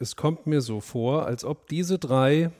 es 0.00 0.16
kommt 0.16 0.46
mir 0.46 0.60
so 0.60 0.80
vor, 0.80 1.26
als 1.26 1.44
ob 1.44 1.68
diese 1.68 1.98
drei 1.98 2.50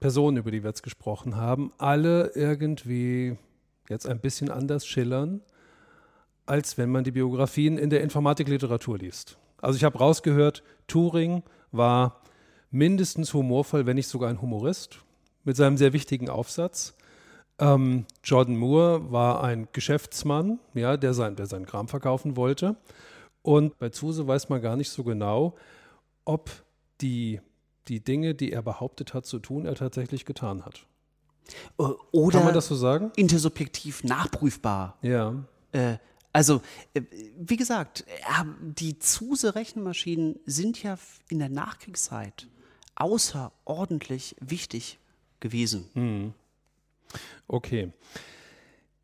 Personen, 0.00 0.38
über 0.38 0.50
die 0.50 0.62
wir 0.62 0.70
jetzt 0.70 0.82
gesprochen 0.82 1.36
haben, 1.36 1.72
alle 1.78 2.32
irgendwie 2.34 3.36
jetzt 3.88 4.06
ein 4.06 4.20
bisschen 4.20 4.50
anders 4.50 4.86
schillern, 4.86 5.42
als 6.46 6.78
wenn 6.78 6.90
man 6.90 7.04
die 7.04 7.10
Biografien 7.10 7.76
in 7.76 7.90
der 7.90 8.02
Informatikliteratur 8.02 8.98
liest. 8.98 9.38
Also 9.60 9.76
ich 9.76 9.84
habe 9.84 9.98
rausgehört, 9.98 10.62
Turing 10.86 11.42
war 11.70 12.22
mindestens 12.70 13.34
humorvoll, 13.34 13.84
wenn 13.86 13.96
nicht 13.96 14.08
sogar 14.08 14.30
ein 14.30 14.40
Humorist, 14.40 15.00
mit 15.44 15.56
seinem 15.56 15.76
sehr 15.76 15.92
wichtigen 15.92 16.30
Aufsatz. 16.30 16.96
Ähm, 17.58 18.06
Jordan 18.24 18.56
Moore 18.56 19.12
war 19.12 19.44
ein 19.44 19.68
Geschäftsmann, 19.72 20.60
ja, 20.74 20.96
der, 20.96 21.12
sein, 21.12 21.36
der 21.36 21.46
seinen 21.46 21.66
Kram 21.66 21.88
verkaufen 21.88 22.36
wollte. 22.36 22.76
Und 23.42 23.78
bei 23.78 23.90
Zuse 23.90 24.26
weiß 24.26 24.48
man 24.48 24.62
gar 24.62 24.76
nicht 24.76 24.90
so 24.90 25.04
genau, 25.04 25.56
ob 26.24 26.50
die 27.00 27.40
die 27.88 28.02
Dinge, 28.02 28.34
die 28.34 28.52
er 28.52 28.62
behauptet 28.62 29.14
hat 29.14 29.26
zu 29.26 29.38
tun, 29.38 29.66
er 29.66 29.74
tatsächlich 29.74 30.24
getan 30.24 30.64
hat. 30.64 30.86
Äh, 31.78 31.82
oder 32.12 32.38
Kann 32.38 32.46
man 32.46 32.54
das 32.54 32.68
so 32.68 32.76
sagen? 32.76 33.12
intersubjektiv 33.16 34.04
nachprüfbar. 34.04 34.96
Ja. 35.02 35.44
Äh, 35.72 35.96
also, 36.32 36.62
äh, 36.94 37.02
wie 37.36 37.56
gesagt, 37.56 38.04
die 38.60 38.98
Zuse-Rechenmaschinen 38.98 40.38
sind 40.46 40.82
ja 40.82 40.96
in 41.28 41.40
der 41.40 41.48
Nachkriegszeit 41.48 42.46
außerordentlich 42.94 44.36
wichtig 44.40 44.98
gewesen. 45.40 45.88
Hm. 45.94 46.34
Okay. 47.48 47.92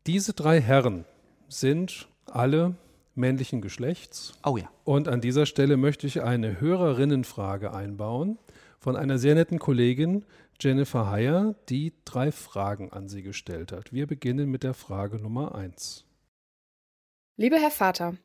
Diese 0.05 0.31
drei 0.33 0.61
Herren 0.61 1.03
sind 1.49 2.07
alle 2.25 2.75
männlichen 3.17 3.61
Geschlechts. 3.61 4.33
Oh 4.45 4.57
ja. 4.57 4.69
Und 4.83 5.07
an 5.07 5.21
dieser 5.21 5.45
Stelle 5.45 5.77
möchte 5.77 6.07
ich 6.07 6.21
eine 6.21 6.61
Hörerinnenfrage 6.61 7.73
einbauen 7.73 8.37
von 8.79 8.95
einer 8.95 9.17
sehr 9.17 9.35
netten 9.35 9.59
Kollegin, 9.59 10.25
Jennifer 10.59 11.11
Heyer, 11.11 11.55
die 11.69 11.93
drei 12.05 12.31
Fragen 12.31 12.91
an 12.91 13.07
Sie 13.07 13.21
gestellt 13.21 13.71
hat. 13.71 13.93
Wir 13.93 14.07
beginnen 14.07 14.49
mit 14.49 14.63
der 14.63 14.73
Frage 14.73 15.17
Nummer 15.17 15.55
eins. 15.55 16.05
Lieber 17.35 17.57
Herr 17.57 17.71
Vater, 17.71 18.15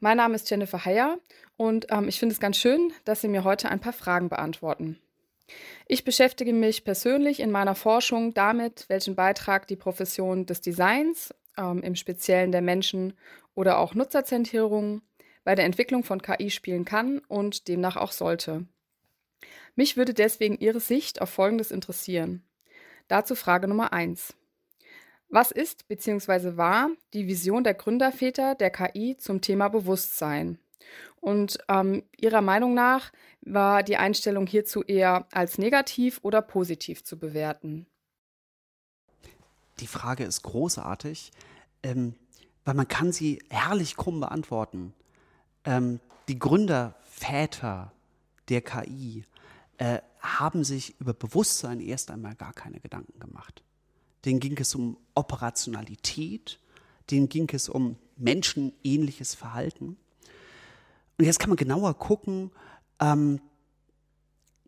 mein 0.00 0.18
Name 0.18 0.34
ist 0.34 0.50
Jennifer 0.50 0.84
Heyer 0.84 1.18
und 1.56 1.86
ähm, 1.90 2.08
ich 2.08 2.18
finde 2.18 2.34
es 2.34 2.40
ganz 2.40 2.58
schön, 2.58 2.92
dass 3.04 3.22
Sie 3.22 3.28
mir 3.28 3.44
heute 3.44 3.70
ein 3.70 3.80
paar 3.80 3.94
Fragen 3.94 4.28
beantworten. 4.28 4.98
Ich 5.86 6.04
beschäftige 6.04 6.52
mich 6.52 6.84
persönlich 6.84 7.40
in 7.40 7.50
meiner 7.50 7.74
Forschung 7.74 8.34
damit, 8.34 8.84
welchen 8.88 9.14
Beitrag 9.14 9.66
die 9.66 9.76
Profession 9.76 10.44
des 10.44 10.60
Designs, 10.60 11.34
ähm, 11.56 11.82
im 11.82 11.94
Speziellen 11.94 12.52
der 12.52 12.62
Menschen- 12.62 13.14
oder 13.58 13.78
auch 13.78 13.96
Nutzerzentrierung, 13.96 15.02
bei 15.42 15.56
der 15.56 15.64
Entwicklung 15.64 16.04
von 16.04 16.22
KI 16.22 16.48
spielen 16.48 16.84
kann 16.84 17.18
und 17.26 17.66
demnach 17.66 17.96
auch 17.96 18.12
sollte. 18.12 18.66
Mich 19.74 19.96
würde 19.96 20.14
deswegen 20.14 20.56
Ihre 20.58 20.78
Sicht 20.78 21.20
auf 21.20 21.30
Folgendes 21.30 21.72
interessieren. 21.72 22.44
Dazu 23.08 23.34
Frage 23.34 23.66
Nummer 23.66 23.92
1. 23.92 24.34
Was 25.28 25.50
ist 25.50 25.88
bzw. 25.88 26.56
war 26.56 26.90
die 27.14 27.26
Vision 27.26 27.64
der 27.64 27.74
Gründerväter 27.74 28.54
der 28.54 28.70
KI 28.70 29.16
zum 29.18 29.40
Thema 29.40 29.66
Bewusstsein? 29.66 30.60
Und 31.20 31.58
ähm, 31.68 32.04
Ihrer 32.16 32.42
Meinung 32.42 32.74
nach 32.74 33.10
war 33.40 33.82
die 33.82 33.96
Einstellung 33.96 34.46
hierzu 34.46 34.84
eher 34.84 35.26
als 35.32 35.58
negativ 35.58 36.20
oder 36.22 36.42
positiv 36.42 37.02
zu 37.02 37.18
bewerten? 37.18 37.88
Die 39.80 39.88
Frage 39.88 40.22
ist 40.22 40.42
großartig, 40.42 41.32
ähm, 41.82 42.14
weil 42.68 42.74
man 42.74 42.86
kann 42.86 43.12
sie 43.12 43.42
herrlich 43.48 43.96
krumm 43.96 44.20
beantworten. 44.20 44.92
ähm, 45.64 46.00
die 46.28 46.38
Gründerväter 46.38 47.94
der 48.50 48.60
KI 48.60 49.24
äh, 49.78 50.00
haben 50.20 50.64
sich 50.64 50.94
über 51.00 51.14
Bewusstsein 51.14 51.80
erst 51.80 52.10
einmal 52.10 52.34
gar 52.34 52.52
keine 52.52 52.78
Gedanken 52.78 53.18
gemacht. 53.20 53.62
Denen 54.26 54.38
ging 54.38 54.58
es 54.58 54.74
um 54.74 54.98
Operationalität, 55.14 56.60
denen 57.10 57.30
ging 57.30 57.48
es 57.54 57.70
um 57.70 57.96
menschenähnliches 58.18 59.34
Verhalten. 59.34 59.96
Und 61.16 61.24
jetzt 61.24 61.38
kann 61.38 61.48
man 61.48 61.56
genauer 61.56 61.98
gucken, 61.98 62.50
ähm, 63.00 63.40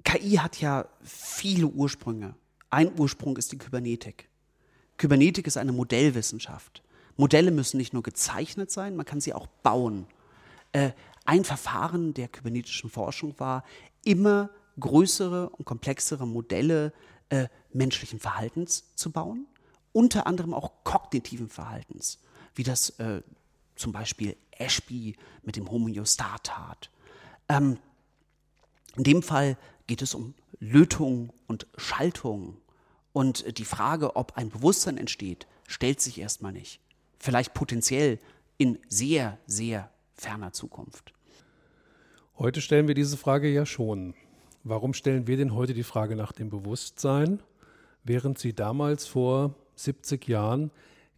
KI 0.04 0.36
hat 0.36 0.58
ja 0.58 0.88
viele 1.02 1.66
Ursprünge. 1.66 2.34
Ein 2.70 2.98
Ursprung 2.98 3.36
ist 3.36 3.52
die 3.52 3.58
Kybernetik. 3.58 4.30
Kybernetik 4.96 5.46
ist 5.46 5.58
eine 5.58 5.72
Modellwissenschaft. 5.72 6.82
Modelle 7.16 7.50
müssen 7.50 7.76
nicht 7.76 7.92
nur 7.92 8.02
gezeichnet 8.02 8.70
sein, 8.70 8.96
man 8.96 9.06
kann 9.06 9.20
sie 9.20 9.34
auch 9.34 9.46
bauen. 9.62 10.06
Äh, 10.72 10.92
ein 11.24 11.44
Verfahren 11.44 12.14
der 12.14 12.28
kybernetischen 12.28 12.90
Forschung 12.90 13.38
war, 13.38 13.64
immer 14.04 14.50
größere 14.78 15.50
und 15.50 15.64
komplexere 15.64 16.26
Modelle 16.26 16.92
äh, 17.28 17.48
menschlichen 17.72 18.18
Verhaltens 18.18 18.94
zu 18.96 19.12
bauen, 19.12 19.46
unter 19.92 20.26
anderem 20.26 20.54
auch 20.54 20.72
kognitiven 20.84 21.48
Verhaltens, 21.48 22.18
wie 22.54 22.62
das 22.62 22.90
äh, 22.98 23.22
zum 23.76 23.92
Beispiel 23.92 24.36
Ashby 24.52 25.16
mit 25.42 25.56
dem 25.56 25.70
Homöostat 25.70 26.44
tat. 26.44 26.90
Ähm, 27.48 27.78
in 28.96 29.04
dem 29.04 29.22
Fall 29.22 29.56
geht 29.86 30.02
es 30.02 30.14
um 30.14 30.34
Lötung 30.58 31.32
und 31.46 31.66
Schaltung. 31.76 32.56
Und 33.12 33.58
die 33.58 33.64
Frage, 33.64 34.16
ob 34.16 34.36
ein 34.36 34.50
Bewusstsein 34.50 34.98
entsteht, 34.98 35.46
stellt 35.66 36.00
sich 36.00 36.20
erstmal 36.20 36.52
nicht. 36.52 36.80
Vielleicht 37.20 37.52
potenziell 37.52 38.18
in 38.56 38.78
sehr, 38.88 39.38
sehr 39.46 39.90
ferner 40.14 40.52
Zukunft. 40.52 41.12
Heute 42.38 42.62
stellen 42.62 42.88
wir 42.88 42.94
diese 42.94 43.18
Frage 43.18 43.48
ja 43.50 43.66
schon. 43.66 44.14
Warum 44.64 44.94
stellen 44.94 45.26
wir 45.26 45.36
denn 45.36 45.54
heute 45.54 45.74
die 45.74 45.82
Frage 45.82 46.16
nach 46.16 46.32
dem 46.32 46.48
Bewusstsein, 46.48 47.42
während 48.04 48.38
sie 48.38 48.54
damals 48.54 49.06
vor 49.06 49.54
70 49.76 50.26
Jahren 50.28 50.70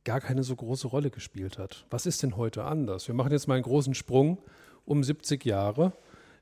gar 0.05 0.21
keine 0.21 0.43
so 0.43 0.57
große 0.57 0.89
Rolle 0.89 1.11
gespielt 1.11 1.57
hat? 1.57 1.87
Was 1.91 2.07
ist 2.07 2.25
denn 2.25 2.37
heute 2.37 2.65
anders? 2.65 3.07
Wir 3.07 3.15
machen 3.15 3.31
jetzt 3.31 3.47
mal 3.47 3.55
einen 3.55 3.63
großen 3.63 3.95
Sprung 3.95 4.39
um 4.85 5.05
70 5.05 5.45
Jahre. 5.45 5.93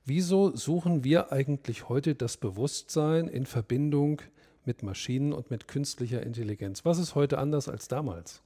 Wieso 0.07 0.57
suchen 0.57 1.05
wir 1.05 1.33
eigentlich 1.33 1.91
heute 1.91 2.15
das 2.15 2.39
Bewusstsein 2.39 3.29
in 3.29 3.45
Verbindung 3.45 4.23
mit 4.65 4.83
Maschinen 4.83 5.35
und 5.35 5.51
mit 5.51 5.69
künstlicher 5.69 6.23
Intelligenz? 6.23 6.87
Was 6.87 6.99
ist 6.99 7.15
heute 7.15 7.37
anders 7.37 7.69
als 7.69 7.89
damals? 7.89 8.43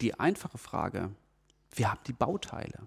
Die 0.00 0.18
einfache 0.18 0.58
Frage, 0.58 1.10
wir 1.72 1.90
haben 1.90 2.00
die 2.06 2.12
Bauteile. 2.12 2.86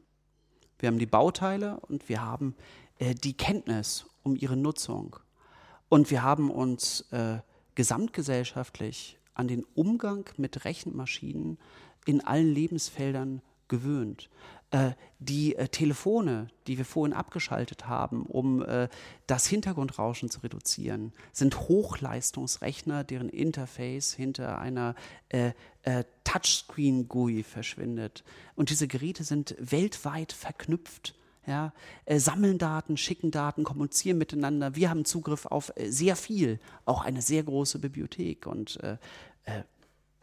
Wir 0.80 0.88
haben 0.88 1.00
die 1.00 1.06
Bauteile 1.06 1.80
und 1.82 2.08
wir 2.10 2.22
haben 2.22 2.56
äh, 3.00 3.16
die 3.16 3.34
Kenntnis 3.34 4.06
um 4.24 4.36
ihre 4.36 4.58
Nutzung. 4.58 5.16
Und 5.90 6.12
wir 6.12 6.22
haben 6.22 6.52
uns 6.52 7.02
äh, 7.12 7.40
gesamtgesellschaftlich 7.76 9.18
an 9.34 9.48
den 9.48 9.64
Umgang 9.76 10.30
mit 10.38 10.66
Rechenmaschinen 10.66 11.58
in 12.06 12.26
allen 12.26 12.54
Lebensfeldern 12.54 13.42
gewöhnt. 13.68 14.30
Äh, 14.72 14.92
die 15.20 15.56
äh, 15.56 15.70
Telefone, 15.70 16.50
die 16.68 16.78
wir 16.78 16.84
vorhin 16.84 17.14
abgeschaltet 17.16 17.88
haben, 17.88 18.26
um 18.26 18.62
äh, 18.62 18.90
das 19.26 19.48
Hintergrundrauschen 19.48 20.30
zu 20.30 20.42
reduzieren, 20.42 21.14
sind 21.32 21.58
Hochleistungsrechner, 21.62 23.06
deren 23.06 23.30
Interface 23.30 24.14
hinter 24.14 24.60
einer 24.60 24.94
äh, 25.30 25.54
äh, 25.84 26.04
Touchscreen-GUI 26.26 27.44
verschwindet. 27.44 28.26
Und 28.56 28.70
diese 28.70 28.90
Geräte 28.90 29.24
sind 29.24 29.56
weltweit 29.58 30.34
verknüpft. 30.34 31.16
Ja, 31.48 31.72
äh, 32.04 32.20
sammeln 32.20 32.58
Daten, 32.58 32.98
schicken 32.98 33.32
Daten, 33.32 33.64
kommunizieren 33.64 34.18
miteinander. 34.18 34.76
Wir 34.76 34.90
haben 34.90 35.06
Zugriff 35.06 35.46
auf 35.46 35.72
sehr 35.78 36.18
viel, 36.18 36.60
auch 36.84 37.06
eine 37.06 37.22
sehr 37.22 37.42
große 37.44 37.80
Bibliothek 37.80 38.46
und 38.46 38.78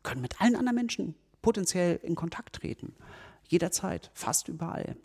können 0.03 0.21
mit 0.21 0.39
allen 0.43 0.55
anderen 0.55 0.77
Menschen 0.77 1.15
potenziell 1.41 1.99
in 2.03 2.15
Kontakt 2.15 2.57
treten. 2.57 2.95
Jederzeit, 3.55 4.11
fast 4.15 4.49
überall. 4.49 4.97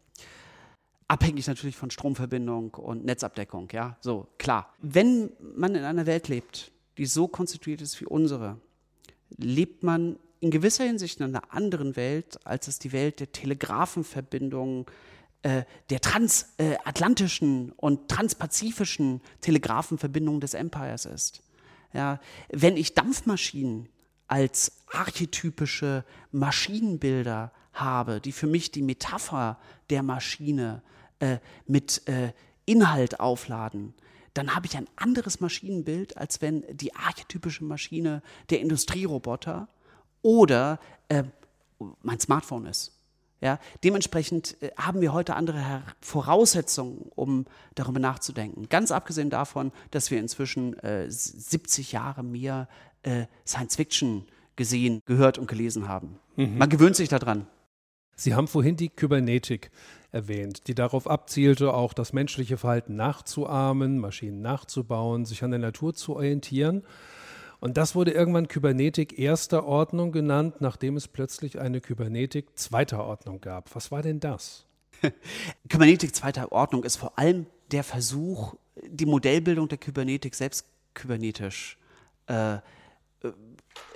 Abhängig 1.07 1.45
natürlich 1.47 1.77
von 1.77 1.91
Stromverbindung 1.91 2.73
und 2.73 3.05
Netzabdeckung, 3.05 3.69
ja, 3.71 3.95
so, 4.01 4.27
klar. 4.39 4.73
Wenn 4.79 5.31
man 5.55 5.75
in 5.75 5.83
einer 5.83 6.07
Welt 6.07 6.27
lebt, 6.27 6.71
die 6.97 7.05
so 7.05 7.27
konstituiert 7.27 7.81
ist 7.81 8.01
wie 8.01 8.05
unsere, 8.05 8.59
lebt 9.37 9.83
man 9.83 10.17
in 10.39 10.49
gewisser 10.49 10.83
Hinsicht 10.85 11.19
in 11.19 11.27
einer 11.27 11.53
anderen 11.53 11.95
Welt, 11.95 12.39
als 12.43 12.67
es 12.67 12.79
die 12.79 12.91
Welt 12.91 13.19
der 13.19 13.31
Telegrafenverbindungen, 13.31 14.87
äh, 15.43 15.63
der 15.91 16.01
transatlantischen 16.01 17.71
und 17.73 18.09
transpazifischen 18.09 19.21
Telegrafenverbindungen 19.41 20.41
des 20.41 20.55
Empires 20.55 21.05
ist. 21.05 21.43
Ja, 21.93 22.19
wenn 22.49 22.77
ich 22.77 22.95
Dampfmaschinen 22.95 23.89
als 24.27 24.71
archetypische 24.91 26.03
Maschinenbilder 26.31 27.51
habe, 27.81 28.21
die 28.21 28.31
für 28.31 28.47
mich 28.47 28.71
die 28.71 28.81
Metapher 28.81 29.57
der 29.89 30.03
Maschine 30.03 30.81
äh, 31.19 31.37
mit 31.67 32.07
äh, 32.07 32.31
Inhalt 32.65 33.19
aufladen, 33.19 33.93
dann 34.33 34.55
habe 34.55 34.67
ich 34.67 34.77
ein 34.77 34.87
anderes 34.95 35.39
Maschinenbild, 35.39 36.17
als 36.17 36.41
wenn 36.41 36.63
die 36.71 36.95
archetypische 36.95 37.63
Maschine 37.63 38.21
der 38.49 38.61
Industrieroboter 38.61 39.67
oder 40.21 40.79
äh, 41.09 41.23
mein 42.01 42.19
Smartphone 42.19 42.65
ist. 42.65 42.93
Ja, 43.41 43.57
dementsprechend 43.83 44.61
äh, 44.61 44.71
haben 44.77 45.01
wir 45.01 45.13
heute 45.13 45.35
andere 45.35 45.83
Voraussetzungen, 46.01 47.09
um 47.15 47.45
darüber 47.75 47.99
nachzudenken. 47.99 48.67
Ganz 48.69 48.91
abgesehen 48.91 49.29
davon, 49.29 49.71
dass 49.91 50.11
wir 50.11 50.19
inzwischen 50.19 50.77
äh, 50.79 51.09
70 51.09 51.93
Jahre 51.93 52.23
mehr 52.23 52.67
äh, 53.03 53.25
Science 53.47 53.77
Fiction 53.77 54.25
gesehen, 54.57 55.01
gehört 55.05 55.37
und 55.37 55.47
gelesen 55.47 55.87
haben. 55.87 56.19
Mhm. 56.35 56.57
Man 56.57 56.69
gewöhnt 56.69 56.97
sich 56.97 57.07
daran. 57.07 57.47
Sie 58.19 58.35
haben 58.35 58.49
vorhin 58.49 58.75
die 58.75 58.89
Kybernetik 58.89 59.71
erwähnt, 60.11 60.67
die 60.67 60.75
darauf 60.75 61.09
abzielte, 61.09 61.73
auch 61.73 61.93
das 61.93 62.11
menschliche 62.11 62.57
Verhalten 62.57 62.97
nachzuahmen, 62.97 63.97
Maschinen 63.97 64.41
nachzubauen, 64.41 65.23
sich 65.23 65.41
an 65.41 65.51
der 65.51 65.59
Natur 65.61 65.93
zu 65.93 66.17
orientieren. 66.17 66.83
Und 67.61 67.77
das 67.77 67.95
wurde 67.95 68.11
irgendwann 68.11 68.49
Kybernetik 68.49 69.17
erster 69.17 69.65
Ordnung 69.65 70.11
genannt, 70.11 70.55
nachdem 70.59 70.97
es 70.97 71.07
plötzlich 71.07 71.59
eine 71.59 71.79
Kybernetik 71.79 72.59
zweiter 72.59 73.05
Ordnung 73.05 73.39
gab. 73.39 73.73
Was 73.73 73.89
war 73.89 74.01
denn 74.01 74.19
das? 74.19 74.65
Kybernetik 75.69 76.13
zweiter 76.13 76.51
Ordnung 76.51 76.83
ist 76.83 76.97
vor 76.97 77.17
allem 77.17 77.45
der 77.71 77.85
Versuch, 77.85 78.55
die 78.85 79.05
Modellbildung 79.05 79.69
der 79.69 79.77
Kybernetik 79.77 80.35
selbst 80.35 80.65
kybernetisch 80.93 81.77
äh, 82.27 82.55
äh 82.55 82.59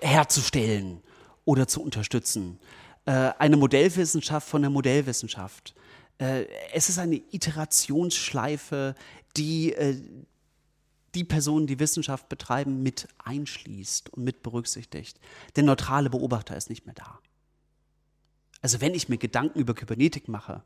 herzustellen 0.01 1.01
oder 1.43 1.67
zu 1.67 1.81
unterstützen 1.81 2.59
eine 3.11 3.57
Modellwissenschaft 3.57 4.47
von 4.47 4.61
der 4.61 4.71
Modellwissenschaft. 4.71 5.75
Äh, 6.17 6.45
es 6.73 6.89
ist 6.89 6.99
eine 6.99 7.21
Iterationsschleife, 7.31 8.95
die 9.35 9.73
äh, 9.73 10.01
die 11.15 11.23
Personen, 11.23 11.67
die 11.67 11.79
Wissenschaft 11.79 12.27
betreiben, 12.29 12.81
mit 12.81 13.07
einschließt 13.23 14.11
und 14.13 14.23
mit 14.23 14.41
berücksichtigt. 14.41 15.19
Der 15.55 15.63
neutrale 15.63 16.09
Beobachter 16.09 16.57
ist 16.57 16.69
nicht 16.69 16.85
mehr 16.85 16.95
da. 16.95 17.19
Also 18.61 18.81
wenn 18.81 18.95
ich 18.95 19.09
mir 19.09 19.17
Gedanken 19.17 19.59
über 19.59 19.75
Kybernetik 19.75 20.27
mache 20.27 20.63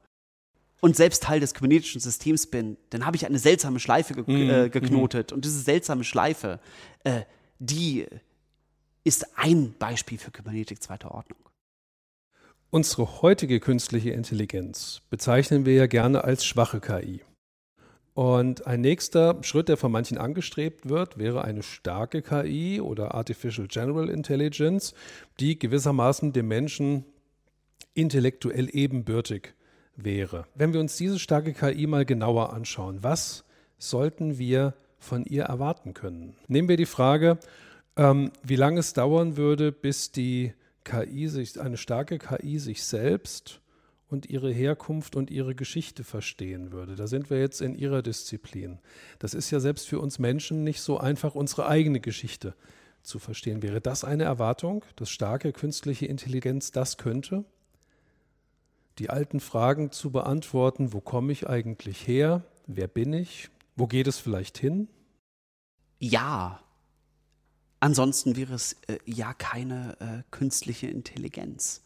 und 0.80 0.96
selbst 0.96 1.24
Teil 1.24 1.40
des 1.40 1.54
kybernetischen 1.54 2.00
Systems 2.00 2.48
bin, 2.48 2.78
dann 2.92 3.06
habe 3.06 3.18
ich 3.18 3.26
eine 3.26 3.40
seltsame 3.40 3.80
Schleife 3.80 4.14
ge 4.14 4.24
mhm. 4.24 4.50
äh, 4.50 4.70
geknotet. 4.70 5.34
Und 5.34 5.44
diese 5.44 5.60
seltsame 5.60 6.04
Schleife, 6.04 6.60
äh, 7.04 7.24
die 7.60 8.06
ist 9.04 9.38
ein 9.38 9.74
Beispiel 9.78 10.18
für 10.18 10.32
Kybernetik 10.32 10.82
zweiter 10.82 11.12
Ordnung. 11.12 11.40
Unsere 12.70 13.22
heutige 13.22 13.62
künstliche 13.62 14.10
Intelligenz 14.10 15.02
bezeichnen 15.10 15.66
wir 15.66 15.74
ja 15.74 15.88
gerne 15.88 16.26
als 16.26 16.44
schwache 16.44 16.82
KI. 16.82 17.22
Und 18.14 18.68
ein 18.68 18.82
nächster 18.82 19.38
Schritt, 19.42 19.70
der 19.70 19.78
von 19.78 19.90
manchen 19.90 20.18
angestrebt 20.18 20.90
wird, 20.90 21.18
wäre 21.18 21.46
eine 21.46 21.64
starke 21.64 22.22
KI 22.22 22.82
oder 22.82 23.16
Artificial 23.16 23.68
General 23.68 24.10
Intelligence, 24.10 24.94
die 25.40 25.58
gewissermaßen 25.58 26.34
dem 26.34 26.50
Menschen 26.50 27.06
intellektuell 27.94 28.68
ebenbürtig 28.74 29.54
wäre. 29.96 30.46
Wenn 30.54 30.74
wir 30.74 30.82
uns 30.82 30.98
diese 30.98 31.20
starke 31.20 31.54
KI 31.54 31.88
mal 31.88 32.04
genauer 32.04 32.52
anschauen, 32.52 33.02
was 33.02 33.46
sollten 33.78 34.40
wir 34.40 34.74
von 35.00 35.24
ihr 35.26 35.44
erwarten 35.44 35.94
können? 35.94 36.36
Nehmen 36.48 36.68
wir 36.68 36.78
die 36.78 36.86
Frage, 36.86 37.38
ähm, 37.96 38.32
wie 38.44 38.58
lange 38.58 38.82
es 38.82 38.94
dauern 38.94 39.38
würde, 39.38 39.72
bis 39.72 40.12
die 40.12 40.54
KI 40.88 41.28
sich, 41.28 41.60
eine 41.60 41.78
starke 41.78 42.18
KI 42.18 42.60
sich 42.60 42.84
selbst 42.84 43.62
und 44.08 44.30
ihre 44.30 44.52
Herkunft 44.52 45.16
und 45.16 45.30
ihre 45.30 45.54
Geschichte 45.54 46.04
verstehen 46.04 46.72
würde. 46.72 46.96
Da 46.96 47.08
sind 47.08 47.30
wir 47.30 47.40
jetzt 47.40 47.62
in 47.62 47.76
ihrer 47.76 48.02
Disziplin. 48.02 48.80
Das 49.20 49.34
ist 49.34 49.52
ja 49.52 49.60
selbst 49.60 49.88
für 49.88 50.00
uns 50.00 50.18
Menschen 50.20 50.64
nicht 50.64 50.82
so 50.82 50.98
einfach, 50.98 51.36
unsere 51.36 51.68
eigene 51.68 52.00
Geschichte 52.00 52.56
zu 53.04 53.20
verstehen. 53.20 53.62
Wäre 53.62 53.82
das 53.82 54.04
eine 54.04 54.24
Erwartung, 54.24 54.86
dass 54.96 55.10
starke 55.10 55.52
künstliche 55.52 56.06
Intelligenz 56.06 56.72
das 56.72 56.98
könnte? 56.98 57.46
die 59.00 59.10
alten 59.10 59.40
Fragen 59.40 59.92
zu 59.92 60.12
beantworten, 60.12 60.94
wo 60.94 61.02
komme 61.02 61.32
ich 61.32 61.48
eigentlich 61.48 62.08
her, 62.08 62.44
wer 62.66 62.88
bin 62.88 63.14
ich, 63.14 63.50
wo 63.76 63.88
geht 63.88 64.08
es 64.08 64.18
vielleicht 64.18 64.58
hin? 64.58 64.88
Ja. 66.00 66.60
Ansonsten 67.80 68.36
wäre 68.36 68.54
es 68.54 68.76
äh, 68.88 68.98
ja 69.06 69.34
keine 69.34 69.98
äh, 70.00 70.24
künstliche 70.32 70.88
Intelligenz. 70.88 71.82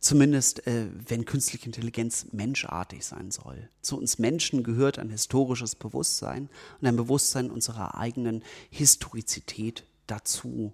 Zumindest, 0.00 0.66
äh, 0.66 0.86
wenn 1.06 1.26
künstliche 1.26 1.66
Intelligenz 1.66 2.26
menschartig 2.32 3.04
sein 3.04 3.30
soll. 3.30 3.68
Zu 3.82 3.98
uns 3.98 4.18
Menschen 4.18 4.62
gehört 4.62 4.98
ein 4.98 5.10
historisches 5.10 5.74
Bewusstsein 5.74 6.48
und 6.80 6.88
ein 6.88 6.96
Bewusstsein 6.96 7.50
unserer 7.50 7.96
eigenen 7.96 8.42
Historizität 8.70 9.84
dazu. 10.06 10.72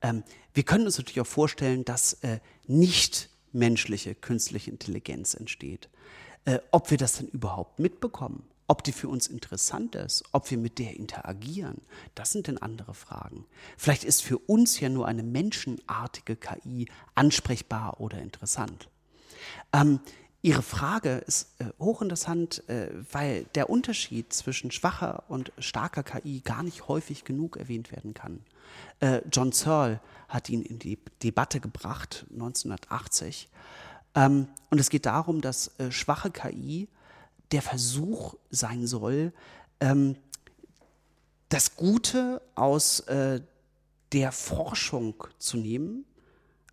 Ähm, 0.00 0.24
wir 0.54 0.62
können 0.62 0.86
uns 0.86 0.96
natürlich 0.96 1.20
auch 1.20 1.26
vorstellen, 1.26 1.84
dass 1.84 2.14
äh, 2.22 2.40
nicht 2.66 3.28
menschliche 3.52 4.14
künstliche 4.14 4.70
Intelligenz 4.70 5.34
entsteht. 5.34 5.88
Äh, 6.46 6.58
ob 6.70 6.90
wir 6.90 6.98
das 6.98 7.18
denn 7.18 7.28
überhaupt 7.28 7.78
mitbekommen, 7.78 8.44
ob 8.66 8.82
die 8.84 8.92
für 8.92 9.08
uns 9.08 9.26
interessant 9.26 9.94
ist, 9.94 10.24
ob 10.32 10.50
wir 10.50 10.58
mit 10.58 10.78
der 10.78 10.96
interagieren, 10.96 11.80
das 12.14 12.30
sind 12.30 12.46
denn 12.46 12.58
andere 12.58 12.94
Fragen. 12.94 13.44
Vielleicht 13.76 14.04
ist 14.04 14.22
für 14.22 14.38
uns 14.38 14.80
ja 14.80 14.88
nur 14.88 15.06
eine 15.06 15.22
menschenartige 15.22 16.36
KI 16.36 16.86
ansprechbar 17.14 18.00
oder 18.00 18.18
interessant. 18.18 18.88
Ähm, 19.72 20.00
Ihre 20.44 20.60
Frage 20.60 21.22
ist 21.26 21.58
äh, 21.58 21.64
hochinteressant, 21.80 22.68
äh, 22.68 22.90
weil 23.10 23.44
der 23.54 23.70
Unterschied 23.70 24.30
zwischen 24.34 24.70
schwacher 24.70 25.24
und 25.28 25.52
starker 25.58 26.02
KI 26.02 26.40
gar 26.40 26.62
nicht 26.62 26.86
häufig 26.86 27.24
genug 27.24 27.56
erwähnt 27.56 27.90
werden 27.90 28.12
kann. 28.12 28.44
Äh, 29.00 29.22
John 29.32 29.52
Searle 29.52 30.00
hat 30.28 30.50
ihn 30.50 30.60
in 30.60 30.78
die 30.78 30.98
Debatte 31.22 31.60
gebracht, 31.60 32.26
1980. 32.30 33.48
Ähm, 34.14 34.48
und 34.68 34.78
es 34.78 34.90
geht 34.90 35.06
darum, 35.06 35.40
dass 35.40 35.68
äh, 35.78 35.90
schwache 35.90 36.30
KI 36.30 36.88
der 37.52 37.62
Versuch 37.62 38.34
sein 38.50 38.86
soll, 38.86 39.32
ähm, 39.80 40.16
das 41.48 41.76
Gute 41.76 42.42
aus 42.54 43.00
äh, 43.00 43.40
der 44.12 44.32
Forschung 44.32 45.24
zu 45.38 45.56
nehmen, 45.56 46.04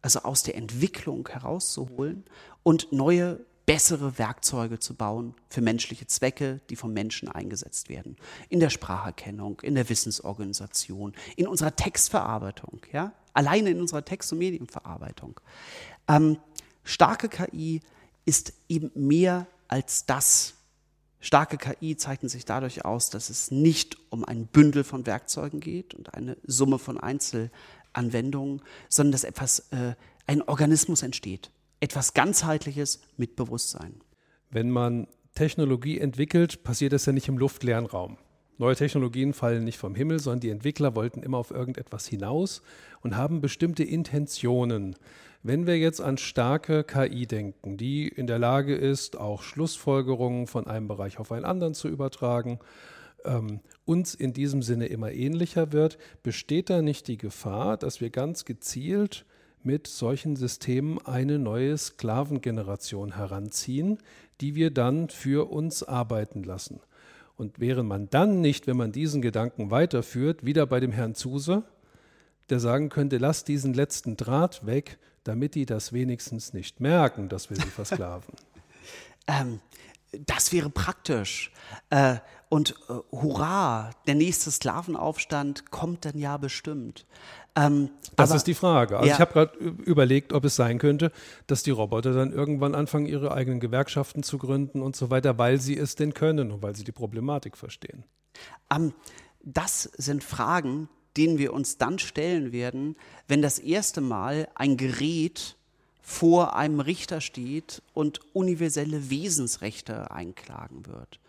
also 0.02 0.22
aus 0.22 0.44
der 0.44 0.56
Entwicklung 0.56 1.28
herauszuholen 1.28 2.24
und 2.64 2.92
neue 2.92 3.40
bessere 3.66 4.18
Werkzeuge 4.18 4.80
zu 4.80 4.96
bauen 4.96 5.36
für 5.50 5.62
menschliche 5.62 6.08
Zwecke, 6.08 6.60
die 6.70 6.76
vom 6.76 6.94
Menschen 6.94 7.30
eingesetzt 7.30 7.90
werden. 7.90 8.18
In 8.50 8.60
der 8.60 8.70
Spracherkennung, 8.70 9.62
in 9.62 9.76
der 9.76 9.88
Wissensorganisation, 9.88 11.14
in 11.36 11.48
unserer 11.48 11.76
Textverarbeitung, 11.76 12.82
ja? 12.92 13.14
alleine 13.34 13.70
in 13.70 13.80
unserer 13.80 14.04
Text- 14.04 14.32
und 14.34 14.40
Medienverarbeitung. 14.40 15.40
Ähm, 16.08 16.38
starke 16.84 17.30
KI 17.30 17.82
ist 18.26 18.54
eben 18.68 18.92
mehr 18.96 19.48
als 19.68 20.06
das. 20.06 20.56
Starke 21.22 21.58
KI 21.58 21.96
zeichnet 21.96 22.32
sich 22.32 22.46
dadurch 22.46 22.84
aus, 22.84 23.10
dass 23.10 23.30
es 23.30 23.52
nicht 23.52 23.98
um 24.10 24.26
ein 24.26 24.48
Bündel 24.48 24.84
von 24.84 25.06
Werkzeugen 25.06 25.60
geht 25.60 25.94
und 25.94 26.14
eine 26.14 26.36
Summe 26.44 26.80
von 26.80 27.00
Einzelanwendungen, 27.00 28.62
sondern 28.90 29.14
dass 29.14 29.24
etwas, 29.24 29.72
äh, 29.72 29.94
ein 30.28 30.42
Organismus 30.42 31.04
entsteht 31.04 31.52
etwas 31.82 32.14
ganzheitliches 32.14 33.02
mit 33.18 33.36
Bewusstsein. 33.36 33.96
Wenn 34.50 34.70
man 34.70 35.08
Technologie 35.36 36.00
entwickelt, 36.00 36.64
passiert 36.64 36.94
das 36.94 37.06
ja 37.06 37.12
nicht 37.12 37.28
im 37.28 37.38
luftleeren 37.38 37.86
Raum. 37.86 38.18
Neue 38.58 38.76
Technologien 38.76 39.34
fallen 39.34 39.64
nicht 39.64 39.80
vom 39.80 39.96
Himmel, 39.96 40.20
sondern 40.20 40.42
die 40.42 40.50
Entwickler 40.52 40.96
wollten 40.96 41.24
immer 41.24 41.40
auf 41.40 41.50
irgendetwas 41.50 42.06
hinaus 42.08 42.62
und 43.02 43.18
haben 43.18 43.42
bestimmte 43.42 43.84
Intentionen. 43.84 44.96
Wenn 45.44 45.66
wir 45.66 45.80
jetzt 45.80 46.02
an 46.02 46.20
starke 46.20 46.84
KI 46.84 47.26
denken, 47.26 47.76
die 47.76 48.08
in 48.08 48.28
der 48.28 48.38
Lage 48.38 48.76
ist, 48.76 49.18
auch 49.18 49.42
Schlussfolgerungen 49.42 50.46
von 50.46 50.68
einem 50.68 50.88
Bereich 50.88 51.18
auf 51.18 51.32
einen 51.32 51.46
anderen 51.46 51.74
zu 51.74 51.88
übertragen, 51.88 52.60
ähm, 53.26 53.60
uns 53.84 54.14
in 54.14 54.34
diesem 54.34 54.62
Sinne 54.62 54.86
immer 54.86 55.12
ähnlicher 55.12 55.72
wird, 55.72 55.98
besteht 56.22 56.70
da 56.70 56.84
nicht 56.84 57.08
die 57.08 57.18
Gefahr, 57.18 57.78
dass 57.78 58.02
wir 58.02 58.12
ganz 58.12 58.46
gezielt 58.46 59.26
mit 59.64 59.88
solchen 59.88 60.36
Systemen 60.36 61.00
eine 61.06 61.40
neue 61.40 61.76
Sklavengeneration 61.76 63.16
heranziehen, 63.16 63.98
die 64.42 64.54
wir 64.54 64.70
dann 64.70 65.10
für 65.10 65.52
uns 65.52 65.82
arbeiten 65.82 66.44
lassen. 66.44 66.82
Und 67.36 67.60
wäre 67.60 67.84
man 67.84 68.12
dann 68.12 68.42
nicht, 68.42 68.68
wenn 68.68 68.78
man 68.78 68.92
diesen 68.92 69.24
Gedanken 69.24 69.72
weiterführt, 69.72 70.46
wieder 70.46 70.68
bei 70.68 70.80
dem 70.80 70.92
Herrn 70.92 71.16
Zuse, 71.16 71.64
der 72.52 72.60
sagen 72.60 72.90
könnte, 72.90 73.18
lass 73.18 73.44
diesen 73.44 73.74
letzten 73.74 74.18
Draht 74.18 74.66
weg, 74.68 75.00
damit 75.24 75.56
die 75.56 75.66
das 75.66 75.94
wenigstens 75.94 76.54
nicht 76.54 76.80
merken, 76.80 77.30
dass 77.30 77.50
wir 77.50 77.58
sie 77.58 77.68
versklaven. 77.68 78.34
ähm, 79.28 79.60
das 80.12 80.52
wäre 80.52 80.70
praktisch. 80.70 81.52
Äh, 81.90 82.18
und 82.50 82.76
äh, 82.90 82.94
hurra, 83.12 83.92
der 84.08 84.16
nächste 84.16 84.52
Sklavenaufstand 84.52 85.72
kommt 85.72 86.06
dann 86.06 86.18
ja 86.18 86.36
bestimmt. 86.38 87.06
Ähm, 87.56 87.92
das 88.16 88.30
aber, 88.30 88.38
ist 88.38 88.48
die 88.48 88.54
Frage. 88.54 88.98
Also 88.98 89.08
ja. 89.08 89.16
ich 89.16 89.22
habe 89.22 89.34
gerade 89.34 89.58
überlegt, 89.58 90.34
ob 90.34 90.46
es 90.46 90.56
sein 90.56 90.80
könnte, 90.80 91.12
dass 91.48 91.64
die 91.64 91.72
Roboter 91.72 92.14
dann 92.14 92.32
irgendwann 92.32 92.76
anfangen, 92.76 93.06
ihre 93.06 93.34
eigenen 93.34 93.60
Gewerkschaften 93.60 94.24
zu 94.24 94.38
gründen 94.38 94.82
und 94.82 94.96
so 94.96 95.10
weiter, 95.10 95.38
weil 95.38 95.60
sie 95.60 95.78
es 95.78 95.96
denn 95.96 96.14
können 96.14 96.52
und 96.52 96.62
weil 96.62 96.76
sie 96.76 96.84
die 96.84 96.92
Problematik 96.92 97.58
verstehen. 97.58 98.04
Ähm, 98.74 98.94
das 99.44 99.84
sind 99.84 100.24
Fragen, 100.24 100.90
denen 101.18 101.38
wir 101.38 101.54
uns 101.54 101.78
dann 101.78 102.00
stellen 102.00 102.52
werden, 102.52 102.96
wenn 103.28 103.42
das 103.42 103.60
erste 103.60 104.02
Mal 104.02 104.48
ein 104.56 104.78
Gerät 104.78 105.56
vor 106.02 106.56
einem 106.56 106.80
Richter 106.80 107.22
steht 107.22 107.82
und 107.94 108.20
universelle 108.34 109.10
Wesensrechte 109.10 110.12
einklagen 110.12 110.86
wird. 110.86 111.20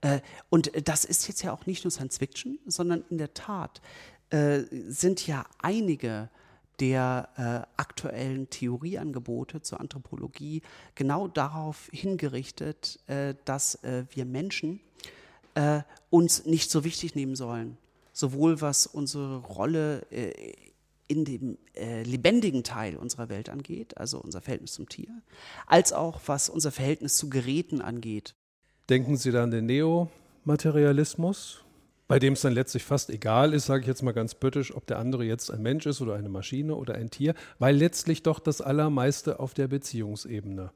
Äh, 0.00 0.20
und 0.50 0.70
das 0.88 1.04
ist 1.04 1.28
jetzt 1.28 1.42
ja 1.42 1.52
auch 1.52 1.66
nicht 1.66 1.84
nur 1.84 1.90
Science 1.90 2.18
Fiction, 2.18 2.58
sondern 2.66 3.04
in 3.10 3.18
der 3.18 3.34
Tat 3.34 3.80
äh, 4.30 4.60
sind 4.88 5.26
ja 5.26 5.44
einige 5.58 6.30
der 6.78 7.28
äh, 7.36 7.80
aktuellen 7.80 8.48
Theorieangebote 8.50 9.62
zur 9.62 9.80
Anthropologie 9.80 10.62
genau 10.94 11.26
darauf 11.26 11.88
hingerichtet, 11.92 13.00
dass 13.44 13.80
wir 13.82 14.24
Menschen 14.24 14.80
uns 16.10 16.44
nicht 16.44 16.70
so 16.70 16.84
wichtig 16.84 17.16
nehmen 17.16 17.34
sollen. 17.34 17.76
Sowohl 18.18 18.60
was 18.60 18.86
unsere 18.86 19.38
Rolle 19.38 20.02
äh, 20.10 20.52
in 21.06 21.24
dem 21.24 21.56
lebendigen 22.04 22.64
Teil 22.64 22.96
unserer 22.96 23.30
Welt 23.30 23.48
angeht, 23.48 23.96
also 23.96 24.20
unser 24.20 24.42
Verhältnis 24.42 24.72
zum 24.72 24.90
Tier, 24.90 25.08
als 25.66 25.94
auch 25.94 26.20
was 26.26 26.50
unser 26.50 26.70
Verhältnis 26.70 27.16
zu 27.16 27.30
Geräten 27.30 27.80
angeht. 27.80 28.34
Denken 28.90 29.16
Sie 29.16 29.30
da 29.30 29.44
an 29.44 29.50
den 29.50 29.64
Neomaterialismus? 29.64 31.64
bei 32.08 32.18
dem 32.18 32.32
es 32.32 32.40
dann 32.40 32.54
letztlich 32.54 32.84
fast 32.84 33.10
egal 33.10 33.52
ist, 33.52 33.66
sage 33.66 33.82
ich 33.82 33.86
jetzt 33.86 34.02
mal 34.02 34.12
ganz 34.12 34.34
böttisch, 34.34 34.74
ob 34.74 34.86
der 34.86 34.98
andere 34.98 35.24
jetzt 35.24 35.50
ein 35.50 35.62
Mensch 35.62 35.86
ist 35.86 36.00
oder 36.00 36.14
eine 36.14 36.30
Maschine 36.30 36.74
oder 36.74 36.94
ein 36.94 37.10
Tier, 37.10 37.34
weil 37.58 37.76
letztlich 37.76 38.22
doch 38.22 38.40
das 38.40 38.62
Allermeiste 38.62 39.38
auf 39.38 39.52
der 39.52 39.68
Beziehungsebene 39.68 40.72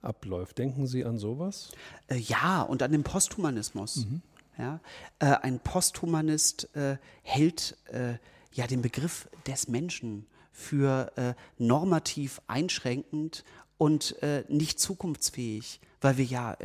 abläuft. 0.00 0.56
Denken 0.56 0.86
Sie 0.86 1.04
an 1.04 1.18
sowas? 1.18 1.70
Äh, 2.08 2.16
ja, 2.16 2.62
und 2.62 2.82
an 2.82 2.92
den 2.92 3.02
Posthumanismus. 3.02 4.06
Mhm. 4.06 4.22
Ja, 4.60 4.80
äh, 5.20 5.26
ein 5.42 5.58
Posthumanist 5.58 6.74
äh, 6.76 6.98
hält 7.22 7.76
äh, 7.86 8.14
ja 8.52 8.66
den 8.66 8.82
Begriff 8.82 9.28
des 9.46 9.68
Menschen 9.68 10.26
für 10.52 11.12
äh, 11.16 11.34
normativ 11.56 12.42
einschränkend 12.46 13.44
und 13.78 14.22
äh, 14.22 14.44
nicht 14.48 14.78
zukunftsfähig, 14.78 15.80
weil 16.02 16.18
wir 16.18 16.24
ja 16.26 16.56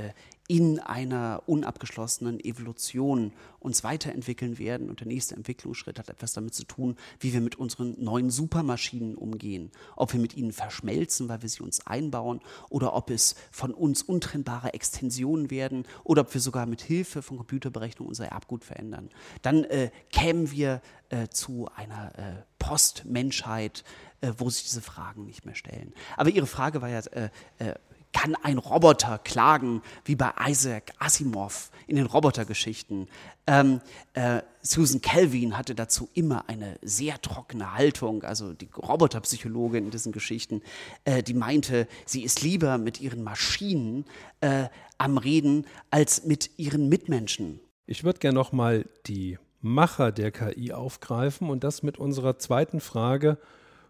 in 0.47 0.79
einer 0.79 1.41
unabgeschlossenen 1.47 2.39
Evolution 2.39 3.33
uns 3.59 3.83
weiterentwickeln 3.83 4.59
werden. 4.59 4.89
Und 4.89 4.99
der 4.99 5.07
nächste 5.07 5.35
Entwicklungsschritt 5.35 5.97
hat 5.97 6.09
etwas 6.09 6.33
damit 6.33 6.53
zu 6.53 6.65
tun, 6.65 6.97
wie 7.19 7.33
wir 7.33 7.41
mit 7.41 7.55
unseren 7.55 7.95
neuen 7.97 8.29
Supermaschinen 8.29 9.15
umgehen. 9.15 9.71
Ob 9.95 10.13
wir 10.13 10.19
mit 10.19 10.37
ihnen 10.37 10.51
verschmelzen, 10.51 11.29
weil 11.29 11.41
wir 11.41 11.49
sie 11.49 11.63
uns 11.63 11.85
einbauen, 11.87 12.41
oder 12.69 12.93
ob 12.93 13.09
es 13.09 13.35
von 13.49 13.73
uns 13.73 14.03
untrennbare 14.03 14.73
Extensionen 14.73 15.49
werden, 15.49 15.85
oder 16.03 16.21
ob 16.21 16.33
wir 16.33 16.41
sogar 16.41 16.67
mit 16.67 16.81
Hilfe 16.81 17.23
von 17.23 17.37
Computerberechnung 17.37 18.07
unser 18.07 18.27
Erbgut 18.27 18.63
verändern. 18.63 19.09
Dann 19.41 19.63
äh, 19.63 19.89
kämen 20.11 20.51
wir 20.51 20.81
äh, 21.09 21.27
zu 21.29 21.67
einer 21.75 22.17
äh, 22.19 22.43
Postmenschheit, 22.59 23.83
äh, 24.21 24.33
wo 24.37 24.49
sich 24.49 24.63
diese 24.63 24.81
Fragen 24.81 25.25
nicht 25.25 25.45
mehr 25.45 25.55
stellen. 25.55 25.93
Aber 26.17 26.29
Ihre 26.29 26.47
Frage 26.47 26.81
war 26.81 26.89
ja, 26.89 26.99
äh, 26.99 27.29
äh, 27.57 27.73
kann 28.15 28.33
ein 28.35 28.57
Roboter 28.57 29.17
klagen, 29.17 29.81
wie 30.05 30.15
bei 30.15 30.31
Isaac 30.47 30.93
Asimov 30.99 31.69
in 31.85 31.97
den 31.97 32.05
Robotergeschichten. 32.05 33.09
Ähm, 33.45 33.81
äh, 34.13 34.41
Susan 34.61 35.01
Kelvin 35.01 35.57
hatte 35.57 35.75
dazu 35.75 36.07
immer 36.13 36.47
eine 36.47 36.79
sehr 36.81 37.21
trockene 37.21 37.73
Haltung, 37.73 38.23
also 38.23 38.53
die 38.53 38.69
Roboterpsychologin 38.75 39.83
in 39.83 39.91
diesen 39.91 40.13
Geschichten, 40.13 40.61
äh, 41.03 41.23
die 41.23 41.33
meinte, 41.33 41.89
sie 42.05 42.23
ist 42.23 42.41
lieber 42.41 42.77
mit 42.77 43.01
ihren 43.01 43.21
Maschinen 43.21 44.05
äh, 44.39 44.69
am 44.97 45.17
Reden 45.17 45.67
als 45.91 46.23
mit 46.23 46.51
ihren 46.57 46.87
Mitmenschen. 46.87 47.59
Ich 47.85 48.05
würde 48.05 48.19
gerne 48.19 48.35
nochmal 48.35 48.85
die 49.07 49.37
Macher 49.59 50.13
der 50.13 50.31
KI 50.31 50.71
aufgreifen 50.71 51.49
und 51.49 51.65
das 51.65 51.83
mit 51.83 51.97
unserer 51.97 52.39
zweiten 52.39 52.79
Frage 52.79 53.37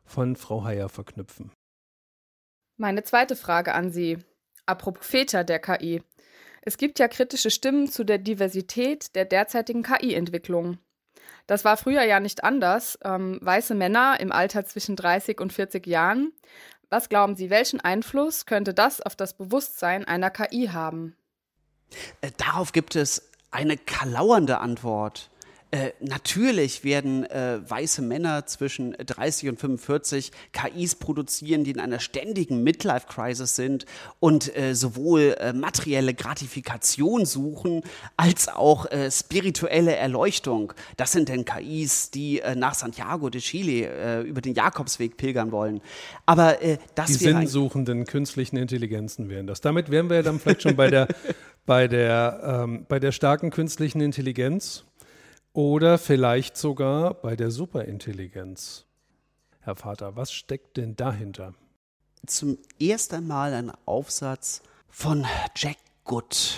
von 0.03 0.35
Frau 0.35 0.63
Heyer 0.63 0.89
verknüpfen. 0.89 1.51
Meine 2.77 3.03
zweite 3.03 3.35
Frage 3.35 3.73
an 3.73 3.89
Sie. 3.89 4.17
Apropos 4.65 5.05
Väter 5.05 5.43
der 5.43 5.59
KI. 5.59 6.01
Es 6.61 6.77
gibt 6.77 6.99
ja 6.99 7.07
kritische 7.07 7.51
Stimmen 7.51 7.89
zu 7.89 8.03
der 8.03 8.17
Diversität 8.17 9.15
der 9.15 9.23
derzeitigen 9.23 9.83
KI-Entwicklung. 9.83 10.79
Das 11.47 11.63
war 11.63 11.77
früher 11.77 12.03
ja 12.03 12.19
nicht 12.19 12.43
anders. 12.43 12.99
Ähm, 13.03 13.39
weiße 13.41 13.75
Männer 13.75 14.19
im 14.19 14.31
Alter 14.31 14.65
zwischen 14.65 14.95
30 14.95 15.39
und 15.39 15.53
40 15.53 15.87
Jahren. 15.87 16.33
Was 16.89 17.07
glauben 17.07 17.35
Sie, 17.35 17.49
welchen 17.49 17.79
Einfluss 17.79 18.45
könnte 18.45 18.73
das 18.73 18.99
auf 18.99 19.15
das 19.15 19.37
Bewusstsein 19.37 20.05
einer 20.05 20.29
KI 20.29 20.69
haben? 20.73 21.15
Äh, 22.21 22.31
darauf 22.37 22.73
gibt 22.73 22.95
es 22.95 23.29
eine 23.51 23.77
kalauernde 23.77 24.59
Antwort. 24.59 25.29
Äh, 25.75 25.91
natürlich 25.99 26.85
werden 26.85 27.25
äh, 27.25 27.59
weiße 27.69 28.01
Männer 28.01 28.45
zwischen 28.45 28.93
30 28.93 29.49
und 29.49 29.59
45 29.59 30.31
KIs 30.53 30.95
produzieren, 30.95 31.65
die 31.65 31.71
in 31.71 31.81
einer 31.81 31.99
ständigen 31.99 32.63
Midlife-Crisis 32.63 33.57
sind 33.57 33.85
und 34.21 34.55
äh, 34.55 34.73
sowohl 34.73 35.35
äh, 35.37 35.51
materielle 35.51 36.13
Gratifikation 36.13 37.25
suchen 37.25 37.81
als 38.15 38.47
auch 38.47 38.89
äh, 38.89 39.11
spirituelle 39.11 39.97
Erleuchtung. 39.97 40.71
Das 40.95 41.11
sind 41.11 41.27
denn 41.27 41.43
KIs, 41.43 42.09
die 42.09 42.41
nach 42.55 42.73
Santiago 42.73 43.29
de 43.29 43.41
Chile 43.41 44.21
über 44.21 44.41
den 44.41 44.53
Jakobsweg 44.53 45.17
pilgern 45.17 45.51
wollen. 45.51 45.81
Aber 46.25 46.57
das 46.95 47.07
die 47.07 47.13
sinnsuchenden 47.13 48.05
künstlichen 48.05 48.57
Intelligenzen 48.57 49.29
wären 49.29 49.47
das. 49.47 49.61
Damit 49.61 49.89
wären 49.89 50.09
wir 50.09 50.23
dann 50.23 50.39
vielleicht 50.39 50.61
schon 50.61 50.75
bei 50.75 50.89
der 50.89 51.07
bei 51.65 51.87
der, 51.87 52.63
ähm, 52.63 52.85
bei 52.87 52.99
der 52.99 53.11
starken 53.11 53.49
künstlichen 53.49 54.01
Intelligenz. 54.01 54.84
Oder 55.55 55.97
vielleicht 55.97 56.57
sogar 56.57 57.13
bei 57.13 57.37
der 57.37 57.49
Superintelligenz. 57.49 58.83
Herr 59.61 59.77
Vater, 59.77 60.17
was 60.17 60.33
steckt 60.33 60.75
denn 60.75 60.97
dahinter? 60.97 61.53
Zum 62.25 62.57
ersten 62.77 63.25
Mal 63.25 63.53
ein 63.53 63.71
Aufsatz 63.85 64.61
von 64.89 65.25
Jack 65.55 65.77
Good 66.03 66.57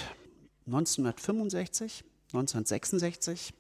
1965, 0.65 2.03
1966. 2.33 3.53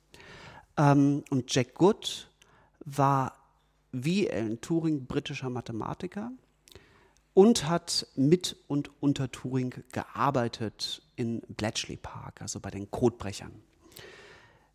Ähm, 0.75 1.23
und 1.29 1.53
Jack 1.53 1.75
Good 1.75 2.31
war 2.83 3.33
wie 3.91 4.27
Alan 4.31 4.59
Turing 4.59 5.05
britischer 5.05 5.51
Mathematiker 5.51 6.31
und 7.35 7.69
hat 7.69 8.07
mit 8.15 8.55
und 8.67 8.89
unter 9.03 9.31
Turing 9.31 9.83
gearbeitet 9.91 11.03
in 11.15 11.41
Bletchley 11.41 11.97
Park, 11.97 12.41
also 12.41 12.59
bei 12.59 12.71
den 12.71 12.89
Codebrechern 12.89 13.66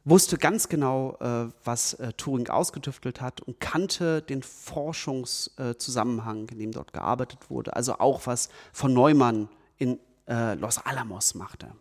wusste 0.04 0.36
ganz 0.36 0.68
genau, 0.68 1.16
äh, 1.20 1.48
was 1.64 1.94
äh, 1.94 2.12
Turing 2.14 2.48
ausgetüftelt 2.48 3.20
hat 3.20 3.40
und 3.40 3.60
kannte 3.60 4.22
den 4.22 4.42
Forschungszusammenhang, 4.42 6.48
in 6.48 6.58
dem 6.58 6.72
dort 6.72 6.92
gearbeitet 6.92 7.50
wurde, 7.50 7.76
also 7.76 7.98
auch 7.98 8.26
was 8.26 8.48
von 8.72 8.92
Neumann 8.92 9.48
in 9.78 9.98
äh, 10.26 10.54
Los 10.54 10.78
Alamos 10.78 11.34
machte. 11.34 11.72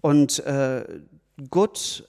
Und 0.00 0.42
Good 1.48 2.06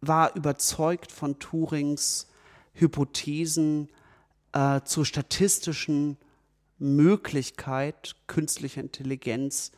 war 0.00 0.34
überzeugt 0.34 1.12
von 1.12 1.38
Turings 1.38 2.26
Hypothesen 2.72 3.88
zur 4.84 5.06
statistischen 5.06 6.16
Möglichkeit 6.80 8.16
künstlicher 8.26 8.80
Intelligenz 8.80 9.70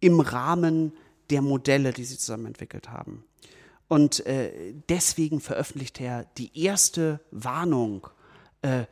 im 0.00 0.18
Rahmen 0.18 0.92
der 1.30 1.40
Modelle, 1.40 1.92
die 1.92 2.04
sie 2.04 2.18
zusammen 2.18 2.46
entwickelt 2.46 2.90
haben. 2.90 3.24
Und 3.88 4.24
äh, 4.26 4.74
deswegen 4.88 5.40
veröffentlicht 5.40 6.00
er 6.00 6.24
die 6.38 6.58
erste 6.58 7.20
Warnung, 7.30 8.08
äh, 8.62 8.84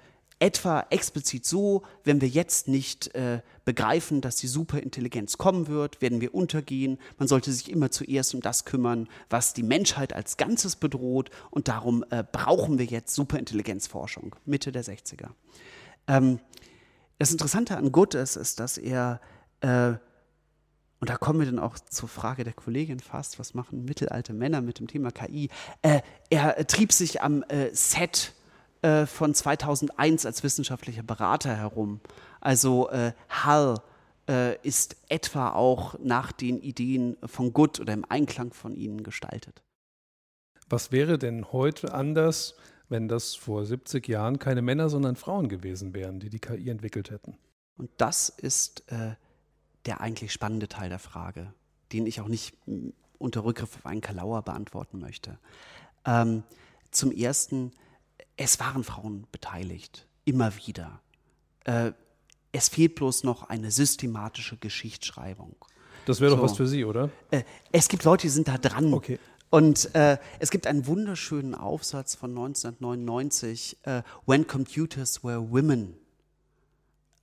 etwa 0.43 0.85
explizit 0.91 1.47
so, 1.47 1.83
wenn 2.03 2.21
wir 2.21 2.27
jetzt 2.27 2.67
nicht 2.67 3.15
äh, 3.15 3.43
begreifen, 3.65 4.21
dass 4.21 4.37
die 4.37 4.49
Superintelligenz 4.49 5.39
kommen 5.39 5.69
wird, 5.69 6.03
werden 6.03 6.21
wir 6.21 6.35
untergehen. 6.35 6.99
Man 7.17 7.29
sollte 7.29 7.53
sich 7.53 7.71
immer 7.71 7.93
zuerst 7.93 8.35
um 8.35 8.41
das 8.41 8.65
kümmern, 8.65 9.09
was 9.31 9.55
die 9.55 9.63
Menschheit 9.63 10.13
als 10.13 10.37
Ganzes 10.37 10.75
bedroht. 10.75 11.31
Und 11.51 11.69
darum 11.69 12.05
äh, 12.11 12.25
brauchen 12.31 12.79
wir 12.79 12.87
jetzt 12.87 13.15
Superintelligenzforschung, 13.15 14.35
Mitte 14.45 14.73
der 14.73 14.85
60er. 14.85 15.29
Ähm, 16.09 16.41
das 17.21 17.31
Interessante 17.31 17.77
an 17.77 17.93
Good 17.93 18.15
ist, 18.15 18.35
ist, 18.35 18.59
dass 18.59 18.79
er 18.79 19.21
äh, 19.61 19.93
und 21.03 21.11
da 21.11 21.17
kommen 21.17 21.41
wir 21.41 21.47
dann 21.47 21.59
auch 21.59 21.81
zur 21.81 22.09
Frage 22.09 22.45
der 22.45 22.53
Kollegin 22.53 23.01
fast, 23.01 23.41
was 23.41 23.55
machen 23.55 23.85
mittelalte 23.85 24.33
Männer 24.33 24.61
mit 24.61 24.79
dem 24.79 24.87
Thema 24.87 25.11
KI? 25.11 25.49
Äh, 25.83 26.01
er 26.31 26.65
trieb 26.69 26.93
sich 26.93 27.21
am 27.21 27.43
äh, 27.49 27.75
Set 27.75 28.33
äh, 28.83 29.07
von 29.07 29.35
2001 29.35 30.25
als 30.27 30.45
wissenschaftlicher 30.45 31.03
Berater 31.03 31.57
herum. 31.57 32.01
Also 32.41 32.89
äh, 32.91 33.15
Hall 33.29 33.81
äh, 34.29 34.57
ist 34.63 34.95
etwa 35.09 35.51
auch 35.51 35.99
nach 35.99 36.31
den 36.31 36.61
Ideen 36.61 37.17
von 37.27 37.53
Good 37.53 37.81
oder 37.81 37.95
im 37.95 38.05
Einklang 38.09 38.53
von 38.53 38.77
ihnen 38.77 39.03
gestaltet. 39.03 39.65
Was 40.69 40.93
wäre 40.93 41.19
denn 41.19 41.51
heute 41.51 41.95
anders, 41.95 42.55
wenn 42.89 43.09
das 43.09 43.35
vor 43.35 43.67
70 43.67 44.07
Jahren 44.07 44.39
keine 44.39 44.63
Männer, 44.63 44.89
sondern 44.89 45.17
Frauen 45.17 45.49
gewesen 45.49 45.95
wären, 45.95 46.21
die 46.21 46.31
die 46.31 46.39
KI 46.39 46.71
entwickelt 46.71 47.11
hätten? 47.11 47.37
Und 47.77 47.91
das 47.97 48.29
ist 48.29 48.85
äh, 48.93 49.17
der 49.87 50.01
eigentlich 50.01 50.33
spannende 50.33 50.69
Teil 50.69 50.89
der 50.89 50.99
Frage, 50.99 51.53
den 51.93 52.07
ich 52.07 52.21
auch 52.21 52.29
nicht 52.29 52.55
unter 53.19 53.45
Rückgriff 53.45 53.77
auf 53.77 53.87
einen 53.87 54.01
Kalauer 54.01 54.43
beantworten 54.43 54.99
möchte. 54.99 55.39
Ähm, 56.05 56.43
zum 56.91 57.13
Ersten, 57.13 57.73
es 58.37 58.61
waren 58.61 58.85
Frauen 58.85 59.27
beteiligt, 59.33 60.07
immer 60.25 60.53
wieder. 60.67 61.01
Äh, 61.65 61.93
es 62.53 62.69
fehlt 62.69 62.97
bloß 62.97 63.25
noch 63.25 63.49
eine 63.49 63.71
systematische 63.71 64.57
Geschichtsschreibung. 64.57 65.55
Das 66.05 66.21
wäre 66.21 66.33
so. 66.33 66.37
doch 66.37 66.45
was 66.45 66.57
für 66.57 66.67
Sie, 66.67 66.85
oder? 66.85 67.11
Äh, 67.31 67.45
es 67.71 67.89
gibt 67.89 68.05
Leute, 68.05 68.23
die 68.23 68.31
sind 68.31 68.49
da 68.49 68.59
dran. 68.59 68.93
Okay. 68.93 69.19
Und 69.51 69.95
äh, 69.95 70.19
es 70.39 70.51
gibt 70.51 70.67
einen 70.67 70.87
wunderschönen 70.87 71.55
Aufsatz 71.55 72.15
von 72.15 72.31
1999, 72.31 73.77
äh, 73.83 74.03
When 74.27 74.47
Computers 74.47 75.23
Were 75.23 75.51
Women, 75.51 75.95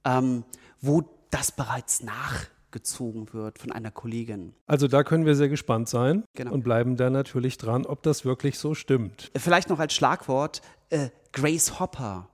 ähm, 0.05 0.43
wo 0.79 1.03
das 1.31 1.51
bereits 1.51 2.01
nachgezogen 2.03 3.33
wird 3.33 3.59
von 3.59 3.71
einer 3.71 3.91
Kollegin. 3.91 4.53
Also 4.67 4.87
da 4.87 5.03
können 5.03 5.25
wir 5.25 5.35
sehr 5.35 5.49
gespannt 5.49 5.89
sein 5.89 6.23
genau. 6.35 6.53
und 6.53 6.63
bleiben 6.63 6.95
da 6.95 7.09
natürlich 7.09 7.57
dran, 7.57 7.85
ob 7.85 8.03
das 8.03 8.25
wirklich 8.25 8.57
so 8.57 8.75
stimmt. 8.75 9.31
Vielleicht 9.35 9.69
noch 9.69 9.79
als 9.79 9.93
Schlagwort 9.93 10.61
äh, 10.89 11.09
Grace 11.31 11.79
Hopper. 11.79 12.29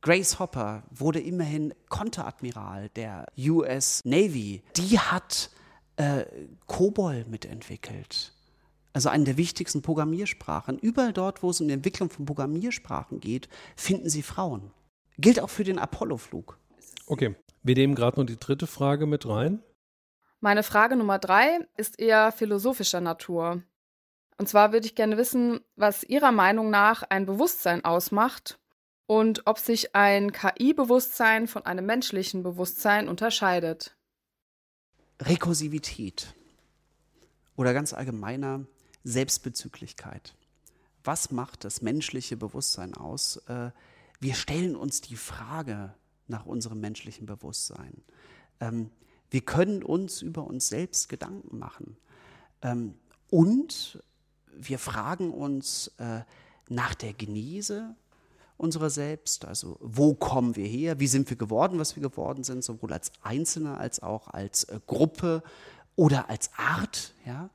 Grace 0.00 0.38
Hopper 0.40 0.82
wurde 0.90 1.20
immerhin 1.20 1.74
Konteradmiral 1.88 2.88
der 2.90 3.26
US 3.38 4.00
Navy. 4.04 4.62
Die 4.76 4.98
hat 4.98 5.50
äh, 5.96 6.24
COBOL 6.66 7.24
mitentwickelt. 7.28 8.32
Also 8.94 9.08
eine 9.08 9.24
der 9.24 9.36
wichtigsten 9.36 9.80
Programmiersprachen. 9.80 10.78
Überall 10.78 11.12
dort, 11.12 11.42
wo 11.42 11.50
es 11.50 11.60
um 11.60 11.68
die 11.68 11.74
Entwicklung 11.74 12.10
von 12.10 12.26
Programmiersprachen 12.26 13.20
geht, 13.20 13.48
finden 13.76 14.10
Sie 14.10 14.22
Frauen. 14.22 14.70
Gilt 15.18 15.40
auch 15.40 15.50
für 15.50 15.64
den 15.64 15.78
Apollo-Flug. 15.78 16.58
Okay, 17.06 17.34
wir 17.62 17.74
nehmen 17.74 17.94
gerade 17.94 18.20
noch 18.20 18.26
die 18.26 18.38
dritte 18.38 18.66
Frage 18.66 19.06
mit 19.06 19.26
rein. 19.28 19.62
Meine 20.40 20.62
Frage 20.62 20.96
Nummer 20.96 21.18
drei 21.18 21.60
ist 21.76 22.00
eher 22.00 22.32
philosophischer 22.32 23.00
Natur. 23.00 23.62
Und 24.38 24.48
zwar 24.48 24.72
würde 24.72 24.86
ich 24.86 24.96
gerne 24.96 25.16
wissen, 25.16 25.60
was 25.76 26.02
Ihrer 26.02 26.32
Meinung 26.32 26.70
nach 26.70 27.04
ein 27.04 27.26
Bewusstsein 27.26 27.84
ausmacht 27.84 28.58
und 29.06 29.46
ob 29.46 29.58
sich 29.58 29.94
ein 29.94 30.32
KI-Bewusstsein 30.32 31.46
von 31.46 31.64
einem 31.64 31.86
menschlichen 31.86 32.42
Bewusstsein 32.42 33.08
unterscheidet. 33.08 33.96
Rekursivität 35.20 36.34
oder 37.56 37.72
ganz 37.72 37.92
allgemeiner 37.92 38.66
Selbstbezüglichkeit. 39.04 40.34
Was 41.04 41.30
macht 41.30 41.64
das 41.64 41.82
menschliche 41.82 42.36
Bewusstsein 42.36 42.94
aus? 42.94 43.36
Äh, 43.48 43.70
wir 44.18 44.34
stellen 44.34 44.76
uns 44.76 45.00
die 45.00 45.16
Frage, 45.16 45.94
nach 46.32 46.46
unserem 46.46 46.80
menschlichen 46.80 47.26
Bewusstsein. 47.26 48.02
Ähm, 48.58 48.90
wir 49.30 49.42
können 49.42 49.84
uns 49.84 50.20
über 50.20 50.44
uns 50.44 50.68
selbst 50.68 51.08
Gedanken 51.08 51.58
machen. 51.58 51.96
Ähm, 52.62 52.94
und 53.30 54.02
wir 54.54 54.78
fragen 54.78 55.32
uns 55.32 55.92
äh, 55.98 56.20
nach 56.68 56.94
der 56.94 57.12
Genese 57.12 57.94
unserer 58.56 58.90
selbst, 58.90 59.44
also 59.44 59.76
wo 59.80 60.14
kommen 60.14 60.54
wir 60.56 60.66
her, 60.66 61.00
wie 61.00 61.06
sind 61.06 61.28
wir 61.30 61.36
geworden, 61.36 61.78
was 61.78 61.96
wir 61.96 62.02
geworden 62.02 62.44
sind, 62.44 62.62
sowohl 62.62 62.92
als 62.92 63.10
Einzelne 63.22 63.76
als 63.76 64.02
auch 64.02 64.28
als 64.28 64.64
äh, 64.64 64.78
Gruppe 64.86 65.42
oder 65.96 66.30
als 66.30 66.50
Art. 66.56 67.14
Ja? 67.26 67.50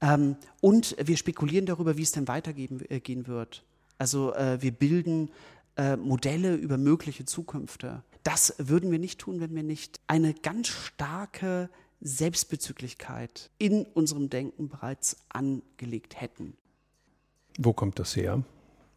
Ähm, 0.00 0.36
und 0.60 0.96
wir 1.00 1.16
spekulieren 1.16 1.66
darüber, 1.66 1.96
wie 1.96 2.02
es 2.02 2.12
denn 2.12 2.28
weitergehen 2.28 2.84
äh, 2.90 3.26
wird. 3.26 3.64
Also 3.96 4.34
äh, 4.34 4.60
wir 4.60 4.72
bilden 4.72 5.30
äh, 5.78 5.96
Modelle 5.96 6.54
über 6.54 6.76
mögliche 6.76 7.24
Zukünfte. 7.24 8.02
Das 8.22 8.54
würden 8.58 8.90
wir 8.90 8.98
nicht 8.98 9.18
tun, 9.18 9.40
wenn 9.40 9.54
wir 9.54 9.62
nicht 9.62 10.00
eine 10.06 10.34
ganz 10.34 10.68
starke 10.68 11.70
Selbstbezüglichkeit 12.00 13.50
in 13.58 13.86
unserem 13.86 14.28
Denken 14.28 14.68
bereits 14.68 15.16
angelegt 15.30 16.20
hätten. 16.20 16.56
Wo 17.58 17.72
kommt 17.72 17.98
das 17.98 18.14
her? 18.14 18.42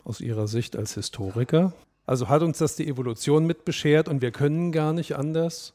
Aus 0.04 0.20
Ihrer 0.20 0.48
Sicht 0.48 0.76
als 0.76 0.96
Historiker? 0.96 1.74
Also 2.06 2.28
hat 2.28 2.42
uns 2.42 2.58
das 2.58 2.76
die 2.76 2.88
Evolution 2.88 3.46
mit 3.46 3.64
beschert 3.64 4.10
und 4.10 4.22
wir 4.22 4.32
können 4.32 4.74
gar 4.74 4.92
nicht 4.92 5.16
anders? 5.16 5.74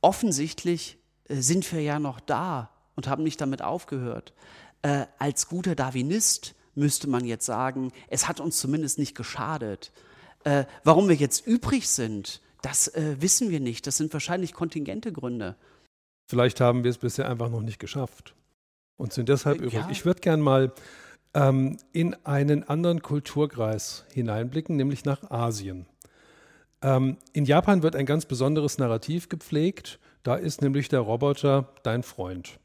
offensichtlich 0.00 0.98
äh, 1.24 1.36
sind 1.36 1.70
wir 1.72 1.82
ja 1.82 1.98
noch 1.98 2.20
da 2.20 2.70
und 2.96 3.08
haben 3.08 3.22
nicht 3.22 3.40
damit 3.40 3.62
aufgehört. 3.62 4.32
Äh, 4.82 5.06
als 5.18 5.48
guter 5.48 5.74
Darwinist 5.74 6.54
müsste 6.74 7.08
man 7.08 7.24
jetzt 7.24 7.46
sagen, 7.46 7.92
es 8.08 8.28
hat 8.28 8.40
uns 8.40 8.58
zumindest 8.58 8.98
nicht 8.98 9.16
geschadet. 9.16 9.92
Äh, 10.44 10.64
warum 10.84 11.08
wir 11.08 11.16
jetzt 11.16 11.46
übrig 11.46 11.88
sind, 11.88 12.40
das 12.62 12.88
äh, 12.88 13.16
wissen 13.20 13.50
wir 13.50 13.60
nicht. 13.60 13.86
Das 13.86 13.96
sind 13.96 14.12
wahrscheinlich 14.12 14.52
kontingente 14.52 15.12
Gründe. 15.12 15.56
Vielleicht 16.26 16.60
haben 16.60 16.84
wir 16.84 16.90
es 16.90 16.98
bisher 16.98 17.28
einfach 17.28 17.50
noch 17.50 17.62
nicht 17.62 17.78
geschafft 17.78 18.34
und 18.96 19.12
sind 19.12 19.28
deshalb 19.28 19.58
übrig. 19.58 19.74
Ja. 19.74 19.88
Ich 19.90 20.04
würde 20.04 20.20
gern 20.20 20.40
mal 20.40 20.72
ähm, 21.34 21.78
in 21.92 22.14
einen 22.26 22.68
anderen 22.68 23.02
Kulturkreis 23.02 24.04
hineinblicken, 24.12 24.76
nämlich 24.76 25.04
nach 25.04 25.30
Asien. 25.30 25.86
Ähm, 26.82 27.16
in 27.32 27.44
Japan 27.44 27.82
wird 27.82 27.96
ein 27.96 28.06
ganz 28.06 28.26
besonderes 28.26 28.78
Narrativ 28.78 29.28
gepflegt. 29.28 29.98
Da 30.22 30.34
ist 30.34 30.62
nämlich 30.62 30.88
der 30.88 31.00
Roboter 31.00 31.72
dein 31.82 32.02
Freund. 32.02 32.58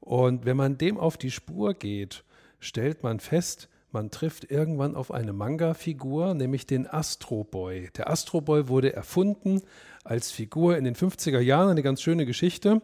Und 0.00 0.44
wenn 0.44 0.56
man 0.56 0.78
dem 0.78 0.98
auf 0.98 1.16
die 1.16 1.30
Spur 1.30 1.74
geht, 1.74 2.24
stellt 2.58 3.02
man 3.02 3.20
fest, 3.20 3.68
man 3.92 4.10
trifft 4.10 4.50
irgendwann 4.50 4.94
auf 4.96 5.10
eine 5.10 5.32
Manga-Figur, 5.32 6.34
nämlich 6.34 6.66
den 6.66 6.86
Astro 6.86 7.44
Boy. 7.44 7.90
Der 7.96 8.10
Astro 8.10 8.40
Boy 8.40 8.68
wurde 8.68 8.92
erfunden 8.92 9.62
als 10.04 10.30
Figur 10.30 10.76
in 10.76 10.84
den 10.84 10.94
50er 10.94 11.40
Jahren, 11.40 11.70
eine 11.70 11.82
ganz 11.82 12.02
schöne 12.02 12.26
Geschichte. 12.26 12.82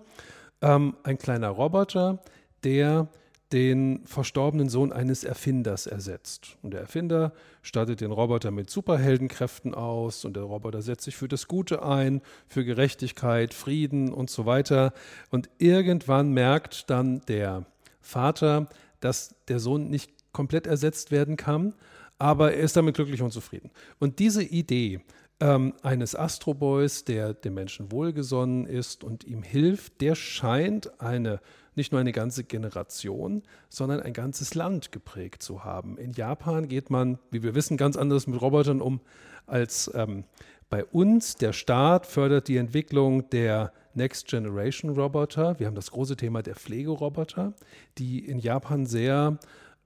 Ähm, 0.60 0.96
ein 1.02 1.18
kleiner 1.18 1.48
Roboter, 1.48 2.22
der 2.64 3.08
den 3.52 4.04
verstorbenen 4.04 4.68
Sohn 4.68 4.92
eines 4.92 5.24
Erfinders 5.24 5.86
ersetzt. 5.86 6.58
Und 6.62 6.74
der 6.74 6.82
Erfinder 6.82 7.32
stattet 7.62 8.02
den 8.02 8.12
Roboter 8.12 8.50
mit 8.50 8.68
Superheldenkräften 8.68 9.74
aus 9.74 10.24
und 10.24 10.36
der 10.36 10.42
Roboter 10.42 10.82
setzt 10.82 11.04
sich 11.04 11.16
für 11.16 11.28
das 11.28 11.48
Gute 11.48 11.82
ein, 11.82 12.20
für 12.46 12.64
Gerechtigkeit, 12.64 13.54
Frieden 13.54 14.12
und 14.12 14.28
so 14.28 14.44
weiter. 14.44 14.92
Und 15.30 15.48
irgendwann 15.56 16.32
merkt 16.32 16.90
dann 16.90 17.22
der 17.26 17.64
Vater, 18.02 18.68
dass 19.00 19.34
der 19.48 19.60
Sohn 19.60 19.88
nicht 19.88 20.12
komplett 20.38 20.68
ersetzt 20.68 21.10
werden 21.10 21.36
kann, 21.36 21.74
aber 22.16 22.54
er 22.54 22.62
ist 22.62 22.76
damit 22.76 22.94
glücklich 22.94 23.22
und 23.22 23.32
zufrieden. 23.32 23.72
Und 23.98 24.20
diese 24.20 24.44
Idee 24.44 25.00
ähm, 25.40 25.74
eines 25.82 26.14
Astroboys, 26.14 27.02
der 27.02 27.34
dem 27.34 27.54
Menschen 27.54 27.90
wohlgesonnen 27.90 28.64
ist 28.64 29.02
und 29.02 29.24
ihm 29.24 29.42
hilft, 29.42 30.00
der 30.00 30.14
scheint 30.14 31.00
eine 31.00 31.40
nicht 31.74 31.90
nur 31.90 32.00
eine 32.00 32.12
ganze 32.12 32.44
Generation, 32.44 33.42
sondern 33.68 33.98
ein 33.98 34.12
ganzes 34.12 34.54
Land 34.54 34.92
geprägt 34.92 35.42
zu 35.42 35.64
haben. 35.64 35.98
In 35.98 36.12
Japan 36.12 36.68
geht 36.68 36.88
man, 36.88 37.18
wie 37.32 37.42
wir 37.42 37.56
wissen, 37.56 37.76
ganz 37.76 37.96
anders 37.96 38.28
mit 38.28 38.40
Robotern 38.40 38.80
um 38.80 39.00
als 39.48 39.90
ähm, 39.92 40.22
bei 40.70 40.84
uns. 40.84 41.34
Der 41.34 41.52
Staat 41.52 42.06
fördert 42.06 42.46
die 42.46 42.58
Entwicklung 42.58 43.28
der 43.30 43.72
Next 43.94 44.28
Generation 44.28 44.92
Roboter. 44.92 45.58
Wir 45.58 45.66
haben 45.66 45.74
das 45.74 45.90
große 45.90 46.16
Thema 46.16 46.42
der 46.42 46.54
Pflegeroboter, 46.54 47.54
die 47.98 48.24
in 48.24 48.38
Japan 48.38 48.86
sehr 48.86 49.38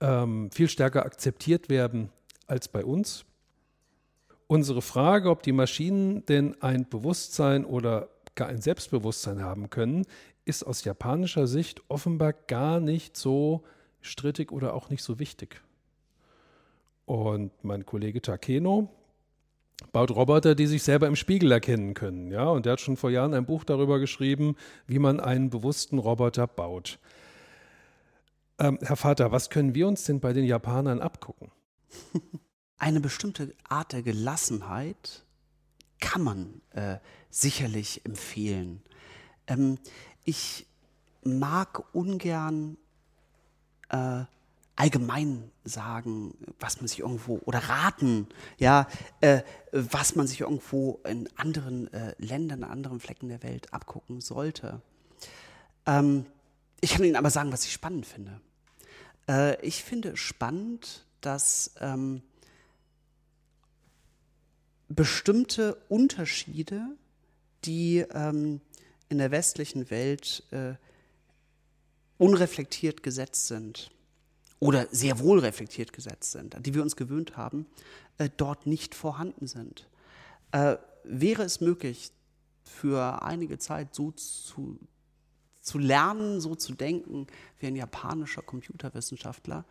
ähm, 0.02 0.50
viel 0.50 0.68
stärker 0.68 1.06
akzeptiert 1.06 1.70
werden 1.70 2.10
als 2.46 2.68
bei 2.68 2.84
uns. 2.84 3.24
Unsere 4.48 4.82
Frage, 4.82 5.30
ob 5.30 5.42
die 5.42 5.52
Maschinen 5.52 6.26
denn 6.26 6.60
ein 6.60 6.86
Bewusstsein 6.88 7.64
oder 7.64 8.08
gar 8.34 8.48
ein 8.48 8.60
Selbstbewusstsein 8.60 9.42
haben 9.42 9.70
können, 9.70 10.04
ist 10.44 10.64
aus 10.64 10.84
japanischer 10.84 11.46
Sicht 11.46 11.80
offenbar 11.88 12.32
gar 12.32 12.80
nicht 12.80 13.16
so 13.16 13.62
strittig 14.00 14.50
oder 14.50 14.74
auch 14.74 14.90
nicht 14.90 15.04
so 15.04 15.18
wichtig. 15.18 15.62
Und 17.06 17.52
mein 17.62 17.86
Kollege 17.86 18.20
Takeno 18.20 18.90
baut 19.92 20.10
Roboter, 20.10 20.54
die 20.54 20.66
sich 20.66 20.82
selber 20.82 21.06
im 21.06 21.16
Spiegel 21.16 21.52
erkennen 21.52 21.94
können. 21.94 22.30
Ja? 22.30 22.48
Und 22.48 22.66
der 22.66 22.74
hat 22.74 22.80
schon 22.80 22.96
vor 22.96 23.10
Jahren 23.10 23.34
ein 23.34 23.46
Buch 23.46 23.64
darüber 23.64 23.98
geschrieben, 23.98 24.56
wie 24.86 24.98
man 24.98 25.20
einen 25.20 25.50
bewussten 25.50 25.98
Roboter 25.98 26.46
baut. 26.46 26.98
Ähm, 28.62 28.78
Herr 28.80 28.94
Vater, 28.94 29.32
was 29.32 29.50
können 29.50 29.74
wir 29.74 29.88
uns 29.88 30.04
denn 30.04 30.20
bei 30.20 30.32
den 30.32 30.44
Japanern 30.44 31.00
abgucken? 31.00 31.50
Eine 32.78 33.00
bestimmte 33.00 33.56
Art 33.68 33.92
der 33.92 34.02
Gelassenheit 34.02 35.24
kann 35.98 36.22
man 36.22 36.62
äh, 36.70 36.98
sicherlich 37.28 38.06
empfehlen. 38.06 38.80
Ähm, 39.48 39.78
ich 40.22 40.68
mag 41.24 41.92
ungern 41.92 42.76
äh, 43.88 44.22
allgemein 44.76 45.50
sagen, 45.64 46.34
was 46.60 46.76
man 46.76 46.86
sich 46.86 47.00
irgendwo 47.00 47.40
oder 47.44 47.58
raten, 47.58 48.28
ja, 48.58 48.86
äh, 49.22 49.42
was 49.72 50.14
man 50.14 50.28
sich 50.28 50.42
irgendwo 50.42 51.00
in 51.04 51.28
anderen 51.34 51.92
äh, 51.92 52.14
Ländern, 52.18 52.62
anderen 52.62 53.00
Flecken 53.00 53.28
der 53.28 53.42
Welt 53.42 53.74
abgucken 53.74 54.20
sollte. 54.20 54.80
Ähm, 55.84 56.26
ich 56.80 56.92
kann 56.92 57.04
Ihnen 57.04 57.16
aber 57.16 57.30
sagen, 57.30 57.52
was 57.52 57.64
ich 57.64 57.72
spannend 57.72 58.06
finde. 58.06 58.40
Äh, 59.28 59.60
ich 59.66 59.82
finde 59.84 60.16
spannend, 60.16 61.06
dass 61.20 61.72
ähm, 61.80 62.22
bestimmte 64.88 65.76
Unterschiede, 65.88 66.86
die 67.64 67.98
ähm, 67.98 68.60
in 69.08 69.18
der 69.18 69.30
westlichen 69.30 69.90
Welt 69.90 70.42
äh, 70.50 70.74
unreflektiert 72.18 73.02
gesetzt 73.02 73.46
sind 73.46 73.90
oder 74.58 74.86
sehr 74.90 75.18
wohl 75.18 75.40
reflektiert 75.40 75.92
gesetzt 75.92 76.32
sind, 76.32 76.54
an 76.54 76.62
die 76.62 76.74
wir 76.74 76.82
uns 76.82 76.96
gewöhnt 76.96 77.36
haben, 77.36 77.66
äh, 78.18 78.28
dort 78.36 78.66
nicht 78.66 78.94
vorhanden 78.94 79.46
sind. 79.46 79.88
Äh, 80.52 80.76
wäre 81.04 81.42
es 81.42 81.60
möglich, 81.60 82.12
für 82.64 83.22
einige 83.22 83.58
Zeit 83.58 83.94
so 83.94 84.12
zu, 84.12 84.78
zu 85.62 85.78
lernen, 85.78 86.40
so 86.40 86.54
zu 86.54 86.74
denken 86.74 87.26
wie 87.58 87.68
ein 87.68 87.76
japanischer 87.76 88.42
Computerwissenschaftler, 88.42 89.64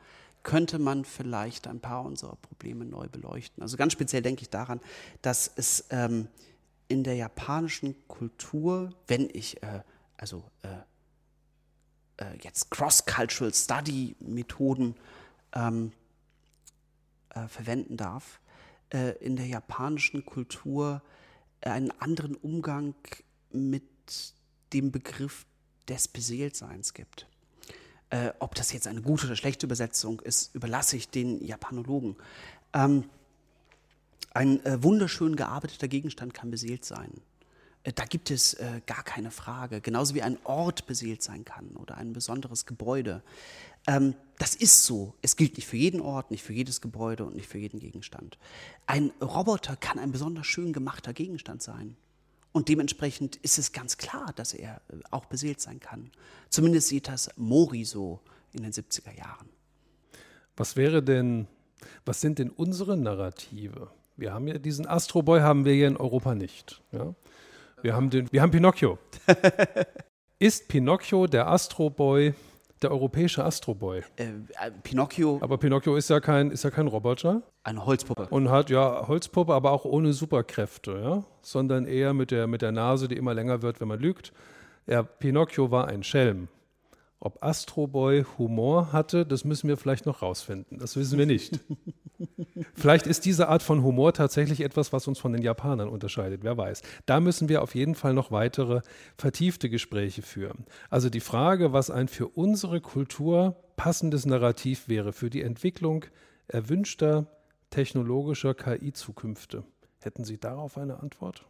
könnte 0.44 0.80
man 0.80 1.06
vielleicht 1.06 1.68
ein 1.68 1.80
paar 1.80 2.04
unserer 2.04 2.36
Probleme 2.38 2.86
neu 2.86 3.08
beleuchten. 3.08 3.62
Also 3.62 3.78
ganz 3.78 3.94
speziell 3.94 4.24
denke 4.24 4.42
ich 4.42 4.50
daran, 4.50 4.80
dass 5.22 5.52
es 5.56 5.86
ähm, 5.92 6.28
in 6.88 7.04
der 7.04 7.16
japanischen 7.16 7.96
Kultur, 8.08 8.90
wenn 9.08 9.30
ich 9.32 9.62
äh, 9.62 9.82
also 10.18 10.44
äh, 10.64 10.68
äh, 12.24 12.38
jetzt 12.42 12.72
Cross-Cultural 12.72 13.54
Study-Methoden 13.54 14.96
ähm, 15.54 15.92
äh, 17.30 17.48
verwenden 17.48 17.98
darf, 17.98 18.40
äh, 18.94 19.18
in 19.18 19.36
der 19.36 19.48
japanischen 19.48 20.26
Kultur 20.26 21.02
einen 21.62 21.92
anderen 22.00 22.36
Umgang 22.36 22.96
mit 23.52 23.84
dem 24.74 24.92
Begriff 24.92 25.46
des 25.88 26.08
Beseeltseins 26.08 26.94
gibt. 26.94 27.28
Äh, 28.10 28.32
ob 28.40 28.56
das 28.56 28.74
jetzt 28.74 28.88
eine 28.88 29.02
gute 29.02 29.26
oder 29.26 29.36
schlechte 29.36 29.66
Übersetzung 29.66 30.20
ist, 30.20 30.54
überlasse 30.54 30.98
ich 30.98 31.10
den 31.10 31.44
Japanologen. 31.44 32.16
Ähm, 32.74 33.06
ein 34.34 34.66
äh, 34.66 34.82
wunderschön 34.84 35.36
gearbeiteter 35.36 35.88
Gegenstand 35.88 36.34
kann 36.34 36.52
beseelt 36.52 36.86
sein. 36.86 37.12
Äh, 37.84 37.94
da 37.94 38.06
gibt 38.06 38.32
es 38.32 38.54
äh, 38.56 38.82
gar 38.86 39.04
keine 39.04 39.32
Frage. 39.32 39.82
Genauso 39.82 40.16
wie 40.16 40.22
ein 40.22 40.38
Ort 40.44 40.86
beseelt 40.88 41.24
sein 41.24 41.46
kann 41.46 41.72
oder 41.78 41.98
ein 41.98 42.14
besonderes 42.14 42.66
Gebäude. 42.66 43.24
Ähm, 43.88 44.16
das 44.38 44.56
ist 44.56 44.86
so. 44.86 45.14
Es 45.22 45.36
gilt 45.36 45.58
nicht 45.58 45.68
für 45.68 45.78
jeden 45.78 46.02
Ort, 46.02 46.32
nicht 46.32 46.44
für 46.44 46.54
jedes 46.54 46.82
Gebäude 46.82 47.26
und 47.26 47.36
nicht 47.36 47.48
für 47.48 47.58
jeden 47.58 47.80
Gegenstand. 47.80 48.38
Ein 48.88 49.12
Roboter 49.22 49.76
kann 49.76 50.00
ein 50.00 50.12
besonders 50.12 50.48
schön 50.48 50.74
gemachter 50.74 51.14
Gegenstand 51.14 51.62
sein. 51.62 51.96
Und 52.52 52.68
dementsprechend 52.68 53.38
ist 53.38 53.58
es 53.58 53.72
ganz 53.72 53.98
klar, 53.98 54.34
dass 54.36 54.54
er 54.54 54.82
äh, 54.90 54.98
auch 55.10 55.26
beseelt 55.26 55.62
sein 55.62 55.80
kann. 55.80 56.12
Zumindest 56.50 56.90
sieht 56.90 57.08
das 57.08 57.30
Mori 57.38 57.86
so 57.86 58.20
in 58.54 58.64
den 58.64 58.72
70er 58.72 59.16
Jahren. 59.18 59.50
Was 60.58 60.76
wäre 60.76 61.02
denn, 61.02 61.48
was 62.06 62.22
sind 62.22 62.40
denn 62.40 62.50
unsere 62.50 62.98
Narrative? 62.98 63.90
Wir 64.18 64.34
haben 64.34 64.48
ja 64.48 64.58
diesen 64.58 64.86
Astro 64.86 65.22
Boy 65.22 65.40
haben 65.40 65.66
wir 65.66 65.74
hier 65.74 65.88
in 65.88 65.98
Europa 65.98 66.36
nicht. 66.36 66.82
Ja? 66.92 67.16
Wir, 67.82 67.96
haben 67.96 68.10
den, 68.10 68.32
wir 68.32 68.42
haben 68.42 68.52
Pinocchio. 68.52 69.00
ist 70.40 70.68
Pinocchio 70.68 71.28
der 71.28 71.48
Astro 71.48 71.90
Boy 71.90 72.34
der 72.82 72.92
europäische 72.92 73.44
Astroboy. 73.44 74.02
Äh, 74.18 74.24
äh, 74.24 74.72
Pinocchio. 74.84 75.40
Aber 75.42 75.58
Pinocchio 75.58 75.96
ist 75.96 76.10
ja 76.10 76.20
kein, 76.20 76.52
ist 76.52 76.64
ja 76.64 76.72
kein 76.72 76.88
Roboter. 76.88 77.42
Eine 77.64 77.86
Holzpuppe. 77.86 78.28
Und 78.30 78.50
hat 78.50 78.70
ja 78.70 79.08
Holzpuppe, 79.08 79.54
aber 79.54 79.72
auch 79.72 79.86
ohne 79.86 80.14
Superkräfte, 80.14 81.00
ja? 81.04 81.24
Sondern 81.42 81.86
eher 81.86 82.14
mit 82.14 82.32
der, 82.32 82.48
mit 82.48 82.62
der 82.62 82.72
Nase, 82.72 83.08
die 83.08 83.16
immer 83.16 83.34
länger 83.34 83.62
wird, 83.62 83.80
wenn 83.82 83.88
man 83.88 84.00
lügt. 84.00 84.34
Ja, 84.88 85.04
Pinocchio 85.04 85.72
war 85.72 85.88
ein 85.88 86.04
Schelm. 86.04 86.48
Ob 87.24 87.44
Astroboy 87.44 88.26
Humor 88.40 88.92
hatte, 88.92 89.28
das 89.28 89.46
müssen 89.46 89.68
wir 89.68 89.78
vielleicht 89.78 90.08
noch 90.08 90.24
rausfinden. 90.24 90.80
Das 90.80 90.96
wissen 90.96 91.20
wir 91.20 91.28
nicht. 91.28 91.60
vielleicht 92.74 93.06
ist 93.06 93.26
diese 93.26 93.48
Art 93.48 93.62
von 93.62 93.84
Humor 93.84 94.12
tatsächlich 94.14 94.62
etwas, 94.62 94.92
was 94.92 95.08
uns 95.08 95.20
von 95.20 95.32
den 95.32 95.44
Japanern 95.44 95.88
unterscheidet. 95.88 96.44
Wer 96.44 96.58
weiß. 96.58 96.82
Da 97.06 97.20
müssen 97.20 97.48
wir 97.48 97.62
auf 97.62 97.76
jeden 97.76 97.94
Fall 97.94 98.16
noch 98.16 98.32
weitere 98.32 98.82
vertiefte 99.20 99.70
Gespräche 99.70 100.24
führen. 100.24 100.66
Also 100.90 101.12
die 101.12 101.20
Frage, 101.20 101.74
was 101.74 101.92
ein 101.92 102.08
für 102.08 102.28
unsere 102.28 102.82
Kultur 102.82 103.56
passendes 103.76 104.26
Narrativ 104.26 104.90
wäre 104.90 105.14
für 105.14 105.30
die 105.30 105.44
Entwicklung 105.44 106.06
erwünschter 106.48 107.28
technologischer 107.70 108.56
KI-Zukünfte. 108.56 109.64
Hätten 110.02 110.24
Sie 110.24 110.40
darauf 110.40 110.76
eine 110.76 111.00
Antwort? 111.02 111.46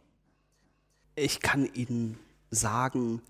Ich 1.16 1.40
kann 1.40 1.64
Ihnen 1.72 2.18
sagen, 2.50 3.22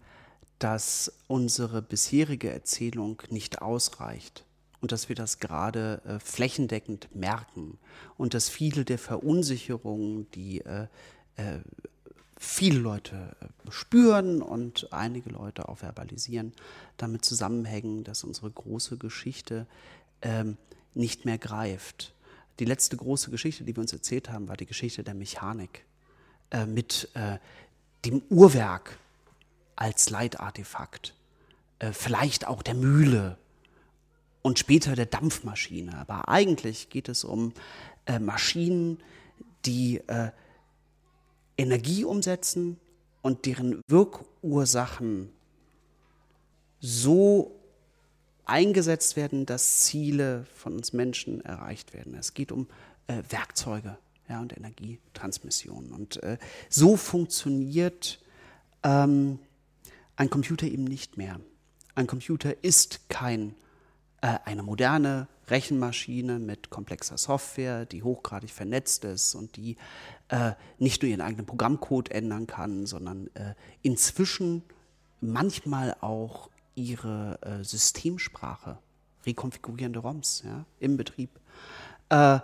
dass 0.62 1.12
unsere 1.26 1.82
bisherige 1.82 2.48
Erzählung 2.48 3.20
nicht 3.30 3.62
ausreicht 3.62 4.44
und 4.80 4.92
dass 4.92 5.08
wir 5.08 5.16
das 5.16 5.40
gerade 5.40 6.00
äh, 6.04 6.20
flächendeckend 6.20 7.12
merken 7.16 7.78
und 8.16 8.34
dass 8.34 8.48
viele 8.48 8.84
der 8.84 8.98
Verunsicherungen, 8.98 10.30
die 10.30 10.60
äh, 10.60 10.86
äh, 11.34 11.58
viele 12.38 12.78
Leute 12.78 13.34
äh, 13.40 13.70
spüren 13.72 14.40
und 14.40 14.92
einige 14.92 15.30
Leute 15.30 15.68
auch 15.68 15.78
verbalisieren, 15.78 16.52
damit 16.96 17.24
zusammenhängen, 17.24 18.04
dass 18.04 18.22
unsere 18.22 18.50
große 18.50 18.98
Geschichte 18.98 19.66
ähm, 20.20 20.56
nicht 20.94 21.24
mehr 21.24 21.38
greift. 21.38 22.14
Die 22.60 22.66
letzte 22.66 22.96
große 22.96 23.32
Geschichte, 23.32 23.64
die 23.64 23.74
wir 23.74 23.80
uns 23.80 23.92
erzählt 23.92 24.30
haben, 24.30 24.46
war 24.46 24.56
die 24.56 24.66
Geschichte 24.66 25.02
der 25.02 25.14
Mechanik 25.14 25.84
äh, 26.50 26.66
mit 26.66 27.08
äh, 27.14 27.38
dem 28.04 28.22
Uhrwerk 28.28 28.98
als 29.82 30.10
Leitartefakt, 30.10 31.16
äh, 31.80 31.92
vielleicht 31.92 32.46
auch 32.46 32.62
der 32.62 32.74
Mühle 32.74 33.36
und 34.40 34.60
später 34.60 34.94
der 34.94 35.06
Dampfmaschine. 35.06 35.98
Aber 35.98 36.28
eigentlich 36.28 36.88
geht 36.88 37.08
es 37.08 37.24
um 37.24 37.52
äh, 38.06 38.20
Maschinen, 38.20 38.98
die 39.64 39.96
äh, 40.06 40.30
Energie 41.56 42.04
umsetzen 42.04 42.78
und 43.22 43.44
deren 43.44 43.82
Wirkursachen 43.88 45.32
so 46.78 47.58
eingesetzt 48.44 49.16
werden, 49.16 49.46
dass 49.46 49.80
Ziele 49.80 50.46
von 50.54 50.74
uns 50.76 50.92
Menschen 50.92 51.44
erreicht 51.44 51.92
werden. 51.92 52.14
Es 52.14 52.34
geht 52.34 52.52
um 52.52 52.68
äh, 53.08 53.20
Werkzeuge 53.30 53.98
ja, 54.28 54.40
und 54.40 54.56
Energietransmission. 54.56 55.90
Und 55.90 56.20
so 56.68 56.96
funktioniert 56.96 58.20
ähm, 58.84 59.40
ein 60.22 60.30
Computer 60.30 60.66
eben 60.68 60.84
nicht 60.84 61.16
mehr. 61.16 61.40
Ein 61.96 62.06
Computer 62.06 62.62
ist 62.62 63.08
kein, 63.08 63.56
äh, 64.20 64.38
eine 64.44 64.62
moderne 64.62 65.26
Rechenmaschine 65.48 66.38
mit 66.38 66.70
komplexer 66.70 67.18
Software, 67.18 67.86
die 67.86 68.04
hochgradig 68.04 68.50
vernetzt 68.50 69.04
ist 69.04 69.34
und 69.34 69.56
die 69.56 69.76
äh, 70.28 70.52
nicht 70.78 71.02
nur 71.02 71.10
ihren 71.10 71.22
eigenen 71.22 71.44
Programmcode 71.44 72.12
ändern 72.12 72.46
kann, 72.46 72.86
sondern 72.86 73.34
äh, 73.34 73.54
inzwischen 73.82 74.62
manchmal 75.20 75.96
auch 76.00 76.50
ihre 76.76 77.40
äh, 77.42 77.64
Systemsprache, 77.64 78.78
rekonfigurierende 79.26 79.98
ROMs 79.98 80.44
ja, 80.46 80.66
im 80.78 80.96
Betrieb. 80.96 81.30
Äh, 82.10 82.38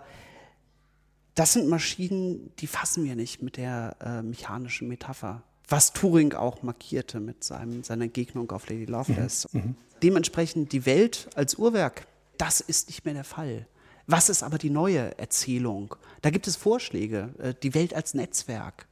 das 1.37 1.53
sind 1.53 1.69
Maschinen, 1.69 2.51
die 2.57 2.67
fassen 2.67 3.05
wir 3.05 3.15
nicht 3.15 3.41
mit 3.41 3.57
der 3.57 3.97
äh, 4.01 4.23
mechanischen 4.23 4.89
Metapher. 4.89 5.45
Was 5.69 5.93
Turing 5.93 6.33
auch 6.33 6.63
markierte 6.63 7.21
mit 7.21 7.45
seinem, 7.45 7.83
seiner 7.85 8.09
Gegnung 8.09 8.51
auf 8.53 8.69
Lady 8.69 8.87
Lovelace. 8.87 9.47
Mhm. 9.53 9.61
Mhm. 9.61 9.75
Dementsprechend 10.03 10.73
die 10.73 10.87
Welt 10.87 11.29
als 11.35 11.57
Uhrwerk, 11.57 12.07
das 12.39 12.61
ist 12.61 12.89
nicht 12.89 13.05
mehr 13.05 13.15
der 13.15 13.25
Fall. 13.25 13.67
Was 14.07 14.31
ist 14.31 14.43
aber 14.43 14.57
die 14.57 14.71
neue 14.71 15.19
Erzählung? 15.19 15.95
Da 16.23 16.31
gibt 16.31 16.47
es 16.47 16.57
Vorschläge. 16.57 17.29
Äh, 17.39 17.55
die 17.63 17.75
Welt 17.75 17.93
als 17.93 18.15
Netzwerk, 18.15 18.87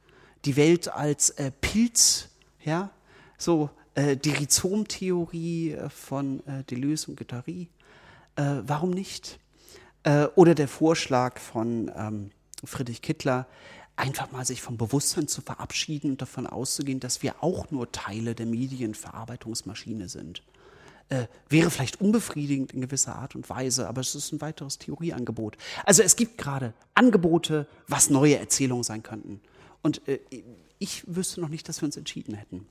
die 0.45 0.55
Welt 0.55 0.93
als 0.93 1.31
äh, 1.31 1.51
Pilz, 1.61 2.29
ja, 2.63 2.91
so 3.37 3.71
äh, 3.95 4.15
die 4.15 4.29
Rhizomtheorie 4.29 5.71
äh, 5.71 5.89
von 5.89 6.45
äh, 6.45 6.63
Deleuze 6.63 7.09
und 7.09 7.17
Guattari. 7.17 7.69
Äh, 8.35 8.61
warum 8.61 8.91
nicht? 8.91 9.39
Oder 10.35 10.55
der 10.55 10.69
Vorschlag 10.69 11.37
von 11.37 11.91
ähm, 11.93 12.31
Friedrich 12.63 13.01
Kittler, 13.01 13.45
einfach 13.97 14.31
mal 14.31 14.45
sich 14.45 14.61
vom 14.61 14.77
Bewusstsein 14.77 15.27
zu 15.27 15.41
verabschieden 15.41 16.11
und 16.11 16.21
davon 16.21 16.47
auszugehen, 16.47 16.99
dass 16.99 17.23
wir 17.23 17.43
auch 17.43 17.71
nur 17.71 17.91
Teile 17.91 18.35
der 18.35 18.45
Medienverarbeitungsmaschine 18.45 20.07
sind. 20.07 20.43
Äh, 21.09 21.27
wäre 21.49 21.69
vielleicht 21.69 22.01
unbefriedigend 22.01 22.73
in 22.73 22.81
gewisser 22.81 23.15
Art 23.15 23.35
und 23.35 23.49
Weise, 23.49 23.87
aber 23.87 24.01
es 24.01 24.13
ist 24.13 24.31
ein 24.33 24.41
weiteres 24.41 24.77
Theorieangebot. 24.77 25.57
Also 25.85 26.03
es 26.03 26.15
gibt 26.15 26.37
gerade 26.37 26.73
Angebote, 26.93 27.67
was 27.87 28.09
neue 28.09 28.37
Erzählungen 28.37 28.83
sein 28.83 29.03
könnten. 29.03 29.41
Und 29.81 30.07
äh, 30.07 30.19
ich 30.79 31.03
wüsste 31.07 31.41
noch 31.41 31.49
nicht, 31.49 31.67
dass 31.69 31.81
wir 31.81 31.85
uns 31.85 31.97
entschieden 31.97 32.35
hätten. 32.35 32.67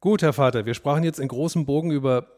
Gut, 0.00 0.22
Herr 0.22 0.32
Vater, 0.32 0.66
wir 0.66 0.74
sprachen 0.74 1.04
jetzt 1.04 1.20
in 1.20 1.28
großem 1.28 1.64
Bogen 1.64 1.90
über 1.90 2.28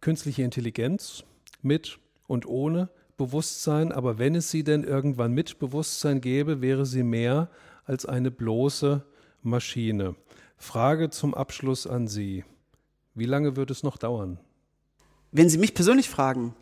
künstliche 0.00 0.42
Intelligenz 0.42 1.24
mit 1.62 1.98
und 2.26 2.46
ohne 2.46 2.90
Bewusstsein, 3.20 3.92
aber 3.92 4.18
wenn 4.18 4.34
es 4.34 4.50
sie 4.50 4.64
denn 4.64 4.82
irgendwann 4.82 5.32
mit 5.34 5.58
Bewusstsein 5.58 6.22
gäbe, 6.22 6.62
wäre 6.62 6.86
sie 6.86 7.02
mehr 7.02 7.50
als 7.84 8.06
eine 8.06 8.30
bloße 8.30 9.04
Maschine. 9.42 10.16
Frage 10.56 11.10
zum 11.10 11.34
Abschluss 11.34 11.86
an 11.86 12.08
Sie. 12.08 12.44
Wie 13.14 13.26
lange 13.26 13.56
wird 13.56 13.70
es 13.70 13.82
noch 13.82 13.98
dauern? 13.98 14.38
Wenn 15.32 15.50
Sie 15.50 15.58
mich 15.58 15.74
persönlich 15.74 16.08
fragen, 16.08 16.54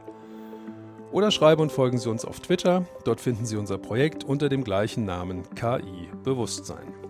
Oder 1.12 1.30
schreiben 1.30 1.60
und 1.60 1.70
folgen 1.70 1.98
Sie 1.98 2.08
uns 2.08 2.24
auf 2.24 2.40
Twitter. 2.40 2.86
Dort 3.04 3.20
finden 3.20 3.44
Sie 3.44 3.58
unser 3.58 3.76
Projekt 3.76 4.24
unter 4.24 4.48
dem 4.48 4.64
gleichen 4.64 5.04
Namen 5.04 5.42
KI 5.54 6.08
Bewusstsein. 6.24 7.07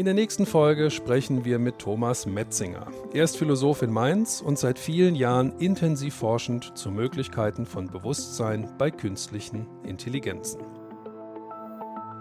In 0.00 0.06
der 0.06 0.14
nächsten 0.14 0.46
Folge 0.46 0.90
sprechen 0.90 1.44
wir 1.44 1.58
mit 1.58 1.78
Thomas 1.78 2.24
Metzinger. 2.24 2.86
Er 3.12 3.22
ist 3.22 3.36
Philosoph 3.36 3.82
in 3.82 3.92
Mainz 3.92 4.40
und 4.40 4.58
seit 4.58 4.78
vielen 4.78 5.14
Jahren 5.14 5.52
intensiv 5.58 6.14
forschend 6.14 6.72
zu 6.74 6.90
Möglichkeiten 6.90 7.66
von 7.66 7.86
Bewusstsein 7.86 8.66
bei 8.78 8.90
künstlichen 8.90 9.66
Intelligenzen. 9.84 10.62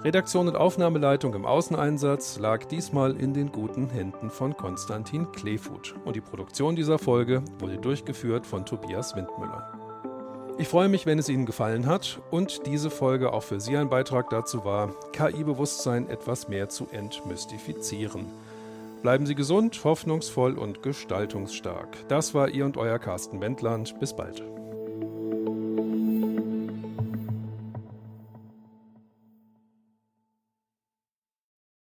Redaktion 0.04 0.50
und 0.50 0.58
Aufnahmeleitung 0.58 1.34
im 1.36 1.46
Außeneinsatz 1.46 2.38
lag 2.38 2.66
diesmal 2.66 3.16
in 3.16 3.34
den 3.34 3.50
guten 3.50 3.90
Händen 3.90 4.30
von 4.30 4.58
Konstantin 4.58 5.32
Kleefut 5.32 5.96
und 6.04 6.18
die 6.18 6.22
Produktion 6.22 6.76
dieser 6.76 7.00
Folge 7.00 7.42
wurde 7.60 7.78
durchgeführt 7.78 8.46
von 8.46 8.66
Tobias 8.66 9.16
Windmüller. 9.16 9.79
Ich 10.60 10.68
freue 10.68 10.90
mich, 10.90 11.06
wenn 11.06 11.18
es 11.18 11.30
Ihnen 11.30 11.46
gefallen 11.46 11.86
hat 11.86 12.20
und 12.32 12.66
diese 12.66 12.90
Folge 12.90 13.32
auch 13.32 13.44
für 13.44 13.62
Sie 13.62 13.78
ein 13.78 13.90
Beitrag 13.90 14.30
dazu 14.30 14.66
war, 14.66 14.94
KI-Bewusstsein 15.14 16.10
etwas 16.10 16.50
mehr 16.50 16.68
zu 16.68 16.86
entmystifizieren. 16.92 18.26
Bleiben 19.02 19.26
Sie 19.26 19.36
gesund, 19.36 19.82
hoffnungsvoll 19.86 20.58
und 20.58 20.84
gestaltungsstark. 20.84 21.88
Das 22.10 22.34
war 22.34 22.50
Ihr 22.50 22.66
und 22.66 22.76
Euer 22.76 23.00
Carsten 23.00 23.40
Wendland. 23.40 23.98
Bis 24.02 24.14
bald. 24.14 24.44